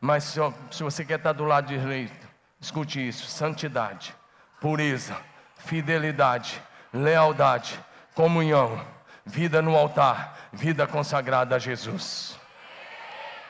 mas 0.00 0.24
se, 0.24 0.38
se 0.70 0.82
você 0.82 1.04
quer 1.04 1.18
estar 1.18 1.32
do 1.32 1.44
lado 1.44 1.66
direito, 1.68 2.28
escute 2.60 3.06
isso: 3.06 3.26
santidade, 3.26 4.14
pureza, 4.60 5.16
fidelidade, 5.56 6.62
lealdade, 6.92 7.80
comunhão, 8.14 8.86
vida 9.24 9.60
no 9.60 9.74
altar, 9.74 10.50
vida 10.52 10.86
consagrada 10.86 11.56
a 11.56 11.58
Jesus. 11.58 12.38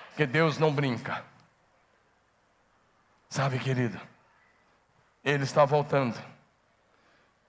Porque 0.09 0.27
Deus 0.27 0.59
não 0.59 0.73
brinca. 0.73 1.23
Sabe, 3.29 3.59
querido? 3.59 4.01
Ele 5.27 5.43
está 5.43 5.65
voltando. 5.65 6.17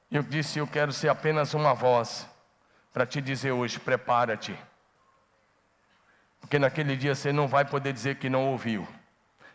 Eu 0.09 0.23
disse: 0.23 0.57
Eu 0.57 0.65
quero 0.65 0.91
ser 0.91 1.09
apenas 1.09 1.53
uma 1.53 1.75
voz 1.75 2.27
para 2.91 3.05
te 3.05 3.21
dizer 3.21 3.51
hoje: 3.51 3.79
prepara-te. 3.79 4.57
Porque 6.41 6.57
naquele 6.57 6.97
dia 6.97 7.13
você 7.13 7.31
não 7.31 7.47
vai 7.47 7.63
poder 7.63 7.93
dizer 7.93 8.17
que 8.17 8.31
não 8.31 8.47
ouviu. 8.47 8.87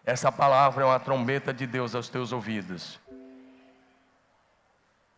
Essa 0.05 0.31
palavra 0.31 0.85
é 0.85 0.87
uma 0.87 1.01
trombeta 1.01 1.53
de 1.53 1.67
Deus 1.67 1.97
aos 1.97 2.09
teus 2.09 2.31
ouvidos. 2.31 3.01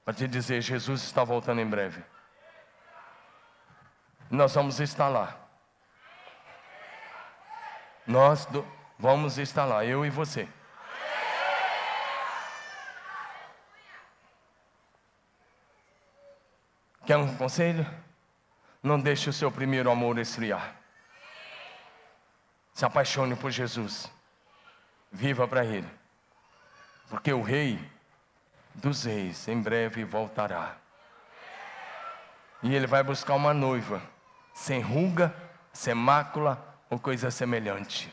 Para 0.02 0.14
te 0.14 0.26
dizer: 0.26 0.62
Jesus 0.62 1.02
está 1.02 1.22
voltando 1.22 1.61
em 1.61 1.66
breve. 1.66 2.02
Nós 4.30 4.55
vamos 4.55 4.80
estar 4.80 5.09
lá. 5.09 5.36
Nós 8.07 8.48
vamos 8.98 9.36
estar 9.36 9.66
lá, 9.66 9.84
eu 9.84 10.07
e 10.07 10.11
você. 10.11 10.48
Quer 17.07 17.18
um 17.18 17.36
conselho? 17.36 17.86
Não 18.82 18.98
deixe 18.98 19.28
o 19.28 19.32
seu 19.32 19.52
primeiro 19.52 19.90
amor 19.90 20.18
esfriar. 20.18 20.74
Se 22.72 22.84
apaixone 22.84 23.36
por 23.36 23.50
Jesus. 23.50 24.11
Viva 25.12 25.46
para 25.46 25.64
Ele. 25.64 25.88
Porque 27.11 27.30
o 27.32 27.42
Rei 27.42 27.78
dos 28.74 29.05
Reis 29.05 29.46
em 29.48 29.61
breve 29.61 30.02
voltará. 30.02 30.76
E 32.62 32.74
Ele 32.74 32.86
vai 32.86 33.02
buscar 33.02 33.34
uma 33.34 33.52
noiva, 33.52 34.02
sem 34.55 34.80
ruga, 34.80 35.34
sem 35.72 35.94
mácula 35.94 36.74
ou 36.88 36.98
coisa 36.98 37.30
semelhante, 37.30 38.11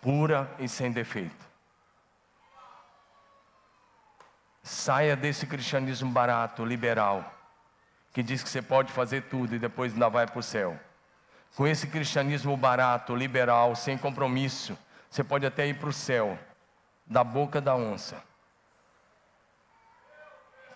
pura 0.00 0.50
e 0.58 0.66
sem 0.66 0.90
defeito. 0.90 1.44
Saia 4.62 5.14
desse 5.14 5.46
cristianismo 5.46 6.10
barato, 6.10 6.64
liberal 6.64 7.43
que 8.14 8.22
diz 8.22 8.44
que 8.44 8.48
você 8.48 8.62
pode 8.62 8.92
fazer 8.92 9.22
tudo 9.22 9.56
e 9.56 9.58
depois 9.58 9.92
ainda 9.92 10.08
vai 10.08 10.24
para 10.24 10.38
o 10.38 10.42
céu. 10.42 10.78
Com 11.56 11.66
esse 11.66 11.88
cristianismo 11.88 12.56
barato, 12.56 13.14
liberal, 13.14 13.74
sem 13.74 13.98
compromisso, 13.98 14.78
você 15.10 15.24
pode 15.24 15.44
até 15.44 15.66
ir 15.66 15.74
para 15.74 15.88
o 15.88 15.92
céu, 15.92 16.38
da 17.04 17.24
boca 17.24 17.60
da 17.60 17.74
onça, 17.74 18.22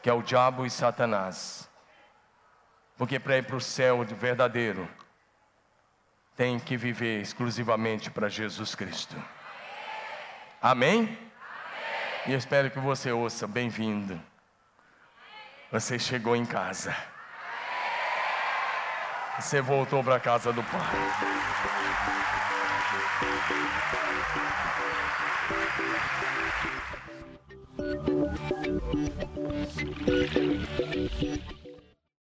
que 0.03 0.11
é 0.11 0.13
o 0.13 0.21
diabo 0.21 0.67
e 0.67 0.71
Satanás. 0.71 1.71
Porque 2.97 3.21
para 3.21 3.39
ir 3.39 3.47
para 3.47 3.57
o 3.57 3.61
céu 3.61 4.05
de 4.05 4.15
verdadeiro, 4.15 4.89
tem 6.37 6.59
que 6.59 6.77
viver 6.77 7.21
exclusivamente 7.21 8.11
para 8.11 8.29
Jesus 8.29 8.75
Cristo. 8.75 9.17
Amém? 10.61 11.03
Amém? 11.03 11.19
E 12.27 12.33
eu 12.33 12.39
espero 12.39 12.69
que 12.69 12.81
você 12.81 13.13
ouça, 13.13 13.47
bem-vindo. 13.47 14.21
Você 15.71 15.99
chegou 16.01 16.35
em 16.35 16.45
casa. 16.45 16.95
Você 19.41 19.61
voltou 19.61 20.03
para 20.03 20.17
a 20.17 20.21
casa 20.21 20.53
do 20.53 20.63
Pai. 20.65 20.81